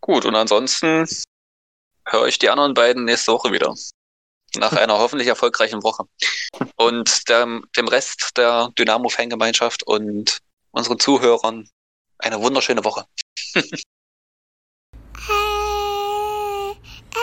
[0.00, 1.06] Gut, und ansonsten
[2.06, 3.74] höre ich die anderen beiden nächste Woche wieder.
[4.56, 6.04] Nach einer hoffentlich erfolgreichen Woche.
[6.76, 10.38] Und dem, dem Rest der Dynamo-Fangemeinschaft und
[10.70, 11.68] unseren Zuhörern
[12.18, 13.04] eine wunderschöne Woche.
[13.54, 13.64] hey,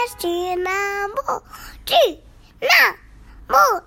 [0.06, 1.42] es Dynamo,
[1.86, 3.82] Dynamo,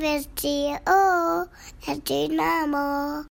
[0.00, 1.44] wir dir, oh,
[1.86, 3.26] es Dynamo.